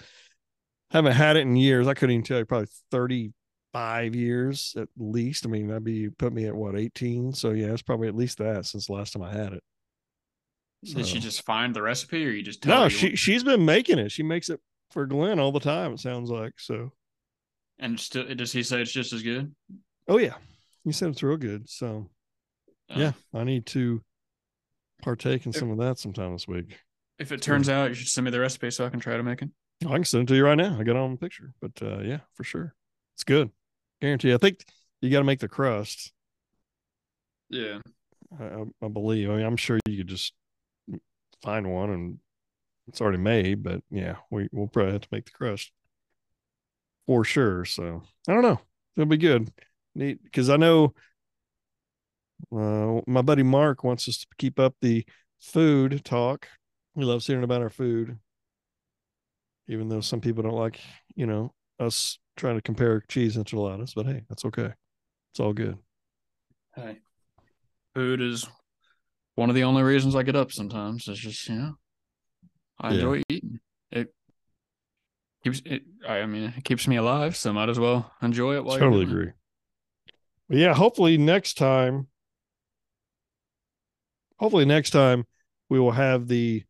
haven't 0.92 1.12
had 1.12 1.36
it 1.38 1.42
in 1.42 1.56
years. 1.56 1.88
I 1.88 1.94
couldn't 1.94 2.14
even 2.14 2.24
tell 2.24 2.40
you, 2.40 2.46
probably 2.46 2.70
thirty 2.92 3.34
five 3.72 4.16
years 4.16 4.74
at 4.80 4.88
least. 4.98 5.46
I 5.46 5.50
mean, 5.50 5.68
that'd 5.68 5.84
be 5.84 6.10
put 6.10 6.34
me 6.34 6.46
at 6.46 6.56
what 6.56 6.76
eighteen. 6.78 7.34
So 7.34 7.52
yeah, 7.52 7.68
it's 7.68 7.82
probably 7.82 8.08
at 8.08 8.16
least 8.16 8.40
that 8.40 8.66
since 8.66 8.88
the 8.88 8.94
last 8.94 9.14
time 9.14 9.24
I 9.24 9.32
had 9.32 9.54
it. 9.54 9.64
Did 10.84 11.06
she 11.06 11.20
just 11.20 11.46
find 11.46 11.76
the 11.76 11.82
recipe, 11.82 12.26
or 12.26 12.30
you 12.30 12.42
just 12.42 12.62
tell 12.64 12.78
No, 12.78 12.84
you 12.86 12.90
she 12.90 13.06
want- 13.08 13.18
she's 13.20 13.44
been 13.44 13.66
making 13.66 14.00
it. 14.00 14.12
She 14.12 14.24
makes 14.24 14.50
it 14.50 14.62
for 14.92 15.06
Glenn 15.06 15.40
all 15.40 15.52
the 15.52 15.60
time. 15.60 15.94
It 15.94 16.00
sounds 16.00 16.30
like 16.30 16.54
so. 16.60 16.94
and 17.80 18.00
still 18.00 18.34
does 18.36 18.52
he 18.52 18.64
say 18.64 18.82
it's 18.82 18.92
just 18.92 19.12
as 19.14 19.22
good? 19.24 19.54
Oh 20.08 20.18
yeah, 20.18 20.36
you 20.86 20.92
said 20.94 21.10
it's 21.10 21.22
real 21.24 21.38
good. 21.38 21.70
So 21.70 22.10
Uh, 22.90 22.96
yeah, 22.98 23.12
I 23.34 23.44
need 23.44 23.66
to 23.68 24.02
partake 25.02 25.46
in 25.46 25.50
If- 25.52 25.58
some 25.58 25.70
of 25.72 25.78
that 25.80 26.00
sometime 26.00 26.32
this 26.34 26.48
week. 26.48 26.78
If 27.20 27.32
it 27.34 27.42
turns 27.42 27.68
out, 27.70 27.90
you 27.90 27.96
should 27.96 28.08
send 28.08 28.26
me 28.26 28.32
the 28.32 28.40
recipe 28.40 28.72
so 28.72 28.86
I 28.86 28.90
can 28.90 29.02
try 29.02 29.18
to 29.18 29.24
make 29.24 29.42
it. 29.42 29.50
I 29.86 29.94
can 29.96 30.06
send 30.06 30.24
it 30.24 30.28
to 30.34 30.36
you 30.38 30.46
right 30.46 30.56
now. 30.58 30.78
I 30.80 30.84
got 30.84 30.96
it 30.96 31.00
on 31.00 31.12
the 31.12 31.18
picture, 31.18 31.54
but 31.62 31.72
uh, 31.82 32.00
yeah, 32.00 32.20
for 32.34 32.44
sure, 32.46 32.74
it's 33.16 33.24
good. 33.26 33.52
Guarantee. 34.02 34.34
I 34.34 34.38
think 34.38 34.64
you 35.02 35.10
got 35.10 35.20
to 35.20 35.26
make 35.26 35.40
the 35.40 35.50
crust. 35.50 36.14
Yeah. 37.50 37.80
I, 38.40 38.64
I 38.82 38.88
believe. 38.88 39.30
I 39.30 39.36
mean, 39.38 39.46
I'm 39.46 39.58
sure 39.58 39.80
you 39.88 39.98
could 39.98 40.08
just 40.08 40.34
find 41.42 41.72
one 41.72 41.90
and 41.90 42.18
it's 42.88 43.02
already 43.02 43.18
made. 43.18 43.64
But 43.64 43.82
yeah, 43.90 44.16
we 44.30 44.50
we'll 44.52 44.68
probably 44.68 44.94
have 44.94 45.02
to 45.02 45.08
make 45.12 45.26
the 45.26 45.32
crust 45.32 45.72
for 47.06 47.24
sure. 47.24 47.66
So 47.66 48.04
I 48.28 48.34
don't 48.34 48.44
know. 48.44 48.60
It'll 48.96 49.08
be 49.08 49.18
good. 49.18 49.52
Neat 49.96 50.24
because 50.24 50.50
I 50.50 50.58
know 50.58 50.94
uh, 52.56 53.02
my 53.08 53.22
buddy 53.22 53.44
Mark 53.44 53.84
wants 53.84 54.08
us 54.08 54.20
to 54.20 54.28
keep 54.38 54.60
up 54.60 54.76
the 54.82 55.06
food 55.40 56.04
talk. 56.04 56.48
He 56.96 57.04
loves 57.04 57.28
hearing 57.28 57.44
about 57.44 57.62
our 57.62 57.70
food, 57.70 58.18
even 59.68 59.90
though 59.90 60.02
some 60.02 60.22
people 60.22 60.44
don't 60.44 60.54
like, 60.54 60.80
you 61.16 61.26
know, 61.26 61.54
us 61.80 62.20
trying 62.36 62.56
to 62.56 62.62
compare 62.62 63.02
cheese 63.08 63.38
enchiladas. 63.38 63.94
But 63.94 64.08
hey, 64.08 64.24
that's 64.28 64.46
okay. 64.46 64.74
It's 65.32 65.40
all 65.40 65.54
good. 65.54 65.78
Hey, 66.76 67.00
food 67.94 68.22
is 68.22 68.48
one 69.40 69.50
of 69.50 69.56
the 69.56 69.64
only 69.64 69.84
reasons 69.84 70.16
I 70.16 70.24
get 70.24 70.36
up 70.36 70.52
sometimes. 70.52 71.08
It's 71.08 71.18
just, 71.18 71.48
you 71.48 71.56
know, 71.56 71.76
I 72.78 72.90
Yeah. 72.90 72.96
enjoy 72.96 73.22
eating. 73.30 73.60
It 73.90 74.14
keeps 75.46 75.62
it, 75.66 75.84
I 76.06 76.26
mean, 76.26 76.54
it 76.58 76.66
keeps 76.66 76.88
me 76.88 76.98
alive, 76.98 77.38
so 77.38 77.54
might 77.54 77.70
as 77.70 77.80
well 77.80 78.12
enjoy 78.22 78.56
it 78.58 78.66
while 78.66 78.78
totally 78.78 79.06
agree. 79.06 79.32
But 80.50 80.58
yeah, 80.58 80.74
hopefully 80.74 81.18
next 81.18 81.54
time, 81.54 82.08
hopefully 84.40 84.66
next 84.66 84.90
time 84.90 85.26
we 85.70 85.80
will 85.80 85.92
have 85.92 86.28
the 86.28 86.66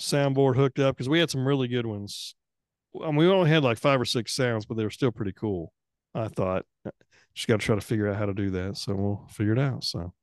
soundboard 0.00 0.56
hooked 0.56 0.78
up 0.78 0.96
because 0.96 1.10
we 1.10 1.18
had 1.18 1.28
some 1.30 1.46
really 1.46 1.68
good 1.68 1.84
ones. 1.84 2.34
I 2.98 3.08
mean, 3.08 3.16
we 3.16 3.28
only 3.28 3.50
had 3.50 3.62
like 3.62 3.76
five 3.76 4.00
or 4.00 4.06
six 4.06 4.32
sounds, 4.34 4.64
but 4.64 4.78
they 4.78 4.84
were 4.84 4.90
still 4.90 5.12
pretty 5.12 5.32
cool. 5.32 5.70
I 6.14 6.28
thought 6.28 6.64
just 7.34 7.46
got 7.46 7.60
to 7.60 7.66
try 7.66 7.74
to 7.74 7.80
figure 7.82 8.08
out 8.08 8.16
how 8.16 8.24
to 8.24 8.32
do 8.32 8.50
that. 8.52 8.78
So 8.78 8.94
we'll 8.94 9.26
figure 9.28 9.52
it 9.52 9.58
out. 9.58 9.84
So, 9.84 10.14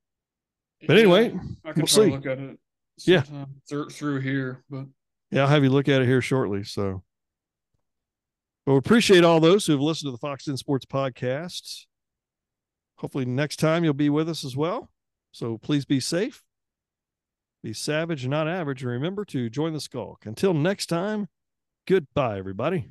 but 0.86 0.96
anyway, 0.98 1.32
Yeah, 1.32 1.40
I 1.64 1.72
can 1.72 1.82
we'll 1.82 1.86
see. 1.86 2.10
look 2.10 2.26
at 2.26 2.38
it. 2.38 2.58
Yeah. 3.06 3.22
through, 3.68 3.88
through 3.90 4.20
here, 4.20 4.62
but 4.70 4.86
yeah, 5.30 5.42
I'll 5.42 5.48
have 5.48 5.64
you 5.64 5.70
look 5.70 5.88
at 5.88 6.00
it 6.02 6.06
here 6.06 6.20
shortly. 6.20 6.62
So, 6.62 7.02
but 8.64 8.72
we 8.72 8.78
appreciate 8.78 9.24
all 9.24 9.40
those 9.40 9.66
who 9.66 9.72
have 9.72 9.80
listened 9.80 10.06
to 10.08 10.12
the 10.12 10.18
Foxx 10.18 10.44
Den 10.44 10.56
Sports 10.56 10.86
podcast. 10.86 11.86
Hopefully, 12.98 13.24
next 13.24 13.56
time 13.56 13.82
you'll 13.82 13.92
be 13.94 14.10
with 14.10 14.28
us 14.28 14.44
as 14.44 14.56
well. 14.56 14.90
So, 15.32 15.58
please 15.58 15.84
be 15.84 15.98
safe, 15.98 16.42
be 17.64 17.72
savage 17.72 18.28
not 18.28 18.46
average, 18.46 18.82
and 18.82 18.92
remember 18.92 19.24
to 19.26 19.50
join 19.50 19.72
the 19.72 19.80
skulk. 19.80 20.24
Until 20.26 20.54
next 20.54 20.86
time, 20.86 21.26
goodbye, 21.88 22.38
everybody. 22.38 22.88